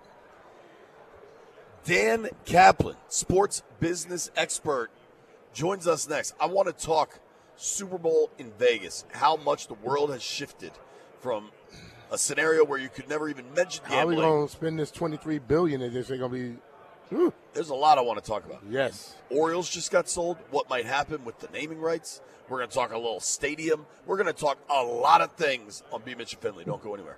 Dan 1.83 2.29
Kaplan, 2.45 2.95
sports 3.07 3.61
business 3.79 4.31
expert, 4.35 4.89
joins 5.53 5.87
us 5.87 6.09
next. 6.09 6.33
I 6.39 6.47
want 6.47 6.67
to 6.67 6.85
talk 6.85 7.19
Super 7.57 7.97
Bowl 7.97 8.31
in 8.37 8.51
Vegas, 8.57 9.05
how 9.11 9.35
much 9.35 9.67
the 9.67 9.75
world 9.75 10.09
has 10.09 10.23
shifted 10.23 10.71
from 11.19 11.51
a 12.11 12.17
scenario 12.17 12.65
where 12.65 12.79
you 12.79 12.89
could 12.89 13.07
never 13.07 13.29
even 13.29 13.45
mention 13.53 13.83
gambling. 13.87 13.99
How 13.99 14.03
are 14.03 14.07
we 14.07 14.15
going 14.37 14.47
to 14.47 14.51
spend 14.53 14.79
this 14.79 14.91
twenty-three 14.91 15.39
billion 15.39 15.81
if 15.81 15.93
this 15.93 16.11
ain't 16.11 16.19
going 16.19 16.31
to 16.31 16.37
be? 16.37 16.57
There's 17.53 17.69
a 17.69 17.75
lot 17.75 17.97
I 17.97 18.01
want 18.01 18.23
to 18.23 18.27
talk 18.29 18.45
about. 18.45 18.61
Yes. 18.69 19.15
Orioles 19.29 19.69
just 19.69 19.91
got 19.91 20.09
sold. 20.09 20.37
What 20.51 20.69
might 20.69 20.85
happen 20.85 21.23
with 21.23 21.39
the 21.39 21.47
naming 21.53 21.79
rights? 21.79 22.21
We're 22.49 22.57
going 22.57 22.69
to 22.69 22.75
talk 22.75 22.91
a 22.91 22.97
little 22.97 23.19
stadium. 23.19 23.85
We're 24.05 24.17
going 24.17 24.33
to 24.33 24.39
talk 24.39 24.57
a 24.69 24.83
lot 24.83 25.21
of 25.21 25.31
things 25.33 25.83
on 25.91 26.01
B. 26.03 26.15
Mitch 26.15 26.33
and 26.33 26.41
Finley. 26.41 26.63
Don't 26.63 26.83
go 26.83 26.93
anywhere. 26.93 27.17